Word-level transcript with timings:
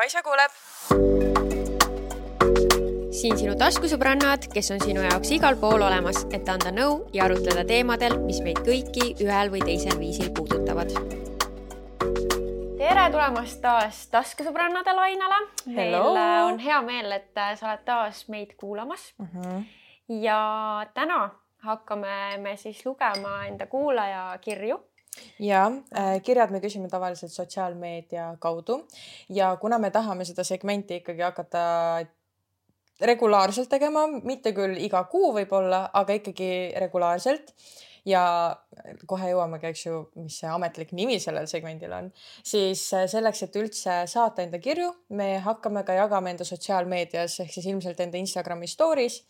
Kaisa 0.00 0.22
kuuleb. 0.24 0.52
siin 3.12 3.34
sinu 3.36 3.52
taskusõbrannad, 3.60 4.46
kes 4.48 4.70
on 4.72 4.78
sinu 4.80 5.02
jaoks 5.04 5.28
igal 5.36 5.58
pool 5.60 5.82
olemas, 5.84 6.22
et 6.32 6.48
anda 6.48 6.70
nõu 6.72 6.94
ja 7.12 7.26
arutleda 7.26 7.66
teemadel, 7.68 8.16
mis 8.22 8.38
meid 8.40 8.62
kõiki 8.64 9.10
ühel 9.20 9.52
või 9.52 9.60
teisel 9.60 9.98
viisil 10.00 10.30
puudutavad. 10.32 10.94
tere 12.80 13.04
tulemast 13.12 13.60
taas 13.60 14.00
taskusõbrannade 14.14 14.96
lainele. 14.96 15.42
meil 15.66 15.98
on 16.00 16.58
hea 16.64 16.80
meel, 16.80 17.12
et 17.12 17.44
sa 17.60 17.68
oled 17.68 17.84
taas 17.84 18.24
meid 18.32 18.56
kuulamas 18.56 19.12
mm. 19.18 19.28
-hmm. 19.34 19.64
ja 20.24 20.40
täna 20.94 21.30
hakkame 21.58 22.38
me 22.38 22.56
siis 22.56 22.86
lugema 22.86 23.44
enda 23.52 23.66
kuulaja 23.66 24.38
kirju 24.40 24.80
ja 25.38 25.66
äh, 25.96 26.16
kirjad 26.22 26.52
me 26.52 26.60
küsime 26.62 26.88
tavaliselt 26.88 27.32
sotsiaalmeedia 27.32 28.36
kaudu. 28.40 28.82
Ja 29.28 29.54
kuna 29.60 29.78
me 29.78 29.90
tahame 29.90 30.24
seda 30.28 30.44
segmenti 30.44 31.00
ikkagi 31.00 31.22
hakata 31.26 31.64
regulaarselt 33.00 33.70
tegema, 33.72 34.06
mitte 34.06 34.52
küll 34.56 34.76
iga 34.80 35.04
kuu 35.10 35.32
võib-olla, 35.36 35.86
aga 35.96 36.18
ikkagi 36.20 36.50
regulaarselt. 36.80 37.54
Ja 38.08 38.22
kohe 39.08 39.28
jõuamegi, 39.28 39.68
eks 39.68 39.82
ju, 39.84 39.96
mis 40.16 40.38
see 40.40 40.48
ametlik 40.48 40.94
nimi 40.96 41.18
sellel 41.20 41.44
segmendil 41.50 41.92
on, 41.92 42.06
siis 42.40 42.86
äh, 42.96 43.04
selleks, 43.12 43.42
et 43.44 43.58
üldse 43.60 43.96
saata 44.08 44.44
enda 44.46 44.60
kirju, 44.62 44.88
me 45.20 45.34
hakkame 45.44 45.84
ka 45.84 45.98
jagama 45.98 46.32
enda 46.32 46.46
sotsiaalmeedias 46.48 47.42
ehk 47.44 47.52
siis 47.52 47.68
ilmselt 47.68 48.00
enda 48.00 48.16
Instagrami 48.20 48.70
story's 48.72 49.20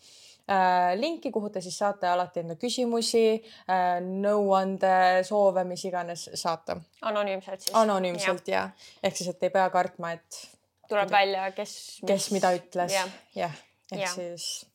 linki, 0.99 1.31
kuhu 1.31 1.49
te 1.49 1.61
siis 1.61 1.77
saate 1.81 2.09
alati 2.09 2.43
enda 2.43 2.55
küsimusi, 2.59 3.25
äh, 3.69 3.99
nõuande, 4.05 4.95
soove, 5.27 5.65
mis 5.67 5.85
iganes 5.89 6.29
saata. 6.33 6.79
anonüümselt 7.01 7.67
siis? 7.67 7.75
anonüümselt 7.77 8.47
ja, 8.51 8.65
ja., 8.69 8.97
ehk 9.03 9.19
siis, 9.19 9.31
et 9.35 9.47
ei 9.49 9.53
pea 9.53 9.69
kartma, 9.73 10.15
et 10.17 10.41
tuleb 10.89 11.11
välja, 11.11 11.51
kes 11.55 12.01
kes 12.07 12.31
mida 12.35 12.53
ütles 12.57 12.95
ja., 12.95 13.07
jah, 13.35 13.63
ehk 13.91 14.05
ja. 14.05 14.11
siis 14.15 14.70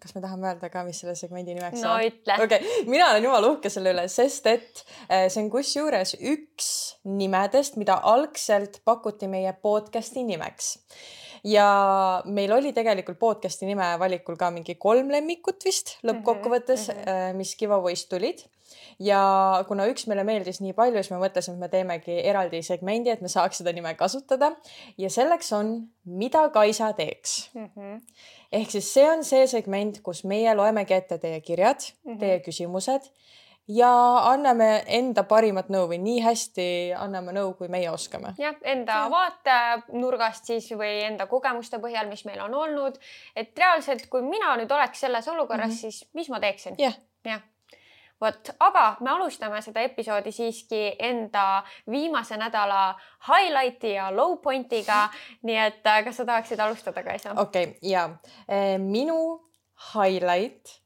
kas 0.00 0.14
me 0.16 0.22
tahame 0.24 0.50
öelda 0.50 0.70
ka, 0.72 0.84
mis 0.86 1.00
selle 1.02 1.14
segmendi 1.18 1.54
nimeks 1.56 1.82
no, 1.84 1.94
on? 1.94 2.04
okei 2.04 2.44
okay., 2.46 2.84
mina 2.88 3.10
olen 3.12 3.26
jumala 3.28 3.52
uhke 3.54 3.72
selle 3.72 3.94
üle, 3.94 4.06
sest 4.12 4.48
et 4.50 4.84
äh, 5.08 5.28
see 5.28 5.42
on 5.44 5.50
kusjuures 5.52 6.16
üks 6.18 6.70
nimedest, 7.08 7.78
mida 7.80 8.00
algselt 8.12 8.80
pakuti 8.88 9.28
meie 9.30 9.52
podcast'i 9.62 10.24
nimeks 10.26 10.76
ja 11.46 12.22
meil 12.28 12.52
oli 12.52 12.72
tegelikult 12.76 13.20
podcast'i 13.20 13.68
nime 13.68 13.92
valikul 14.00 14.36
ka 14.40 14.50
mingi 14.54 14.76
kolm 14.80 15.12
lemmikut 15.12 15.64
vist 15.64 15.96
lõppkokkuvõttes 16.04 16.88
mm, 16.90 17.04
-hmm. 17.04 17.38
mis 17.40 17.54
giveaway'st 17.60 18.10
tulid 18.12 18.44
ja 18.98 19.20
kuna 19.68 19.86
üks 19.90 20.06
meile 20.10 20.24
meeldis 20.24 20.60
nii 20.64 20.74
palju, 20.76 21.00
siis 21.00 21.12
me 21.14 21.20
mõtlesime, 21.22 21.56
et 21.56 21.64
me 21.64 21.70
teemegi 21.72 22.18
eraldi 22.32 22.62
segmendi, 22.66 23.12
et 23.12 23.24
me 23.24 23.30
saaks 23.32 23.62
seda 23.62 23.74
nime 23.76 23.94
kasutada 23.98 24.52
ja 24.98 25.10
selleks 25.10 25.52
on 25.56 25.74
Mida 26.04 26.48
Kaisa 26.52 26.92
teeks 26.96 27.50
mm. 27.54 27.70
-hmm. 27.76 28.00
ehk 28.52 28.70
siis 28.70 28.92
see 28.94 29.10
on 29.10 29.24
see 29.24 29.46
segment, 29.46 30.00
kus 30.02 30.24
meie 30.24 30.54
loemegi 30.54 30.94
ette 30.94 31.18
teie 31.18 31.40
kirjad 31.40 31.80
mm, 31.80 32.12
-hmm. 32.12 32.18
teie 32.18 32.40
küsimused 32.40 33.10
ja 33.70 33.90
anname 34.30 34.68
enda 34.86 35.22
parimat 35.28 35.68
nõu 35.72 35.86
või 35.90 36.00
nii 36.02 36.22
hästi 36.24 36.66
anname 36.98 37.34
nõu, 37.36 37.52
kui 37.58 37.68
meie 37.72 37.90
oskame. 37.90 38.34
jah, 38.38 38.56
enda 38.62 39.04
vaatenurgast 39.12 40.50
siis 40.50 40.70
või 40.72 41.04
enda 41.06 41.26
kogemuste 41.30 41.78
põhjal, 41.82 42.08
mis 42.10 42.24
meil 42.24 42.40
on 42.46 42.54
olnud, 42.54 42.98
et 43.36 43.58
reaalselt, 43.58 44.08
kui 44.10 44.22
mina 44.26 44.56
nüüd 44.60 44.72
oleks 44.72 45.06
selles 45.06 45.28
olukorras 45.28 45.68
mm, 45.68 45.76
-hmm. 45.76 45.80
siis 45.80 46.08
mis 46.14 46.30
ma 46.30 46.40
teeksin? 46.40 46.74
jah 46.78 46.94
yeah. 47.26 47.40
Vot, 48.20 48.50
aga 48.60 48.84
me 49.00 49.12
alustame 49.14 49.60
seda 49.64 49.84
episoodi 49.86 50.32
siiski 50.34 50.82
enda 50.98 51.62
viimase 51.90 52.36
nädala 52.40 52.94
highlight'i 53.28 53.94
ja 53.94 54.10
low 54.14 54.38
point'iga. 54.44 55.06
nii 55.46 55.60
et 55.66 55.86
äh, 55.86 56.02
kas 56.04 56.20
sa 56.20 56.26
tahaksid 56.28 56.60
alustada, 56.60 57.04
Kaisa? 57.06 57.34
okei 57.36 57.70
okay,, 57.70 57.78
ja 57.82 58.08
e, 58.48 58.78
minu 58.78 59.40
highlight 59.94 60.76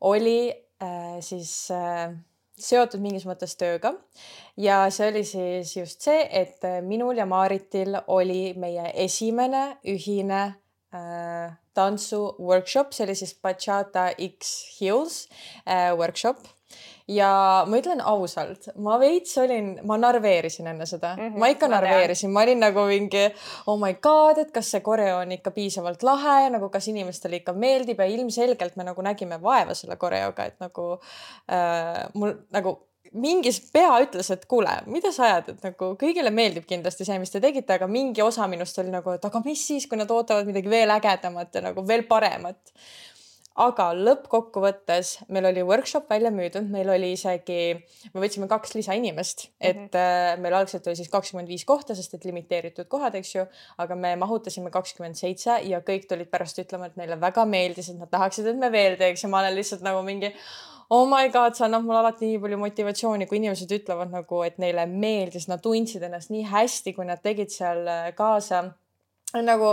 oli 0.00 0.52
äh, 0.82 1.18
siis 1.20 1.70
äh, 1.74 2.14
seotud 2.60 3.02
mingis 3.02 3.26
mõttes 3.26 3.56
tööga 3.58 3.94
ja 4.60 4.84
see 4.94 5.10
oli 5.10 5.24
siis 5.26 5.74
just 5.76 6.04
see, 6.06 6.22
et 6.30 6.62
minul 6.86 7.18
ja 7.18 7.26
Maaritil 7.26 7.98
oli 8.14 8.54
meie 8.60 8.92
esimene 9.04 9.80
ühine 9.90 10.42
äh, 10.94 11.54
tantsu 11.74 12.22
workshop, 12.38 12.94
see 12.94 13.06
oli 13.08 13.16
siis 13.18 13.34
Bachata 13.42 14.12
X 14.14 14.54
Heels 14.78 15.24
äh, 15.66 15.90
workshop 15.98 16.53
ja 17.08 17.64
ma 17.68 17.78
ütlen 17.80 18.00
ausalt, 18.00 18.70
ma 18.80 18.96
veits 19.00 19.36
olin, 19.40 19.74
ma 19.84 19.98
narveerisin 20.00 20.70
enne 20.72 20.86
seda. 20.88 21.14
Mm, 21.16 21.28
-hmm, 21.28 21.42
ma 21.42 21.50
ikka 21.52 21.68
ma 21.68 21.74
narveerisin, 21.76 22.32
ma 22.32 22.44
olin 22.46 22.64
nagu 22.64 22.86
mingi 22.88 23.26
oh 23.66 23.76
my 23.80 23.94
god, 24.02 24.38
et 24.38 24.54
kas 24.54 24.70
see 24.72 24.80
koreo 24.80 25.18
on 25.18 25.32
ikka 25.36 25.50
piisavalt 25.50 26.02
lahe, 26.02 26.48
nagu 26.54 26.68
kas 26.72 26.88
inimestele 26.88 27.42
ikka 27.42 27.52
meeldib 27.52 28.00
ja 28.00 28.08
ilmselgelt 28.08 28.76
me 28.76 28.88
nagu 28.88 29.02
nägime 29.02 29.42
vaeva 29.42 29.74
selle 29.74 29.96
koreoga, 29.96 30.44
et 30.44 30.60
nagu 30.60 30.90
äh, 31.52 32.08
mul 32.14 32.34
nagu 32.50 32.78
mingis 33.14 33.60
pea 33.72 33.92
ütles, 34.02 34.30
et 34.34 34.46
kuule, 34.50 34.72
mida 34.90 35.12
sa 35.14 35.28
ajad, 35.28 35.52
et 35.54 35.66
nagu 35.68 35.92
kõigile 36.00 36.32
meeldib 36.34 36.66
kindlasti 36.66 37.06
see, 37.06 37.18
mis 37.22 37.30
te 37.30 37.40
tegite, 37.42 37.76
aga 37.76 37.86
mingi 37.86 38.22
osa 38.24 38.48
minust 38.50 38.78
oli 38.82 38.90
nagu, 38.90 39.14
et 39.14 39.24
aga 39.24 39.42
mis 39.44 39.62
siis, 39.68 39.86
kui 39.86 40.00
nad 40.00 40.10
ootavad 40.10 40.48
midagi 40.48 40.70
veel 40.70 40.90
ägedamat 40.96 41.54
ja 41.54 41.62
nagu 41.68 41.84
veel 41.86 42.02
paremat 42.10 42.74
aga 43.54 43.90
lõppkokkuvõttes 43.94 45.12
meil 45.30 45.46
oli 45.46 45.62
workshop 45.62 46.08
välja 46.10 46.32
müüdud, 46.34 46.66
meil 46.74 46.88
oli 46.90 47.12
isegi, 47.14 47.76
me 48.10 48.22
võtsime 48.24 48.48
kaks 48.50 48.74
lisainimest, 48.74 49.46
et 49.60 49.78
mm 49.78 49.88
-hmm. 49.94 50.42
meil 50.42 50.58
algselt 50.58 50.86
oli 50.90 50.98
siis 50.98 51.10
kakskümmend 51.12 51.48
viis 51.48 51.64
kohta, 51.64 51.94
sest 51.94 52.14
et 52.14 52.24
limiteeritud 52.24 52.88
kohad, 52.90 53.14
eks 53.14 53.34
ju, 53.34 53.46
aga 53.78 53.94
me 53.94 54.16
mahutasime 54.16 54.70
kakskümmend 54.70 55.14
seitse 55.14 55.60
ja 55.62 55.80
kõik 55.80 56.08
tulid 56.08 56.30
pärast 56.30 56.58
ütlema, 56.58 56.86
et 56.86 56.96
neile 56.96 57.20
väga 57.20 57.44
meeldis, 57.44 57.88
et 57.88 57.98
nad 57.98 58.10
tahaksid, 58.10 58.46
et 58.46 58.56
me 58.56 58.72
veel 58.72 58.96
teeks 58.98 59.22
ja 59.22 59.28
ma 59.28 59.40
olen 59.40 59.54
lihtsalt 59.54 59.82
nagu 59.82 60.02
mingi 60.02 60.34
oh 60.90 61.06
my 61.08 61.28
god, 61.30 61.54
see 61.54 61.64
annab 61.66 61.84
mulle 61.86 62.00
alati 62.02 62.26
nii 62.26 62.40
palju 62.42 62.58
motivatsiooni, 62.58 63.26
kui 63.26 63.38
inimesed 63.38 63.70
ütlevad 63.78 64.10
nagu, 64.12 64.42
et 64.42 64.58
neile 64.58 64.86
meeldis, 64.90 65.48
nad 65.48 65.62
tundsid 65.62 66.02
ennast 66.02 66.30
nii 66.34 66.44
hästi, 66.50 66.92
kui 66.96 67.06
nad 67.08 67.22
tegid 67.22 67.54
seal 67.54 67.86
kaasa. 68.18 68.64
nagu 69.34 69.70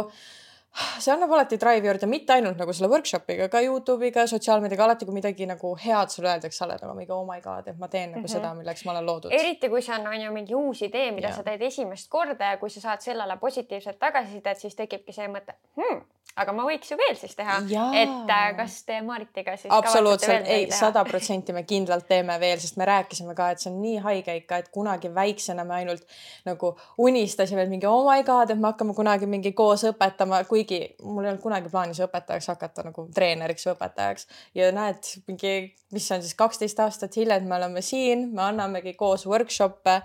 see 1.04 1.12
annab 1.12 1.34
alati 1.36 1.58
drive'i 1.60 1.90
juurde, 1.90 2.08
mitte 2.08 2.36
ainult 2.38 2.60
nagu 2.62 2.74
selle 2.76 2.88
workshop'iga, 2.92 3.50
ka 3.52 3.60
Youtube'iga, 3.66 4.24
sotsiaalmeediaga, 4.32 4.86
alati 4.86 5.08
kui 5.08 5.16
midagi 5.18 5.48
nagu 5.50 5.74
head 5.84 6.14
sulle 6.14 6.32
öeldakse, 6.32 6.64
oled 6.66 6.86
nagu 6.86 6.96
mingi 6.96 7.12
oh 7.16 7.26
my 7.28 7.42
god, 7.44 7.68
et 7.68 7.80
ma 7.82 7.90
teen 7.92 8.14
nagu 8.14 8.22
mm 8.22 8.26
-hmm. 8.26 8.34
seda, 8.38 8.54
milleks 8.56 8.86
ma 8.86 8.96
olen 8.96 9.06
loodud. 9.06 9.36
eriti 9.36 9.70
kui 9.70 9.82
see 9.82 9.96
on, 9.96 10.08
on 10.08 10.22
ju 10.22 10.32
mingi 10.32 10.56
uus 10.56 10.82
idee, 10.82 11.12
mida 11.12 11.28
ja. 11.28 11.36
sa 11.36 11.44
teed 11.44 11.62
esimest 11.62 12.10
korda 12.10 12.54
ja 12.54 12.58
kui 12.58 12.70
sa 12.70 12.82
saad 12.82 13.02
sellele 13.02 13.38
positiivset 13.38 14.00
tagasisidet, 14.00 14.60
siis 14.60 14.76
tekibki 14.76 15.14
see 15.14 15.28
mõte 15.28 15.58
hmm,, 15.76 16.02
aga 16.36 16.54
ma 16.56 16.64
võiks 16.64 16.92
ju 16.92 16.98
veel 16.98 17.16
siis 17.20 17.36
teha. 17.36 17.58
et 17.94 18.30
äh, 18.32 18.56
kas 18.56 18.84
te 18.88 19.02
Maritiga 19.02 19.58
siis 19.58 19.74
absoluutselt, 19.74 20.48
ei, 20.48 20.72
sada 20.72 21.04
protsenti 21.04 21.54
me 21.54 21.64
kindlalt 21.64 22.08
teeme 22.08 22.40
veel, 22.40 22.60
sest 22.60 22.78
me 22.78 22.86
rääkisime 22.86 23.36
ka, 23.36 23.50
et 23.52 23.60
see 23.60 23.72
on 23.74 23.82
nii 23.82 23.98
haige 23.98 24.36
ikka, 24.36 24.58
et 24.58 24.70
kunagi 24.70 25.12
väiksena 25.16 25.64
me 25.64 25.74
ainult 25.74 26.08
nagu 26.46 26.78
unistasime, 26.98 27.62
et 27.62 27.70
mingi 27.70 27.86
oh 27.86 28.08
my 28.08 28.24
god, 28.24 28.50
et 28.50 28.58
me 28.58 28.72
hakkame 28.72 28.96
kunagi 28.96 29.26
mingi 29.26 29.52
koos 29.52 29.84
õpetama, 29.92 30.44
kui 30.48 30.61
kuigi 30.62 30.96
mul 31.04 31.26
ei 31.26 31.32
olnud 31.32 31.42
kunagi 31.44 31.70
plaanis 31.72 32.00
õpetajaks 32.06 32.50
hakata 32.52 32.86
nagu 32.88 33.06
treeneriks 33.16 33.66
või 33.68 33.74
õpetajaks. 33.76 34.28
Ja 34.58 34.70
näed, 34.76 35.08
mingi, 35.30 35.54
mis 35.96 36.10
on 36.14 36.24
siis 36.24 36.36
kaksteist 36.38 36.80
aastat 36.84 37.16
hiljem, 37.18 37.48
me 37.50 37.58
oleme 37.58 37.84
siin, 37.86 38.30
me 38.36 38.46
annamegi 38.50 38.94
koos 39.00 39.26
workshop'e 39.30 39.98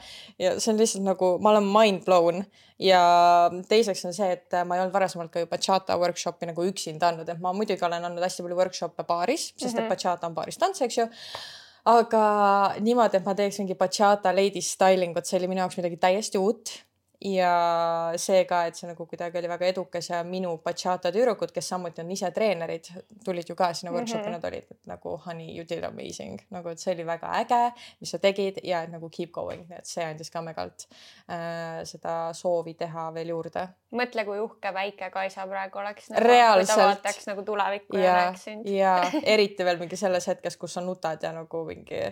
ja 0.42 0.54
see 0.60 0.72
on 0.72 0.80
lihtsalt 0.80 1.04
nagu, 1.06 1.36
ma 1.42 1.54
olen 1.54 1.68
mind 1.72 2.06
blown. 2.06 2.46
Ja 2.82 3.00
teiseks 3.68 4.04
on 4.04 4.12
see, 4.16 4.28
et 4.36 4.52
ma 4.68 4.76
ei 4.76 4.82
olnud 4.82 4.92
varasemalt 4.92 5.32
ka 5.32 5.40
ju 5.40 5.48
bachata 5.48 5.96
workshop'i 6.00 6.48
nagu 6.50 6.66
üksinda 6.68 7.08
andnud, 7.10 7.28
et 7.32 7.40
ma 7.40 7.54
muidugi 7.56 7.84
olen 7.86 8.04
andnud 8.04 8.24
hästi 8.24 8.44
palju 8.44 8.58
workshop'e 8.58 9.06
paaris, 9.08 9.52
sest 9.54 9.62
mm 9.62 9.68
-hmm. 9.68 9.78
et 9.78 9.84
mhm. 9.84 9.94
bachata 9.94 10.26
on 10.26 10.34
paaris 10.34 10.58
tants, 10.60 10.82
eks 10.82 10.98
ju. 10.98 11.08
Aga 11.86 12.74
niimoodi, 12.82 13.16
et 13.16 13.24
ma 13.24 13.34
teeks 13.34 13.58
mingi 13.62 13.74
bachata 13.78 14.34
ladies 14.34 14.72
styling 14.74 15.16
ut, 15.16 15.26
see 15.26 15.38
oli 15.38 15.48
minu 15.48 15.62
jaoks 15.62 15.76
midagi 15.78 15.96
täiesti 15.96 16.38
uut 16.38 16.85
ja 17.26 18.12
see 18.20 18.44
ka, 18.48 18.62
et 18.68 18.78
see 18.78 18.88
nagu 18.88 19.06
kuidagi 19.08 19.38
oli 19.40 19.48
väga 19.50 19.66
edukas 19.72 20.10
ja 20.10 20.20
minu 20.26 20.52
bachata 20.64 21.10
tüdrukud, 21.14 21.50
kes 21.54 21.70
samuti 21.72 22.02
on 22.02 22.10
ise 22.14 22.30
treenerid, 22.34 22.90
tulid 23.24 23.50
ju 23.50 23.56
ka 23.58 23.72
sinna 23.74 23.92
workshop'i 23.94 24.22
mm, 24.22 24.28
-hmm. 24.28 24.36
nad 24.36 24.44
olid 24.44 24.70
et 24.70 24.86
nagu 24.86 25.16
honey, 25.26 25.48
you 25.56 25.64
did 25.68 25.84
amazing 25.84 26.38
nagu, 26.50 26.68
et 26.68 26.78
see 26.78 26.94
oli 26.94 27.06
väga 27.06 27.32
äge, 27.40 27.60
mis 28.00 28.10
sa 28.14 28.18
tegid 28.22 28.60
ja 28.62 28.82
et 28.82 28.92
nagu 28.92 29.10
keep 29.10 29.32
going, 29.32 29.66
nii 29.68 29.78
et 29.78 29.90
see 29.90 30.04
andis 30.04 30.30
ka 30.30 30.42
megalt 30.42 30.86
äh, 31.30 31.82
seda 31.84 32.32
soovi 32.32 32.74
teha 32.74 33.10
veel 33.14 33.34
juurde. 33.34 33.68
mõtle, 33.96 34.24
kui 34.24 34.40
uhke 34.40 34.74
väike 34.74 35.10
Kaisa 35.10 35.46
praegu 35.46 35.78
oleks 35.78 36.10
nagu,. 36.10 36.24
reaalselt. 36.28 36.78
vaataks 36.78 37.26
nagu 37.26 37.42
tulevikku 37.42 37.96
ja, 37.96 38.04
ja 38.04 38.16
näeks 38.22 38.44
sind. 38.44 38.68
ja 38.68 38.96
eriti 39.34 39.64
veel 39.64 39.78
mingi 39.78 39.96
selles 39.96 40.26
hetkes, 40.26 40.56
kus 40.56 40.74
sa 40.74 40.80
nutad 40.80 41.22
ja 41.22 41.32
nagu 41.32 41.64
mingi 41.64 42.02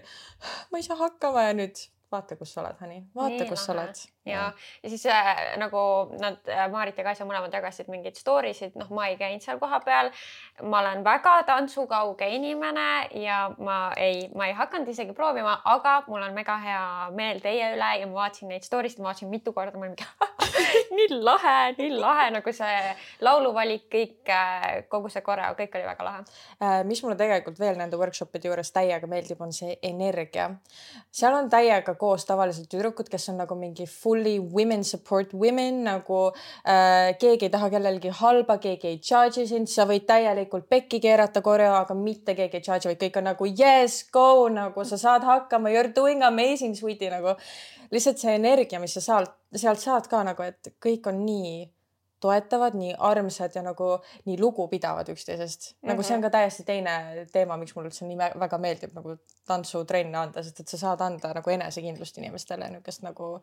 ma 0.70 0.78
ei 0.78 0.82
saa 0.82 0.96
hakkama 0.96 1.42
ja 1.48 1.52
nüüd 1.54 1.88
vaata, 2.14 2.36
kus 2.36 2.54
sa 2.54 2.62
oled, 2.62 2.76
Hani, 2.80 3.02
vaata, 3.14 3.46
kus 3.48 3.66
sa 3.66 3.72
oled. 3.74 4.04
Ja, 4.26 4.52
ja 4.82 4.88
siis 4.88 5.06
äh, 5.06 5.56
nagu 5.60 5.78
nad, 6.20 6.40
äh, 6.48 6.66
Maarit 6.72 6.98
ja 6.98 7.04
Kaisa 7.04 7.26
mõlemad 7.28 7.52
jagasid 7.54 7.90
mingeid 7.92 8.18
story 8.18 8.54
sid, 8.56 8.76
noh, 8.80 8.90
ma 8.94 9.08
ei 9.10 9.18
käinud 9.20 9.44
seal 9.44 9.60
kohapeal. 9.62 10.10
ma 10.62 10.80
olen 10.80 11.04
väga 11.04 11.42
tantsukauge 11.46 12.28
inimene 12.36 13.08
ja 13.20 13.50
ma 13.58 13.92
ei, 13.96 14.28
ma 14.34 14.46
ei 14.46 14.54
hakanud 14.54 14.88
isegi 14.88 15.12
proovima, 15.12 15.60
aga 15.64 16.02
mul 16.06 16.22
on 16.22 16.34
mega 16.34 16.56
hea 16.62 16.84
meel 17.14 17.40
teie 17.44 17.74
üle 17.74 17.90
ja 18.00 18.06
ma 18.06 18.24
vaatasin 18.24 18.48
neid 18.54 18.64
story 18.66 18.88
sid, 18.88 19.02
ma 19.02 19.10
vaatasin 19.10 19.32
mitu 19.32 19.52
korda, 19.52 19.78
ma 19.78 19.88
olin 19.88 19.96
mingi 19.96 20.34
nii 20.96 21.20
lahe, 21.22 21.74
nii 21.78 21.90
lahe 21.98 22.28
nagu 22.34 22.52
see 22.54 22.94
lauluvalik, 23.24 23.86
kõik, 23.92 24.16
äh, 24.30 24.84
kogu 24.90 25.10
see 25.12 25.24
koreo, 25.26 25.54
kõik 25.58 25.76
oli 25.78 25.86
väga 25.88 26.06
lahe. 26.06 26.24
Äh, 26.62 26.80
mis 26.88 27.02
mulle 27.04 27.16
tegelikult 27.20 27.58
veel 27.60 27.78
nende 27.80 27.98
workshop'ide 28.00 28.50
juures 28.50 28.72
täiega 28.74 29.08
meeldib, 29.10 29.40
on 29.44 29.52
see 29.52 29.76
energia. 29.82 30.50
seal 31.10 31.34
on 31.36 31.50
täiega 31.50 31.96
koos 31.98 32.26
tavaliselt 32.28 32.70
tüdrukud, 32.72 33.10
kes 33.10 33.28
on 33.32 33.40
nagu 33.42 33.58
mingi 33.58 33.86
fully 34.14 34.38
women 34.38 34.84
support 34.84 35.34
women 35.34 35.82
nagu 35.88 36.20
äh, 36.62 37.14
keegi 37.18 37.48
ei 37.48 37.50
taha 37.50 37.70
kellelgi 37.72 38.12
halba, 38.20 38.58
keegi 38.62 38.92
ei 38.92 38.98
judge'i 39.02 39.46
sind, 39.50 39.70
sa 39.70 39.88
võid 39.90 40.06
täielikult 40.06 40.68
pekki 40.70 41.00
keerata 41.02 41.42
koreo, 41.42 41.74
aga 41.80 41.96
mitte 41.98 42.36
keegi 42.38 42.60
ei 42.60 42.66
judge'i, 42.68 42.92
vaid 42.92 43.02
kõik 43.02 43.20
on 43.20 43.28
nagu 43.32 43.50
yes, 43.50 44.02
go 44.14 44.46
nagu 44.52 44.86
sa 44.86 45.00
saad 45.00 45.26
hakkama, 45.26 45.72
you 45.74 45.82
are 45.82 45.92
doing 45.94 46.22
amazing, 46.22 46.76
sweetie 46.78 47.10
nagu. 47.12 47.34
Lihtsalt 47.92 48.22
see 48.22 48.34
energia, 48.38 48.80
mis 48.82 48.94
sa 48.96 49.02
sealt, 49.04 49.34
sealt 49.54 49.82
saad 49.82 50.06
ka 50.10 50.22
nagu, 50.26 50.46
et 50.46 50.74
kõik 50.82 51.10
on 51.10 51.24
nii 51.26 51.64
toetavad, 52.20 52.76
nii 52.78 52.94
armsad 52.98 53.54
ja 53.54 53.62
nagu 53.62 53.98
nii 54.24 54.38
lugupidavad 54.40 55.08
üksteisest 55.08 55.70
mm. 55.70 55.76
-hmm. 55.76 55.88
nagu 55.92 56.02
see 56.02 56.16
on 56.16 56.22
ka 56.22 56.28
mhm. 56.28 56.32
täiesti 56.32 56.64
teine 56.64 57.26
teema, 57.32 57.56
miks 57.56 57.74
mulle 57.74 57.88
üldse 57.88 58.06
nii 58.08 58.18
väga 58.40 58.58
meeldib 58.58 58.94
nagu 58.94 59.16
tantsutrenne 59.46 60.18
anda, 60.18 60.42
sest 60.42 60.60
et 60.60 60.68
sa 60.68 60.78
saad 60.78 61.00
anda 61.00 61.34
nagu 61.34 61.50
enesekindlust 61.50 62.18
inimestele, 62.18 62.70
niisugust 62.70 63.02
nagu 63.02 63.40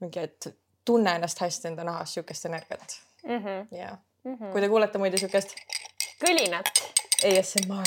mingi, 0.00 0.20
et 0.20 0.56
tunne 0.84 1.14
ennast 1.14 1.40
hästi 1.40 1.68
enda 1.68 1.84
nahas, 1.84 2.16
niisugust 2.16 2.44
energiat 2.44 3.00
mm. 3.24 3.38
-hmm. 3.38 3.76
ja 3.76 3.96
mm 4.24 4.34
-hmm. 4.34 4.52
kui 4.52 4.60
te 4.60 4.68
kuulete 4.68 4.98
muidu 4.98 5.16
niisugust 5.16 5.56
kõlinat. 6.24 6.70
ASMR. 7.24 7.86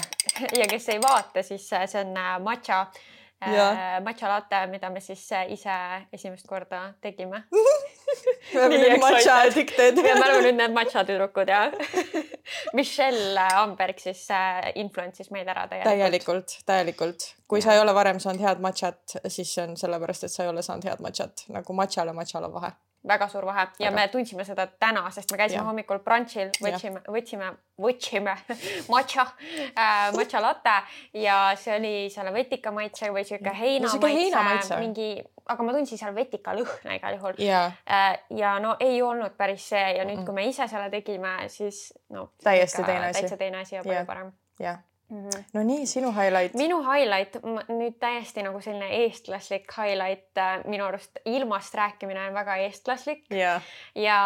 ja 0.58 0.68
kes 0.68 0.90
ei 0.90 1.02
vaata, 1.02 1.44
siis 1.44 1.70
see 1.70 2.02
on 2.02 2.18
äh, 2.18 2.40
matša 2.42 2.80
äh, 3.48 4.02
matša 4.04 4.30
latte, 4.30 4.68
mida 4.68 4.90
me 4.90 5.00
siis 5.00 5.32
äh, 5.32 5.52
ise 5.52 5.76
esimest 6.14 6.48
korda 6.48 6.94
tegime 7.02 7.44
me 8.54 8.62
oleme 8.66 8.80
nüüd 8.84 9.04
matša 9.04 9.38
addicted 9.46 10.02
ja 10.04 10.16
me 10.18 10.26
oleme 10.28 10.44
nüüd 10.48 10.60
need 10.60 10.76
matša 10.76 11.06
tüdrukud 11.10 11.52
ja 11.52 11.62
Michelle 12.78 13.48
Amberg 13.62 14.02
siis 14.02 14.26
äh, 14.34 14.72
influence'is 14.82 15.32
meid 15.36 15.48
ära 15.48 15.68
täielikult. 15.70 15.90
täielikult, 15.94 16.58
täielikult. 16.70 17.28
kui 17.48 17.64
sa 17.66 17.76
ei 17.76 17.82
ole 17.84 17.96
varem 17.96 18.20
saanud 18.22 18.46
head 18.46 18.62
matšat, 18.64 19.20
siis 19.28 19.54
see 19.56 19.66
on 19.66 19.78
sellepärast, 19.80 20.28
et 20.28 20.36
sa 20.36 20.46
ei 20.46 20.54
ole 20.54 20.66
saanud 20.66 20.86
head 20.90 21.02
matšat. 21.06 21.50
Nagu 21.56 21.76
matšal 21.78 22.12
ja 22.12 22.16
matšal 22.18 22.50
on 22.50 22.56
vahe 22.58 22.74
väga 23.08 23.28
suur 23.32 23.46
vahe 23.46 23.68
ja 23.80 23.90
väga. 23.90 23.96
me 23.96 24.08
tundsime 24.12 24.44
seda 24.46 24.66
täna, 24.68 25.06
sest 25.12 25.32
me 25.32 25.38
käisime 25.40 25.62
ja. 25.62 25.66
hommikul 25.68 26.02
brunch'il, 26.04 26.52
võtsime, 26.60 27.02
võtsime, 27.08 27.52
võtsime 27.80 28.36
matša 28.94 29.26
äh,, 29.26 30.10
matša 30.18 30.42
latte 30.44 30.76
ja 31.22 31.38
see 31.60 31.78
oli 31.78 31.94
selle 32.14 32.34
vetika 32.36 32.74
maitse 32.76 33.12
või 33.16 33.24
sihuke 33.28 33.54
heina 33.56 33.88
no, 33.88 34.44
maitse., 34.44 34.82
mingi, 34.82 35.10
aga 35.46 35.64
ma 35.64 35.78
tundsin 35.78 36.02
seal 36.02 36.16
vetika 36.16 36.56
lõhna 36.58 37.00
igal 37.00 37.16
juhul. 37.16 37.40
Äh, 37.40 38.20
ja 38.36 38.58
no 38.60 38.76
ei 38.84 39.02
olnud 39.02 39.38
päris 39.40 39.70
see 39.72 39.96
ja 39.98 40.06
nüüd, 40.08 40.26
kui 40.28 40.36
me 40.36 40.50
ise 40.50 40.68
selle 40.68 40.92
tegime, 40.92 41.38
siis 41.48 41.90
no. 42.14 42.30
täiesti 42.44 42.84
teine 42.84 43.10
asi. 43.10 43.22
täitsa 43.22 43.40
teine 43.40 43.64
asi 43.64 43.80
ja 43.80 43.88
palju 43.88 44.06
parem. 44.10 44.36
jah 44.60 44.84
Mm 45.10 45.30
-hmm. 45.30 45.44
no 45.54 45.64
nii, 45.64 45.86
sinu 45.86 46.12
highlight? 46.12 46.54
minu 46.54 46.84
highlight, 46.84 47.36
nüüd 47.68 47.96
täiesti 48.00 48.44
nagu 48.46 48.62
selline 48.62 48.90
eestlaslik 48.96 49.72
highlight, 49.78 50.38
äh, 50.38 50.66
minu 50.66 50.86
arust 50.86 51.18
ilmast 51.26 51.74
rääkimine 51.76 52.28
on 52.28 52.34
väga 52.34 52.56
eestlaslik 52.56 53.24
yeah.. 53.34 53.62
ja. 53.96 54.20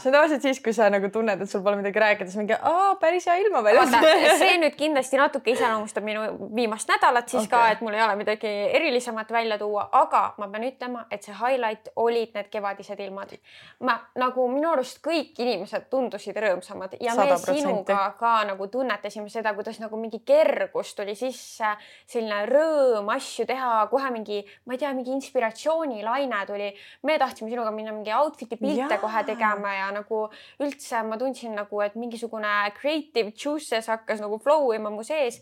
see 0.00 0.08
on 0.10 0.12
tavaliselt 0.12 0.42
siis, 0.42 0.60
kui 0.60 0.72
sa 0.72 0.90
nagu 0.90 1.08
tunned, 1.08 1.42
et 1.42 1.50
sul 1.50 1.62
pole 1.62 1.76
midagi 1.76 1.98
rääkida, 1.98 2.26
siis 2.30 2.36
mingi, 2.36 2.56
aa, 2.62 2.94
päris 2.94 3.26
hea 3.26 3.36
ilma 3.36 3.62
väljas. 3.64 3.94
see 4.42 4.56
nüüd 4.58 4.74
kindlasti 4.76 5.16
natuke 5.16 5.50
iseloomustab 5.50 6.04
minu 6.04 6.24
viimast 6.56 6.90
nädalat 6.90 7.28
siis 7.28 7.46
okay. 7.46 7.58
ka, 7.58 7.70
et 7.76 7.86
mul 7.86 7.94
ei 7.94 8.02
ole 8.02 8.16
midagi 8.16 8.50
erilisemat 8.80 9.30
välja 9.32 9.58
tuua, 9.62 9.86
aga 9.92 10.24
ma 10.42 10.48
pean 10.48 10.66
ütlema, 10.66 11.06
et 11.10 11.22
see 11.22 11.38
highlight 11.38 11.92
olid 11.96 12.34
need 12.34 12.50
kevadised 12.50 13.00
ilmad. 13.06 13.38
ma 13.80 14.00
nagu 14.18 14.48
minu 14.48 14.72
arust 14.72 14.98
kõik 15.06 15.38
inimesed 15.38 15.86
tundusid 15.90 16.36
rõõmsamad 16.36 16.98
ja 17.00 17.14
100%. 17.14 17.30
me 17.30 17.58
sinuga 17.60 18.02
ka 18.18 18.36
nagu 18.44 18.66
tunnetasime 18.66 19.30
seda, 19.30 19.54
kuidas 19.54 19.78
nagu 19.80 19.96
mingi 19.96 20.15
mingi 20.16 20.24
kergus 20.24 20.94
tuli 20.94 21.14
sisse, 21.14 21.74
selline 22.08 22.46
rõõm 22.48 23.08
asju 23.14 23.46
teha, 23.46 23.86
kohe 23.90 24.10
mingi, 24.10 24.40
ma 24.66 24.74
ei 24.74 24.78
tea, 24.78 24.92
mingi 24.94 25.12
inspiratsioonilaine 25.12 26.46
tuli. 26.46 26.72
me 27.02 27.18
tahtsime 27.18 27.50
sinuga 27.50 27.70
minna 27.70 27.92
mingi 27.92 28.12
outfit'i 28.12 28.56
pilte 28.56 28.94
ja. 28.94 28.98
kohe 28.98 29.24
tegema 29.24 29.74
ja 29.74 29.90
nagu 29.92 30.28
üldse 30.60 31.02
ma 31.02 31.18
tundsin 31.18 31.54
nagu, 31.54 31.80
et 31.80 31.94
mingisugune 31.94 32.72
creative 32.78 33.32
juices 33.32 33.86
hakkas 33.88 34.20
nagu 34.20 34.38
flow 34.38 34.72
ima 34.72 34.90
mu 34.90 35.02
sees. 35.02 35.40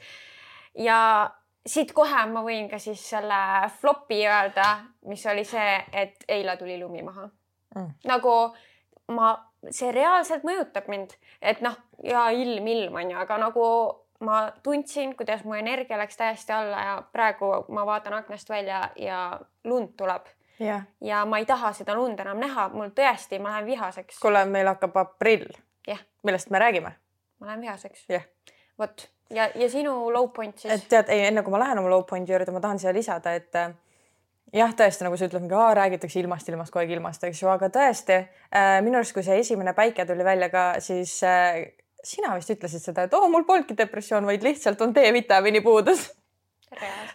ja 0.75 1.31
siit 1.67 1.93
kohe 1.93 2.27
ma 2.27 2.43
võin 2.43 2.69
ka 2.69 2.79
siis 2.79 3.01
selle 3.01 3.71
flop'i 3.81 4.25
öelda, 4.27 4.85
mis 5.07 5.25
oli 5.27 5.45
see, 5.45 5.81
et 5.93 6.25
eile 6.29 6.57
tuli 6.57 6.79
lumi 6.79 7.03
maha 7.03 7.29
mm.. 7.75 7.91
nagu 8.05 8.55
ma, 9.15 9.35
see 9.71 9.93
reaalselt 9.93 10.45
mõjutab 10.45 10.89
mind, 10.89 11.15
et 11.41 11.61
noh, 11.65 11.77
ja 12.05 12.31
ilm, 12.33 12.67
ilm 12.67 12.97
on 13.01 13.13
ju, 13.13 13.19
aga 13.21 13.39
nagu 13.41 13.67
ma 14.21 14.53
tundsin, 14.63 15.17
kuidas 15.17 15.45
mu 15.45 15.55
energia 15.55 15.99
läks 15.99 16.17
täiesti 16.17 16.53
alla 16.53 16.81
ja 16.81 17.03
praegu 17.13 17.65
ma 17.69 17.87
vaatan 17.87 18.15
aknast 18.21 18.49
välja 18.49 18.89
ja 18.97 19.41
lund 19.65 19.97
tuleb. 19.97 20.27
ja 21.01 21.25
ma 21.25 21.39
ei 21.39 21.47
taha 21.47 21.73
seda 21.73 21.95
lund 21.95 22.21
enam 22.21 22.39
näha, 22.39 22.69
mul 22.69 22.93
tõesti, 22.95 23.41
ma 23.43 23.57
lähen 23.57 23.67
vihaseks. 23.67 24.21
kuule, 24.21 24.45
meil 24.45 24.67
hakkab 24.67 24.97
aprill. 24.97 25.51
millest 26.23 26.51
me 26.51 26.59
räägime? 26.59 26.93
ma 27.41 27.47
lähen 27.47 27.61
vihaseks. 27.61 28.07
vot 28.79 29.09
ja, 29.31 29.49
ja 29.55 29.71
sinu 29.71 30.13
low 30.13 30.29
point 30.33 30.59
siis? 30.59 30.75
et 30.75 30.89
tead, 30.89 31.09
ei, 31.09 31.27
enne 31.29 31.43
kui 31.43 31.53
ma 31.55 31.63
lähen 31.63 31.79
oma 31.79 31.91
low 31.91 32.05
point'i 32.09 32.33
juurde, 32.33 32.53
ma 32.55 32.63
tahan 32.63 32.79
siia 32.79 32.93
lisada, 32.95 33.35
et 33.35 33.57
äh, 33.59 33.73
jah, 34.55 34.75
tõesti, 34.77 35.07
nagu 35.07 35.19
sa 35.19 35.29
ütled, 35.29 35.55
räägitakse 35.81 36.21
ilmast, 36.21 36.49
ilmast, 36.49 36.73
kogu 36.73 36.85
aeg 36.85 36.95
ilmast, 36.97 37.25
eks 37.29 37.43
ju, 37.43 37.51
aga 37.53 37.71
tõesti 37.75 38.19
äh, 38.21 38.79
minu 38.85 39.01
arust, 39.01 39.15
kui 39.17 39.27
see 39.27 39.41
esimene 39.43 39.75
päike 39.77 40.07
tuli 40.09 40.27
välja 40.27 40.51
ka, 40.53 40.67
siis 40.85 41.17
äh, 41.27 41.65
sina 42.05 42.35
vist 42.37 42.53
ütlesid 42.53 42.85
seda, 42.85 43.07
et 43.07 43.15
oo 43.17 43.25
oh,, 43.25 43.31
mul 43.33 43.47
polnudki 43.49 43.77
depressioon, 43.79 44.27
vaid 44.29 44.45
lihtsalt 44.45 44.81
on 44.85 44.95
D-vitamiini 44.95 45.63
puudus. 45.65 46.11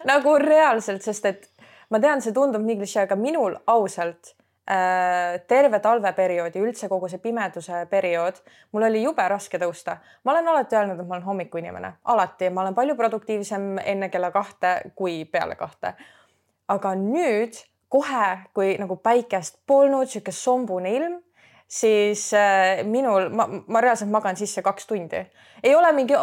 nagu 0.08 0.36
reaalselt, 0.40 1.04
sest 1.04 1.26
et 1.26 1.50
ma 1.90 2.00
tean, 2.00 2.22
see 2.24 2.36
tundub 2.36 2.64
nii 2.66 2.78
klišee, 2.80 3.06
aga 3.08 3.18
minul 3.20 3.58
ausalt 3.68 4.34
äh, 4.70 5.40
terve 5.50 5.82
talveperioodi, 5.84 6.62
üldse 6.64 6.90
kogu 6.92 7.10
see 7.12 7.22
pimeduse 7.24 7.86
periood, 7.92 8.40
mul 8.74 8.88
oli 8.90 9.04
jube 9.04 9.26
raske 9.32 9.62
tõusta. 9.62 10.00
ma 10.24 10.36
olen 10.36 10.54
alati 10.54 10.80
öelnud, 10.80 11.02
et 11.02 11.10
ma 11.10 11.18
olen 11.18 11.28
hommikuinimene, 11.28 11.94
alati, 12.14 12.50
ma 12.50 12.66
olen 12.66 12.78
palju 12.78 12.96
produktiivsem 13.00 13.76
enne 13.84 14.10
kella 14.10 14.32
kahte 14.32 14.94
kui 14.96 15.24
peale 15.26 15.60
kahte. 15.60 15.94
aga 16.70 16.96
nüüd 16.96 17.58
kohe, 17.90 18.38
kui 18.54 18.76
nagu 18.78 19.00
päikest 19.02 19.60
polnud, 19.68 20.08
sihuke 20.08 20.32
sombune 20.32 20.94
ilm 20.94 21.18
siis 21.70 22.34
äh, 22.34 22.84
minul, 22.84 23.30
ma, 23.30 23.48
ma 23.68 23.82
reaalselt 23.82 24.10
magan 24.12 24.38
sisse 24.38 24.62
kaks 24.66 24.88
tundi. 24.88 25.26
ei 25.64 25.76
ole 25.76 25.92
mingi, 25.92 26.14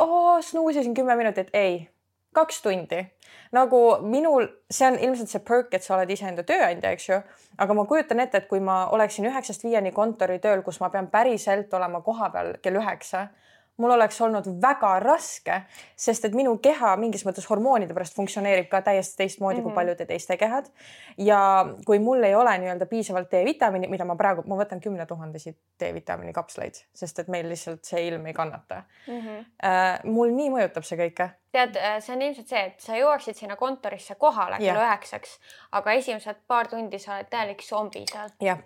snuusisin 0.40 0.94
kümme 0.94 1.16
minutit, 1.16 1.48
ei, 1.52 1.88
kaks 2.34 2.62
tundi. 2.62 3.06
nagu 3.52 3.80
minul, 4.02 4.48
see 4.70 4.88
on 4.88 4.98
ilmselt 4.98 5.30
see 5.30 5.40
perk, 5.40 5.74
et 5.74 5.84
sa 5.84 5.94
oled 5.96 6.10
iseenda 6.10 6.42
tööandja, 6.42 6.90
eks 6.90 7.08
ju. 7.08 7.20
aga 7.58 7.74
ma 7.74 7.86
kujutan 7.86 8.20
ette, 8.20 8.42
et 8.42 8.48
kui 8.50 8.60
ma 8.60 8.86
oleksin 8.92 9.30
üheksast 9.30 9.64
viieni 9.64 9.92
kontoritööl, 9.92 10.62
kus 10.66 10.80
ma 10.82 10.90
pean 10.90 11.08
päriselt 11.12 11.74
olema 11.74 12.02
kohapeal 12.02 12.56
kell 12.62 12.82
üheksa 12.82 13.28
mul 13.76 13.90
oleks 13.90 14.20
olnud 14.20 14.48
väga 14.62 14.92
raske, 15.02 15.60
sest 15.96 16.24
et 16.28 16.36
minu 16.36 16.56
keha 16.62 16.94
mingis 17.00 17.24
mõttes 17.26 17.46
hormoonide 17.50 17.94
pärast 17.96 18.16
funktsioneerib 18.16 18.68
ka 18.72 18.80
täiesti 18.86 19.20
teistmoodi 19.22 19.56
mm 19.56 19.60
-hmm. 19.60 19.62
kui 19.62 19.70
mhm. 19.70 19.74
paljude 19.74 20.06
teiste 20.06 20.36
kehad. 20.36 20.66
ja 21.18 21.66
kui 21.86 21.98
mul 21.98 22.22
ei 22.22 22.34
ole 22.34 22.58
nii-öelda 22.58 22.86
piisavalt 22.86 23.30
D-vitamiini, 23.32 23.88
mida 23.88 24.04
ma 24.04 24.16
praegu, 24.16 24.42
ma 24.46 24.56
võtan 24.56 24.80
kümnetuhandesid 24.80 25.56
D-vitamiini 25.80 26.32
kapsleid, 26.32 26.74
sest 26.94 27.18
et 27.18 27.28
meil 27.28 27.48
lihtsalt 27.48 27.84
see 27.84 28.06
ilm 28.08 28.26
ei 28.26 28.34
kannata 28.34 28.82
mm. 29.06 29.20
-hmm. 29.20 29.44
Uh, 29.66 30.12
mul 30.12 30.30
nii 30.30 30.50
mõjutab 30.50 30.82
see 30.82 30.98
kõike. 30.98 31.28
tead, 31.52 31.76
äh, 31.76 32.00
see 32.00 32.16
on 32.16 32.22
ilmselt 32.22 32.48
see, 32.48 32.64
et 32.66 32.80
sa 32.80 32.96
jõuaksid 32.96 33.34
sinna 33.34 33.56
kontorisse 33.56 34.14
kohale 34.14 34.56
kella 34.58 34.88
üheksaks, 34.88 35.38
aga 35.72 35.92
esimesed 35.92 36.36
paar 36.46 36.68
tundi 36.68 36.98
sa 36.98 37.14
oled 37.14 37.28
täielik 37.30 37.62
zombi 37.62 38.04
seal. 38.12 38.30
jah 38.40 38.58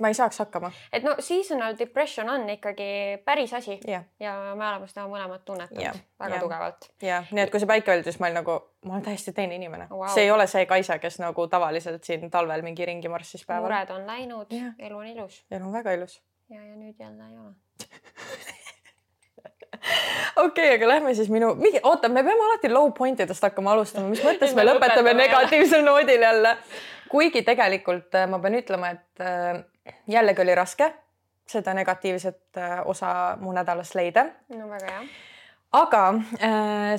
ma 0.00 0.08
ei 0.08 0.14
saaks 0.14 0.38
hakkama. 0.38 0.70
et 0.92 1.02
no 1.02 1.14
seasonal 1.18 1.74
depression 1.78 2.30
on 2.30 2.48
ikkagi 2.50 3.18
päris 3.24 3.54
asi 3.54 3.80
ja, 3.86 4.02
ja 4.20 4.34
me 4.54 4.68
oleme 4.68 4.86
seda 4.90 5.06
mõlemad 5.10 5.42
tunnetanud 5.44 6.00
väga 6.20 6.34
ja. 6.34 6.40
tugevalt. 6.40 6.88
ja 7.02 7.22
nii, 7.30 7.42
et 7.46 7.50
kui 7.50 7.62
see 7.62 7.70
päike 7.70 7.94
oli, 7.94 8.06
siis 8.06 8.20
ma 8.22 8.30
olin 8.30 8.40
nagu, 8.40 8.58
ma 8.86 8.96
olen 8.96 9.06
täiesti 9.08 9.34
teine 9.36 9.58
inimene 9.58 9.88
wow.. 9.90 10.08
see 10.14 10.28
ei 10.28 10.30
ole 10.30 10.46
see 10.50 10.66
Kaisa, 10.70 10.98
kes 11.02 11.18
nagu 11.22 11.48
tavaliselt 11.50 12.04
siin 12.06 12.30
talvel 12.30 12.62
mingi 12.66 12.86
ringi 12.86 13.10
marssis 13.10 13.46
päeval. 13.46 13.68
mured 13.68 13.94
on 13.96 14.06
läinud, 14.06 14.54
elu 14.78 14.96
on 14.96 15.06
ilus. 15.14 15.44
elu 15.50 15.64
on 15.66 15.72
väga 15.74 15.98
ilus. 15.98 16.20
ja, 16.50 16.62
ja 16.62 16.76
nüüd 16.76 16.94
jälle 16.98 17.30
ei 17.30 17.38
ole 17.38 17.54
okei 20.36 20.64
okay,, 20.64 20.74
aga 20.78 20.88
lähme 20.88 21.14
siis 21.14 21.30
minu, 21.30 21.54
oota, 21.82 22.08
me 22.08 22.22
peame 22.24 22.50
alati 22.50 22.70
low 22.72 22.92
point 22.94 23.20
idest 23.20 23.42
hakkama 23.42 23.74
alustama, 23.74 24.08
mis 24.12 24.22
mõttes 24.28 24.54
me 24.54 24.66
lõpetame 24.66 25.14
negatiivsel 25.18 25.84
noodil 25.86 26.22
jälle 26.22 26.56
kuigi 27.08 27.42
tegelikult 27.46 28.14
äh, 28.14 28.26
ma 28.30 28.40
pean 28.42 28.58
ütlema, 28.58 28.92
et 28.96 29.24
äh, 29.24 29.62
jällegi 30.10 30.42
oli 30.42 30.54
raske 30.54 30.90
seda 31.46 31.74
negatiivset 31.74 32.58
äh, 32.58 32.80
osa 32.84 33.36
mu 33.40 33.52
nädalast 33.54 33.94
leida. 33.94 34.26
no 34.54 34.68
väga 34.70 34.92
hea. 34.92 35.06
aga 35.76 36.02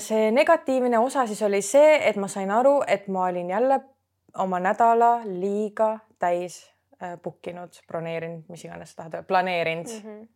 see 0.03 0.31
negatiivne 0.31 0.99
osa 0.99 1.27
siis 1.27 1.41
oli 1.41 1.61
see, 1.61 1.97
et 2.09 2.15
ma 2.15 2.27
sain 2.31 2.51
aru, 2.51 2.81
et 2.87 3.07
ma 3.07 3.27
olin 3.27 3.49
jälle 3.49 3.79
oma 4.37 4.59
nädala 4.59 5.19
liiga 5.25 5.97
täis 6.19 6.65
book 7.23 7.45
inud, 7.47 7.77
broneerinud, 7.87 8.47
mis 8.49 8.63
iganes 8.65 8.91
sa 8.91 9.03
tahad 9.03 9.19
öelda, 9.19 9.27
planeerinud 9.27 9.93
mm. 9.93 10.09
-hmm 10.09 10.27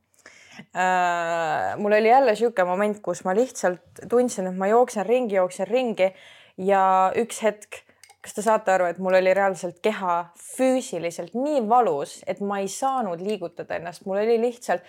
äh, 0.76 1.78
mul 1.78 1.92
oli 1.92 2.10
jälle 2.10 2.32
niisugune 2.32 2.68
moment, 2.68 3.00
kus 3.02 3.24
ma 3.24 3.36
lihtsalt 3.36 4.04
tundsin, 4.10 4.48
et 4.48 4.58
ma 4.58 4.68
jooksen 4.68 5.06
ringi, 5.06 5.36
jooksen 5.36 5.68
ringi 5.68 6.12
ja 6.58 6.84
üks 7.16 7.42
hetk, 7.44 7.82
kas 8.22 8.36
te 8.38 8.44
saate 8.46 8.72
aru, 8.72 8.86
et 8.86 9.00
mul 9.02 9.18
oli 9.18 9.34
reaalselt 9.34 9.80
keha 9.82 10.18
füüsiliselt 10.38 11.34
nii 11.34 11.64
valus, 11.70 12.20
et 12.30 12.42
ma 12.46 12.60
ei 12.62 12.70
saanud 12.70 13.22
liigutada 13.22 13.80
ennast, 13.80 14.06
mul 14.06 14.22
oli 14.22 14.38
lihtsalt 14.42 14.86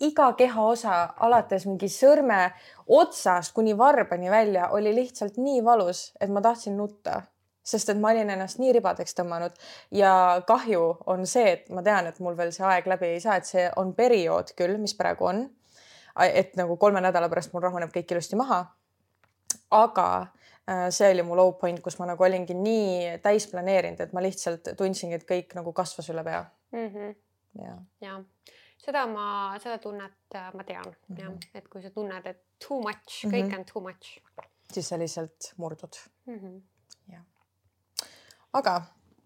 iga 0.00 0.32
kehaosa 0.36 0.96
alates 1.24 1.64
mingi 1.66 1.88
sõrme 1.88 2.50
otsast 2.98 3.54
kuni 3.56 3.76
varbani 3.78 4.30
välja 4.30 4.68
oli 4.76 4.92
lihtsalt 4.94 5.38
nii 5.40 5.62
valus, 5.64 6.10
et 6.20 6.30
ma 6.30 6.42
tahtsin 6.44 6.76
nutta, 6.76 7.22
sest 7.64 7.90
et 7.90 8.00
ma 8.00 8.12
olin 8.12 8.30
ennast 8.34 8.60
nii 8.60 8.74
ribadeks 8.76 9.16
tõmmanud 9.16 9.56
ja 9.96 10.42
kahju 10.46 10.82
on 11.06 11.26
see, 11.26 11.46
et 11.56 11.70
ma 11.70 11.84
tean, 11.86 12.10
et 12.10 12.18
mul 12.20 12.36
veel 12.36 12.52
see 12.52 12.66
aeg 12.66 12.88
läbi 12.90 13.14
ei 13.14 13.22
saa, 13.24 13.38
et 13.40 13.48
see 13.48 13.68
on 13.80 13.94
periood 13.96 14.52
küll, 14.58 14.76
mis 14.82 14.94
praegu 14.98 15.30
on. 15.32 15.46
et 16.16 16.54
nagu 16.56 16.76
kolme 16.80 17.00
nädala 17.00 17.28
pärast 17.28 17.52
mul 17.52 17.60
rahuneb 17.60 17.90
kõik 17.92 18.12
ilusti 18.12 18.36
maha. 18.36 18.62
Aga 19.70 20.06
äh, 20.68 20.88
see 20.90 21.10
oli 21.10 21.22
mu 21.22 21.36
low 21.36 21.52
point, 21.60 21.80
kus 21.82 21.98
ma 21.98 22.06
nagu 22.06 22.24
olingi 22.24 22.54
nii 22.54 23.18
täis 23.22 23.48
planeerinud, 23.50 24.00
et 24.00 24.12
ma 24.12 24.22
lihtsalt 24.24 24.72
tundsingi, 24.78 25.20
et 25.20 25.28
kõik 25.28 25.54
nagu 25.58 25.72
kasvas 25.76 26.10
üle 26.12 26.24
pea 26.24 26.44
mm. 26.72 26.88
-hmm. 26.88 27.14
ja, 27.62 27.76
ja 28.00 28.18
seda 28.86 29.06
ma, 29.10 29.28
seda 29.62 29.78
tunnet 29.82 30.34
äh, 30.34 30.50
ma 30.54 30.64
tean 30.64 30.84
mm 30.84 31.16
-hmm. 31.16 31.22
jah, 31.22 31.32
et 31.54 31.68
kui 31.68 31.82
sa 31.82 31.90
tunned, 31.90 32.26
et 32.26 32.42
too 32.68 32.80
much, 32.80 33.24
kõik 33.24 33.44
mm 33.44 33.50
-hmm. 33.50 33.58
on 33.58 33.64
too 33.72 33.82
much. 33.82 34.18
siis 34.72 34.88
sa 34.88 34.98
lihtsalt 34.98 35.52
murdud 35.56 35.96
mm. 36.26 36.38
-hmm. 36.38 37.20
aga. 38.52 38.82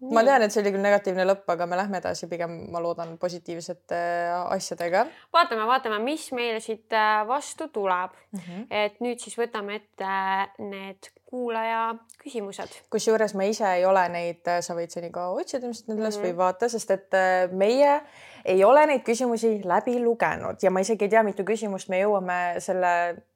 Ma 0.09 0.23
tean, 0.25 0.41
et 0.41 0.53
see 0.53 0.61
oli 0.63 0.73
küll 0.73 0.83
negatiivne 0.83 1.25
lõpp, 1.29 1.45
aga 1.53 1.67
me 1.69 1.77
lähme 1.77 1.99
edasi, 2.01 2.27
pigem 2.31 2.55
ma 2.73 2.81
loodan 2.83 3.13
positiivsete 3.21 3.99
äh, 3.99 4.35
asjadega. 4.55 5.05
vaatame, 5.33 5.67
vaatame, 5.69 6.01
mis 6.05 6.29
meil 6.37 6.59
siit 6.63 6.93
äh, 6.97 7.21
vastu 7.27 7.69
tuleb 7.73 8.15
mm. 8.31 8.39
-hmm. 8.39 8.65
et 8.69 8.99
nüüd 9.03 9.21
siis 9.21 9.37
võtame 9.37 9.77
ette 9.81 10.15
need 10.63 11.11
kuulaja 11.25 11.95
küsimused. 12.23 12.81
kusjuures 12.89 13.35
ma 13.35 13.47
ise 13.47 13.67
ei 13.77 13.85
ole 13.85 14.07
neid, 14.09 14.43
sa 14.61 14.75
võid 14.75 14.91
seni 14.91 15.11
ka 15.11 15.29
otsida 15.29 15.67
ilmselt 15.67 15.87
need 15.87 15.99
üles 16.01 16.17
mm 16.17 16.23
-hmm. 16.23 16.31
või 16.31 16.37
vaata, 16.37 16.69
sest 16.69 16.91
et 16.91 17.19
meie 17.51 18.01
ei 18.45 18.63
ole 18.63 18.85
neid 18.89 19.03
küsimusi 19.05 19.61
läbi 19.67 19.97
lugenud 20.03 20.61
ja 20.63 20.71
ma 20.71 20.81
isegi 20.83 21.05
ei 21.05 21.11
tea, 21.13 21.23
mitu 21.25 21.43
küsimust 21.47 21.89
me 21.91 21.99
jõuame 22.01 22.37
selle, 22.63 22.91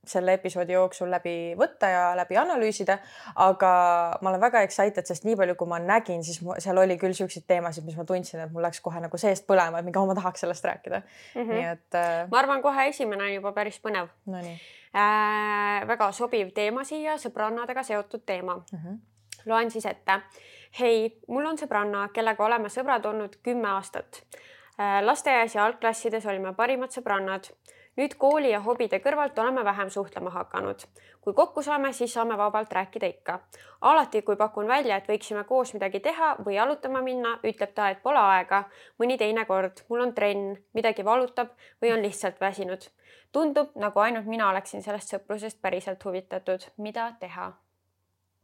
selle 0.07 0.35
episoodi 0.37 0.75
jooksul 0.75 1.11
läbi 1.11 1.53
võtta 1.59 1.89
ja 1.91 2.03
läbi 2.17 2.37
analüüsida. 2.41 2.97
aga 3.35 3.71
ma 4.21 4.31
olen 4.31 4.41
väga 4.41 4.61
excited, 4.65 5.05
sest 5.05 5.25
nii 5.27 5.35
palju, 5.39 5.55
kui 5.59 5.69
ma 5.69 5.79
nägin, 5.79 6.23
siis 6.23 6.41
seal 6.63 6.81
oli 6.81 6.97
küll 7.01 7.13
siukseid 7.17 7.45
teemasid, 7.47 7.85
mis 7.85 7.97
ma 7.97 8.05
tundsin, 8.05 8.41
et 8.45 8.53
mul 8.53 8.65
läks 8.65 8.81
kohe 8.85 9.01
nagu 9.01 9.17
seest 9.21 9.47
põlema, 9.47 9.79
et 9.79 9.87
mingi, 9.87 10.05
ma 10.07 10.17
tahaks 10.17 10.45
sellest 10.45 10.65
rääkida 10.65 11.01
mm. 11.01 11.41
-hmm. 11.41 11.53
nii 11.53 11.67
et 11.73 11.99
äh.... 12.01 12.29
ma 12.31 12.39
arvan, 12.39 12.61
kohe 12.61 12.87
esimene 12.89 13.29
on 13.29 13.33
juba 13.33 13.51
päris 13.51 13.81
põnev 13.81 14.09
no. 14.25 14.41
Äh, 14.95 15.87
väga 15.87 16.11
sobiv 16.11 16.53
teema 16.55 16.83
siia, 16.87 17.17
sõbrannadega 17.19 17.83
seotud 17.83 18.23
teema 18.25 18.55
mm. 18.55 18.79
-hmm. 18.79 18.99
loen 19.45 19.71
siis 19.71 19.85
ette. 19.85 20.21
hei, 20.79 21.21
mul 21.27 21.45
on 21.45 21.57
sõbranna, 21.57 22.09
kellega 22.13 22.45
oleme 22.45 22.69
sõbrad 22.69 23.05
olnud 23.05 23.35
kümme 23.43 23.69
aastat 23.69 24.23
lasteaias 25.01 25.55
ja 25.55 25.65
algklassides 25.65 26.25
olime 26.25 26.53
parimad 26.53 26.91
sõbrannad. 26.91 27.51
nüüd 27.95 28.17
kooli 28.19 28.49
ja 28.51 28.59
hobide 28.59 28.97
kõrvalt 28.99 29.37
oleme 29.39 29.63
vähem 29.63 29.89
suhtlema 29.89 30.29
hakanud. 30.29 30.83
kui 31.21 31.33
kokku 31.33 31.61
saame, 31.61 31.93
siis 31.93 32.13
saame 32.13 32.37
vabalt 32.37 32.73
rääkida 32.73 33.07
ikka. 33.07 33.39
alati, 33.81 34.21
kui 34.21 34.35
pakun 34.35 34.67
välja, 34.67 34.97
et 34.97 35.07
võiksime 35.07 35.43
koos 35.43 35.73
midagi 35.73 35.99
teha 35.99 36.35
või 36.45 36.55
jalutama 36.55 37.01
minna, 37.01 37.39
ütleb 37.43 37.73
ta, 37.73 37.89
et 37.89 38.03
pole 38.03 38.19
aega. 38.19 38.63
mõni 38.99 39.17
teine 39.17 39.45
kord, 39.45 39.85
mul 39.89 40.01
on 40.01 40.13
trenn, 40.13 40.57
midagi 40.73 41.05
valutab 41.05 41.49
või 41.81 41.93
on 41.93 42.01
lihtsalt 42.01 42.41
väsinud. 42.41 42.89
tundub, 43.31 43.69
nagu 43.75 43.99
ainult 43.99 44.25
mina 44.25 44.49
oleksin 44.49 44.81
sellest 44.83 45.13
sõprusest 45.13 45.61
päriselt 45.61 46.05
huvitatud. 46.05 46.71
mida 46.77 47.13
teha? 47.19 47.53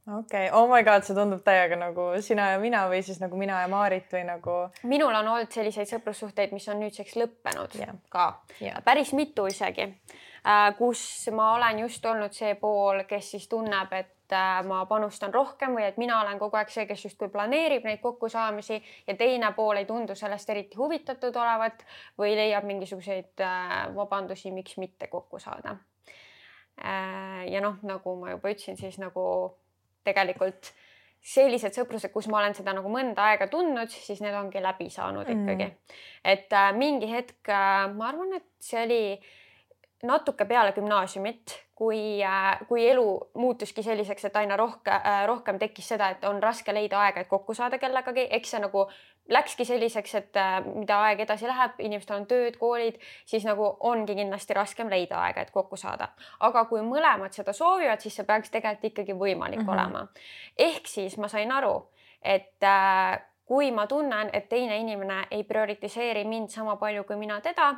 Okei 0.07 0.49
okay., 0.49 0.59
oh 0.59 0.69
my 0.75 0.83
god, 0.83 1.03
see 1.05 1.15
tundub 1.15 1.43
täiega 1.45 1.77
nagu 1.77 2.07
sina 2.25 2.51
ja 2.53 2.61
mina 2.61 2.85
või 2.89 3.03
siis 3.05 3.19
nagu 3.21 3.37
mina 3.37 3.59
ja 3.61 3.67
Maarit 3.69 4.09
või 4.13 4.23
nagu. 4.25 4.55
minul 4.89 5.13
on 5.13 5.27
olnud 5.35 5.53
selliseid 5.53 5.89
sõprussuhteid, 5.89 6.55
mis 6.55 6.65
on 6.73 6.81
nüüdseks 6.81 7.17
lõppenud 7.21 7.77
yeah. 7.77 7.93
ka 8.09 8.25
yeah., 8.61 8.81
päris 8.85 9.13
mitu 9.13 9.45
isegi, 9.51 9.91
äh, 10.41 10.71
kus 10.79 11.03
ma 11.35 11.53
olen 11.57 11.83
just 11.85 12.05
olnud 12.05 12.33
see 12.33 12.55
pool, 12.57 13.03
kes 13.09 13.29
siis 13.35 13.45
tunneb, 13.51 13.93
et 13.93 14.33
äh, 14.33 14.63
ma 14.65 14.81
panustan 14.89 15.33
rohkem 15.33 15.77
või 15.77 15.85
et 15.91 16.01
mina 16.01 16.17
olen 16.23 16.41
kogu 16.41 16.57
aeg 16.57 16.73
see, 16.73 16.87
kes 16.89 17.05
justkui 17.05 17.29
planeerib 17.29 17.85
neid 17.85 18.01
kokkusaamisi 18.01 18.81
ja 19.05 19.17
teine 19.19 19.53
pool 19.53 19.83
ei 19.83 19.85
tundu 19.85 20.17
sellest 20.17 20.49
eriti 20.49 20.81
huvitatud 20.81 21.37
olevat 21.37 21.85
või 22.17 22.33
leiab 22.41 22.65
mingisuguseid 22.65 23.45
äh, 23.45 23.79
vabandusi, 23.95 24.49
miks 24.49 24.81
mitte 24.81 25.13
kokku 25.13 25.39
saada. 25.39 25.77
ja 27.51 27.59
noh, 27.61 27.75
nagu 27.85 28.15
ma 28.17 28.31
juba 28.31 28.49
ütlesin, 28.49 28.77
siis 28.79 28.95
nagu 28.97 29.21
tegelikult 30.07 30.71
sellised 31.21 31.75
sõprused, 31.77 32.09
kus 32.13 32.27
ma 32.33 32.39
olen 32.39 32.55
seda 32.57 32.73
nagu 32.73 32.89
mõnda 32.89 33.27
aega 33.29 33.45
tundnud, 33.51 33.91
siis 33.93 34.23
need 34.25 34.33
ongi 34.33 34.61
läbi 34.63 34.89
saanud 34.89 35.27
mm. 35.29 35.43
ikkagi 35.43 35.67
mm.. 35.67 35.99
et 36.33 36.55
äh, 36.57 36.71
mingi 36.77 37.11
hetk 37.11 37.51
äh,, 37.53 37.85
ma 37.93 38.09
arvan, 38.09 38.33
et 38.39 38.47
see 38.65 38.81
oli 38.81 39.03
natuke 40.07 40.47
peale 40.49 40.73
gümnaasiumit, 40.73 41.53
kui, 41.77 42.23
äh, 42.25 42.59
kui 42.67 42.87
elu 42.89 43.05
muutuski 43.37 43.83
selliseks, 43.85 44.25
et 44.25 44.41
aina 44.41 44.57
rohkem, 44.57 44.93
äh, 44.97 45.21
rohkem 45.29 45.59
tekkis 45.61 45.93
seda, 45.93 46.09
et 46.15 46.25
on 46.25 46.41
raske 46.43 46.73
leida 46.73 46.99
aega, 47.05 47.21
et 47.21 47.29
kokku 47.29 47.53
saada 47.57 47.77
kellegagi, 47.81 48.25
eks 48.37 48.55
see 48.55 48.63
nagu 48.63 48.87
läkski 49.29 49.65
selliseks, 49.65 50.15
et 50.15 50.37
äh, 50.37 50.59
mida 50.65 50.97
aeg 51.05 51.19
edasi 51.25 51.47
läheb, 51.47 51.77
inimestel 51.79 52.19
on 52.19 52.27
tööd, 52.27 52.57
koolid, 52.59 52.97
siis 53.25 53.45
nagu 53.47 53.67
ongi 53.79 54.15
kindlasti 54.15 54.57
raskem 54.57 54.89
leida 54.89 55.19
aega, 55.21 55.41
et 55.41 55.51
kokku 55.51 55.77
saada. 55.77 56.09
aga 56.39 56.65
kui 56.65 56.81
mõlemad 56.81 57.33
seda 57.33 57.53
soovivad, 57.53 58.01
siis 58.01 58.15
see 58.15 58.25
peaks 58.25 58.49
tegelikult 58.49 58.91
ikkagi 58.91 59.13
võimalik 59.13 59.59
mm 59.61 59.67
-hmm. 59.67 59.73
olema. 59.73 60.07
ehk 60.57 60.87
siis 60.87 61.17
ma 61.17 61.27
sain 61.27 61.51
aru, 61.51 61.89
et 62.21 62.59
kui 63.45 63.71
ma 63.71 63.87
tunnen, 63.87 64.29
et 64.33 64.49
teine 64.49 64.77
inimene 64.77 65.27
ei 65.31 65.43
prioritiseeri 65.43 66.23
mind 66.23 66.49
sama 66.49 66.75
palju 66.75 67.03
kui 67.03 67.15
mina 67.15 67.41
teda 67.41 67.75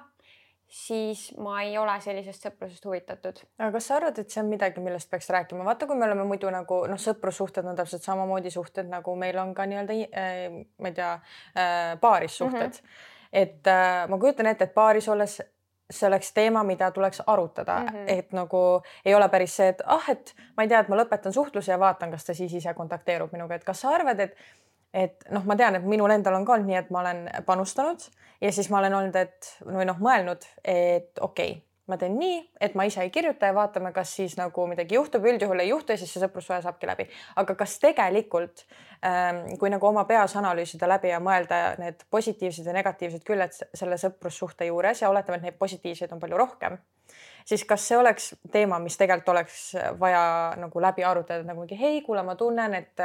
siis 0.67 1.37
ma 1.37 1.61
ei 1.61 1.77
ole 1.77 1.93
sellisest 2.01 2.47
sõprusest 2.47 2.85
huvitatud. 2.85 3.39
aga 3.59 3.71
kas 3.75 3.87
sa 3.87 3.95
arvad, 3.99 4.19
et 4.19 4.29
see 4.33 4.41
on 4.41 4.49
midagi, 4.49 4.81
millest 4.81 5.09
peaks 5.09 5.29
rääkima, 5.29 5.65
vaata, 5.65 5.87
kui 5.87 5.97
me 5.97 6.05
oleme 6.05 6.25
muidu 6.27 6.49
nagu 6.53 6.83
noh, 6.89 6.99
sõprussuhted 6.99 7.67
on 7.69 7.77
täpselt 7.77 8.05
samamoodi 8.05 8.51
suhted, 8.53 8.89
nagu 8.89 9.15
meil 9.15 9.37
on 9.41 9.53
ka 9.53 9.67
nii-öelda 9.69 9.97
äh,, 10.09 10.61
ma 10.81 10.91
ei 10.91 10.97
tea 10.97 11.13
äh,, 11.13 11.99
paarissuhted 12.01 12.79
mm. 12.81 12.87
-hmm. 12.87 13.43
et 13.43 13.67
äh, 13.67 14.07
ma 14.09 14.17
kujutan 14.17 14.49
ette, 14.51 14.69
et 14.69 14.73
paaris 14.73 15.09
olles 15.09 15.41
see 15.91 16.07
oleks 16.07 16.33
teema, 16.33 16.63
mida 16.63 16.91
tuleks 16.91 17.21
arutada 17.27 17.79
mm, 17.79 17.87
-hmm. 17.87 18.05
et 18.07 18.31
nagu 18.31 18.81
ei 19.05 19.15
ole 19.15 19.29
päris 19.29 19.55
see, 19.55 19.67
et 19.67 19.81
ah, 19.85 20.09
et 20.09 20.35
ma 20.57 20.63
ei 20.63 20.69
tea, 20.69 20.79
et 20.79 20.89
ma 20.89 20.97
lõpetan 20.97 21.33
suhtluse 21.33 21.71
ja 21.71 21.79
vaatan, 21.79 22.11
kas 22.11 22.25
ta 22.25 22.33
siis 22.33 22.53
ise 22.53 22.73
kontakteerub 22.73 23.31
minuga, 23.31 23.55
et 23.55 23.63
kas 23.63 23.81
sa 23.81 23.89
arvad, 23.89 24.19
et 24.19 24.35
et 24.93 25.27
noh, 25.33 25.43
ma 25.49 25.57
tean, 25.59 25.79
et 25.79 25.85
minul 25.87 26.13
endal 26.13 26.37
on 26.37 26.45
ka 26.45 26.57
olnud 26.57 26.69
nii, 26.69 26.79
et 26.83 26.89
ma 26.93 27.01
olen 27.03 27.27
panustanud 27.47 28.07
ja 28.41 28.51
siis 28.51 28.69
ma 28.69 28.81
olen 28.81 28.97
olnud, 29.01 29.15
et 29.19 29.53
või 29.65 29.87
noh, 29.89 30.01
mõelnud, 30.03 30.45
et 30.63 31.21
okei 31.21 31.55
okay,, 31.55 31.61
ma 31.91 31.97
teen 31.99 32.15
nii, 32.15 32.37
et 32.63 32.75
ma 32.79 32.85
ise 32.87 33.01
ei 33.03 33.11
kirjuta 33.11 33.49
ja 33.49 33.55
vaatame, 33.55 33.91
kas 33.95 34.13
siis 34.15 34.37
nagu 34.39 34.67
midagi 34.69 34.95
juhtub, 34.95 35.25
üldjuhul 35.27 35.59
ei 35.59 35.71
juhtu 35.73 35.91
ja 35.91 35.99
siis 35.99 36.13
see 36.15 36.23
sõprussuhe 36.23 36.61
saabki 36.63 36.87
läbi. 36.87 37.07
aga 37.35 37.55
kas 37.59 37.75
tegelikult 37.83 38.63
ähm, 39.03 39.43
kui 39.59 39.71
nagu 39.73 39.87
oma 39.87 40.05
peas 40.07 40.35
analüüsida 40.39 40.87
läbi 40.87 41.11
ja 41.11 41.19
mõelda 41.19 41.75
need 41.81 42.05
positiivsed 42.13 42.69
ja 42.69 42.75
negatiivsed 42.77 43.25
küljed 43.27 43.59
selle 43.73 43.99
sõprussuhte 43.99 44.69
juures 44.69 45.03
ja 45.03 45.11
oletame, 45.11 45.41
et 45.41 45.49
neid 45.49 45.59
positiivseid 45.59 46.15
on 46.15 46.23
palju 46.23 46.39
rohkem 46.39 46.79
siis 47.45 47.65
kas 47.67 47.87
see 47.87 47.97
oleks 47.99 48.31
teema, 48.51 48.79
mis 48.79 48.95
tegelikult 48.97 49.33
oleks 49.35 49.73
vaja 49.99 50.23
nagu 50.59 50.81
läbi 50.81 51.03
arutada, 51.03 51.43
nagu 51.43 51.65
mingi 51.65 51.79
hei, 51.79 51.99
kuule, 52.05 52.23
ma 52.23 52.37
tunnen, 52.39 52.79
et 52.79 53.03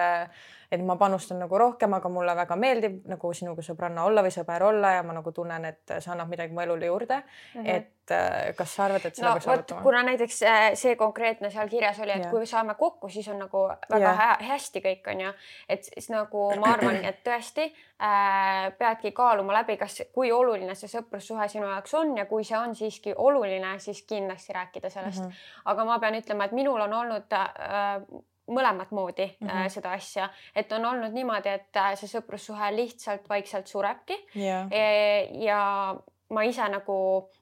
et 0.73 0.83
ma 0.85 0.97
panustan 1.01 1.39
nagu 1.41 1.59
rohkem, 1.59 1.95
aga 1.97 2.11
mulle 2.13 2.35
väga 2.37 2.57
meeldib 2.61 3.07
nagu 3.09 3.31
sinuga 3.35 3.65
sõbranna 3.65 4.05
olla 4.05 4.25
või 4.25 4.33
sõber 4.35 4.67
olla 4.69 4.99
ja 4.99 5.05
ma 5.07 5.15
nagu 5.17 5.33
tunnen, 5.33 5.65
et 5.65 5.95
see 5.97 6.13
annab 6.13 6.29
midagi 6.29 6.53
mu 6.53 6.61
elule 6.61 6.91
juurde 6.91 7.23
mm. 7.23 7.63
-hmm. 7.63 7.71
et 7.75 8.13
äh, 8.13 8.55
kas 8.57 8.75
sa 8.77 8.85
arvad, 8.85 9.07
et 9.07 9.17
seda 9.17 9.31
no, 9.31 9.35
peaks 9.39 9.49
arutama? 9.49 9.83
kuna 9.83 10.03
näiteks 10.11 10.43
äh, 10.43 10.69
see 10.75 10.97
konkreetne 10.97 11.51
seal 11.51 11.73
kirjas 11.73 12.01
oli, 12.05 12.13
et 12.13 12.29
ja. 12.29 12.31
kui 12.31 12.47
saame 12.47 12.75
kokku, 12.75 13.09
siis 13.09 13.29
on 13.29 13.39
nagu 13.39 13.65
väga 13.91 14.13
hä 14.21 14.29
hästi 14.51 14.85
kõik 14.85 15.11
on 15.15 15.21
ju, 15.21 15.33
et 15.69 15.85
siis 15.85 16.11
nagu 16.13 16.47
ma 16.61 16.73
arvan, 16.77 17.01
et 17.05 17.25
tõesti 17.25 17.65
äh, 17.65 18.69
peadki 18.79 19.13
kaaluma 19.13 19.63
läbi, 19.63 19.77
kas, 19.77 20.03
kui 20.13 20.33
oluline 20.33 20.75
see 20.75 20.93
sõprussuhe 20.99 21.49
sinu 21.49 21.67
jaoks 21.67 21.95
on 21.95 22.17
ja 22.19 22.27
kui 22.27 22.45
see 22.45 22.59
on 22.59 22.77
siiski 22.77 23.15
oluline, 23.17 23.79
siis 23.79 24.03
kindlasti 24.03 24.53
rääkida 24.53 24.91
sellest 24.91 25.25
mm. 25.25 25.29
-hmm. 25.29 25.63
aga 25.65 25.85
ma 25.85 25.99
pean 25.99 26.15
ütlema, 26.15 26.45
et 26.45 26.53
minul 26.53 26.81
on 26.81 26.93
olnud 26.93 27.33
äh, 27.33 28.03
mõlemat 28.49 28.93
moodi 28.97 29.27
mm 29.41 29.49
-hmm. 29.49 29.73
seda 29.73 29.93
asja, 29.97 30.29
et 30.55 30.73
on 30.73 30.85
olnud 30.85 31.13
niimoodi, 31.13 31.49
et 31.49 31.77
äh, 31.77 31.95
see 32.01 32.09
sõprussuhe 32.09 32.71
lihtsalt 32.77 33.29
vaikselt 33.29 33.67
surebki 33.67 34.17
yeah. 34.37 34.67
e. 34.71 35.45
ja 35.45 35.95
ma 36.29 36.45
ise 36.45 36.65
nagu 36.69 36.95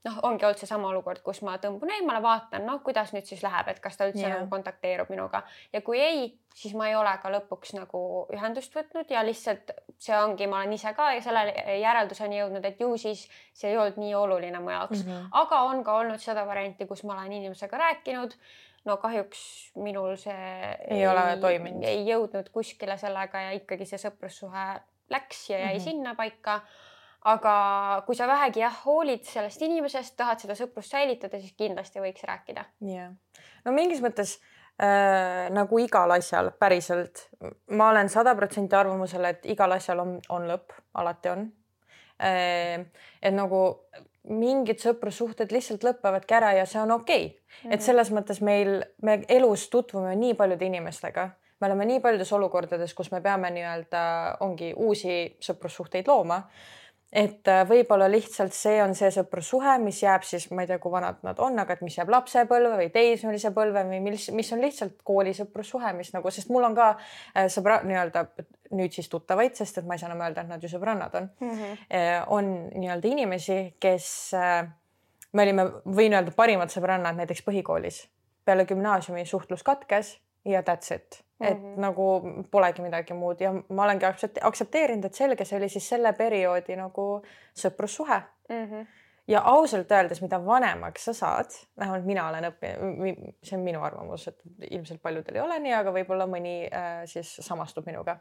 noh, 0.07 0.19
ongi 0.29 0.47
olnud 0.47 0.61
seesama 0.61 0.89
olukord, 0.93 1.19
kus 1.27 1.41
ma 1.47 1.57
tõmbun 1.63 1.91
eemale, 1.97 2.21
vaatan, 2.23 2.63
noh, 2.69 2.79
kuidas 2.87 3.11
nüüd 3.15 3.27
siis 3.27 3.43
läheb, 3.43 3.73
et 3.73 3.81
kas 3.83 3.99
ta 3.99 4.07
üldse 4.07 4.23
yeah. 4.23 4.37
nagu 4.37 4.51
kontakteerub 4.51 5.11
minuga 5.11 5.43
ja 5.73 5.81
kui 5.87 5.99
ei, 6.01 6.29
siis 6.55 6.77
ma 6.79 6.87
ei 6.89 6.95
ole 6.99 7.17
ka 7.23 7.33
lõpuks 7.35 7.75
nagu 7.77 8.03
ühendust 8.35 8.77
võtnud 8.77 9.11
ja 9.11 9.25
lihtsalt 9.27 9.75
see 9.99 10.15
ongi, 10.19 10.47
ma 10.47 10.63
olen 10.63 10.77
ise 10.77 10.93
ka 10.95 11.09
selle 11.25 11.43
järelduseni 11.81 12.39
jõudnud, 12.39 12.69
et 12.69 12.81
ju 12.81 12.93
siis 13.01 13.27
see 13.57 13.73
ei 13.73 13.81
olnud 13.81 13.99
nii 14.03 14.15
oluline 14.15 14.63
mu 14.63 14.71
jaoks 14.71 15.03
mm, 15.03 15.11
-hmm. 15.11 15.29
aga 15.43 15.61
on 15.73 15.83
ka 15.85 15.99
olnud 16.05 16.23
seda 16.23 16.47
varianti, 16.47 16.87
kus 16.87 17.03
ma 17.05 17.19
olen 17.19 17.33
inimesega 17.41 17.83
rääkinud 17.83 18.39
no 18.87 18.97
kahjuks 19.03 19.41
minul 19.83 20.17
see 20.21 20.33
ei, 20.33 21.01
ei 21.01 21.07
ole 21.11 21.25
toiminud, 21.43 21.85
ei 21.87 22.05
jõudnud 22.09 22.51
kuskile 22.55 22.99
sellega 22.99 23.49
ja 23.49 23.57
ikkagi 23.59 23.89
see 23.89 24.01
sõprussuhe 24.01 24.67
läks 25.11 25.51
ja 25.51 25.59
jäi 25.59 25.73
mm 25.75 25.79
-hmm. 25.79 25.85
sinna 25.85 26.15
paika 26.15 26.61
aga 27.27 27.55
kui 28.07 28.17
sa 28.19 28.29
vähegi 28.31 28.63
jah, 28.63 28.75
hoolid 28.85 29.25
sellest 29.27 29.63
inimesest, 29.67 30.15
tahad 30.19 30.43
seda 30.43 30.55
sõprust 30.59 30.95
säilitada, 30.95 31.41
siis 31.43 31.57
kindlasti 31.59 32.03
võiks 32.03 32.23
rääkida. 32.29 32.65
jah, 32.87 33.15
no 33.65 33.75
mingis 33.75 34.03
mõttes 34.05 34.37
äh, 34.83 35.49
nagu 35.55 35.81
igal 35.83 36.15
asjal 36.19 36.53
päriselt, 36.61 37.27
ma 37.71 37.91
olen 37.91 38.11
sada 38.13 38.35
protsenti 38.39 38.79
arvamusel, 38.79 39.25
et 39.33 39.47
igal 39.51 39.75
asjal 39.79 40.05
on, 40.05 40.19
on 40.29 40.47
lõpp, 40.53 40.77
alati 40.95 41.33
on 41.35 41.49
äh,. 42.23 42.87
et 43.23 43.35
nagu 43.35 43.63
mingid 44.29 44.83
sõprussuhted 44.83 45.53
lihtsalt 45.55 45.85
lõpevadki 45.87 46.39
ära 46.39 46.53
ja 46.59 46.67
see 46.67 46.81
on 46.83 46.95
okei 46.99 47.27
okay. 47.27 47.35
mm. 47.35 47.59
-hmm. 47.63 47.75
et 47.75 47.83
selles 47.83 48.13
mõttes 48.13 48.41
meil, 48.43 48.79
me 49.03 49.21
elus 49.29 49.69
tutvume 49.71 50.17
nii 50.17 50.35
paljude 50.35 50.67
inimestega 50.67 51.31
me 51.61 51.67
oleme 51.67 51.85
nii 51.85 52.01
paljudes 52.01 52.33
olukordades, 52.33 52.95
kus 52.95 53.11
me 53.11 53.21
peame 53.21 53.51
nii-öelda, 53.51 54.01
ongi 54.45 54.75
uusi 54.77 55.37
sõprussuhteid 55.41 56.09
looma 56.09 56.43
et 57.13 57.49
äh, 57.49 57.63
võib-olla 57.69 58.09
lihtsalt 58.11 58.55
see 58.55 58.77
on 58.83 58.95
see 58.99 59.09
sõprussuhe, 59.15 59.77
mis 59.83 60.03
jääb 60.03 60.25
siis, 60.27 60.49
ma 60.51 60.65
ei 60.65 60.71
tea, 60.71 60.81
kui 60.83 60.93
vanad 60.93 61.23
nad 61.27 61.39
on, 61.43 61.59
aga 61.63 61.77
et 61.77 61.85
mis 61.87 61.97
jääb 61.97 62.11
lapsepõlve 62.13 62.75
või 62.81 62.91
teismelise 62.95 63.53
põlve 63.57 63.85
või 63.89 64.03
mis, 64.05 64.29
mis 64.35 64.53
on 64.53 64.63
lihtsalt 64.65 64.99
koolisõprussuhe, 65.07 65.95
mis 65.97 66.13
nagu, 66.17 66.33
sest 66.35 66.51
mul 66.53 66.67
on 66.69 66.77
ka 66.77 66.91
äh, 66.97 67.47
sõbra 67.53 67.79
nii-öelda 67.87 68.27
nüüd 68.71 68.93
siis 68.93 69.09
tuttavaid, 69.09 69.55
sest 69.55 69.79
et 69.79 69.87
ma 69.87 69.95
ei 69.95 69.99
saa 69.99 70.11
enam 70.11 70.25
öelda, 70.27 70.43
et 70.43 70.49
nad 70.49 70.63
ju 70.63 70.69
sõbrannad 70.69 71.15
on 71.15 71.31
mm. 71.41 71.51
-hmm. 71.51 72.25
on 72.27 72.71
nii-öelda 72.75 73.09
inimesi, 73.09 73.59
kes 73.81 74.33
me 75.33 75.43
olime, 75.43 75.65
võin 75.85 76.17
öelda, 76.17 76.33
parimad 76.37 76.73
sõbrannad 76.73 77.17
näiteks 77.17 77.43
põhikoolis. 77.47 78.09
peale 78.45 78.65
gümnaasiumi 78.65 79.27
suhtlus 79.27 79.63
katkes 79.63 80.19
ja 80.45 80.63
that's 80.63 80.95
it 80.95 81.27
et 81.41 81.59
mm 81.59 81.75
-hmm. 81.75 81.81
nagu 81.81 82.23
polegi 82.51 82.83
midagi 82.83 83.15
muud 83.15 83.41
ja 83.41 83.53
ma 83.53 83.85
olengi 83.85 84.05
aktsepteerinud, 84.41 85.05
et 85.05 85.15
selge, 85.15 85.45
see 85.45 85.59
oli 85.59 85.69
siis 85.69 85.89
selle 85.89 86.13
perioodi 86.13 86.77
nagu 86.77 87.23
sõprussuhe 87.55 88.21
mm. 88.49 88.65
-hmm. 88.65 88.87
Ja 89.29 89.43
ausalt 89.45 89.93
öeldes, 89.93 90.21
mida 90.23 90.39
vanemaks 90.45 91.09
sa 91.09 91.15
saad, 91.17 91.55
vähemalt 91.79 92.05
mina 92.07 92.29
olen 92.29 92.49
õppinud, 92.51 93.23
see 93.45 93.57
on 93.59 93.65
minu 93.67 93.83
arvamus, 93.87 94.29
et 94.31 94.71
ilmselt 94.71 95.03
paljudel 95.03 95.39
ei 95.39 95.45
ole 95.45 95.59
nii, 95.63 95.75
aga 95.79 95.95
võib-olla 95.95 96.29
mõni 96.31 96.59
äh, 96.67 97.01
siis 97.11 97.37
samastub 97.47 97.87
minuga. 97.87 98.21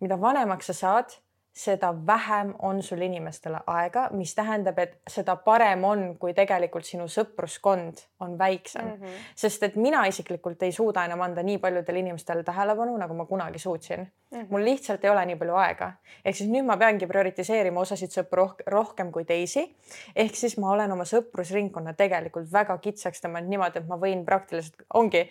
mida 0.00 0.16
vanemaks 0.20 0.72
sa 0.72 0.74
saad 0.74 1.18
seda 1.60 1.90
vähem 2.06 2.54
on 2.58 2.82
sul 2.82 3.02
inimestele 3.04 3.60
aega, 3.66 4.06
mis 4.16 4.32
tähendab, 4.34 4.78
et 4.80 4.96
seda 5.10 5.36
parem 5.44 5.84
on, 5.84 6.04
kui 6.20 6.32
tegelikult 6.36 6.86
sinu 6.88 7.04
sõpruskond 7.10 8.00
on 8.24 8.38
väiksem 8.38 8.86
mm. 8.86 9.02
-hmm. 9.02 9.26
sest 9.42 9.62
et 9.68 9.76
mina 9.76 10.06
isiklikult 10.08 10.62
ei 10.62 10.72
suuda 10.72 11.04
enam 11.04 11.20
anda 11.20 11.42
nii 11.42 11.58
paljudele 11.58 11.98
inimestele 11.98 12.44
tähelepanu, 12.44 12.96
nagu 12.96 13.14
ma 13.14 13.26
kunagi 13.26 13.58
suutsin 13.58 14.00
mm. 14.00 14.40
-hmm. 14.40 14.46
mul 14.50 14.64
lihtsalt 14.64 15.04
ei 15.04 15.10
ole 15.10 15.26
nii 15.26 15.36
palju 15.36 15.54
aega, 15.54 15.92
ehk 16.24 16.36
siis 16.36 16.50
nüüd 16.50 16.64
ma 16.64 16.76
peangi 16.76 17.06
prioritiseerima 17.06 17.80
osasid 17.80 18.16
sõpru 18.16 18.48
rohkem 18.66 19.12
kui 19.12 19.24
teisi. 19.24 19.76
ehk 20.16 20.34
siis 20.34 20.58
ma 20.58 20.70
olen 20.70 20.92
oma 20.92 21.04
sõprusringkonna 21.04 21.94
tegelikult 21.94 22.52
väga 22.52 22.78
kitsaks 22.78 23.24
tõmmanud 23.24 23.48
niimoodi, 23.48 23.78
et 23.78 23.88
ma 23.88 23.96
võin 23.96 24.24
praktiliselt, 24.24 24.86
ongi 24.94 25.28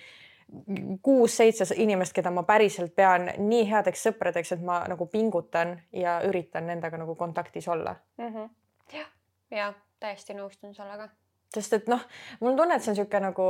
kuus-seitse 1.02 1.76
inimest, 1.78 2.14
keda 2.14 2.32
ma 2.34 2.44
päriselt 2.44 2.96
pean 2.96 3.30
nii 3.38 3.66
headeks 3.70 4.08
sõpradeks, 4.08 4.54
et 4.56 4.62
ma 4.66 4.82
nagu 4.90 5.06
pingutan 5.06 5.76
ja 5.94 6.20
üritan 6.26 6.68
nendega 6.68 6.98
nagu 6.98 7.16
kontaktis 7.16 7.68
olla 7.68 7.96
mm. 8.18 8.34
-hmm. 8.34 8.50
jah, 8.94 9.10
ja 9.52 9.74
täiesti 10.00 10.34
nõustun 10.34 10.74
sellega. 10.76 11.10
sest 11.54 11.74
et 11.74 11.88
noh, 11.88 12.02
mul 12.40 12.52
on 12.52 12.58
tunne, 12.58 12.76
et 12.76 12.84
see 12.84 12.92
on 12.92 12.98
niisugune 12.98 13.28
nagu 13.28 13.50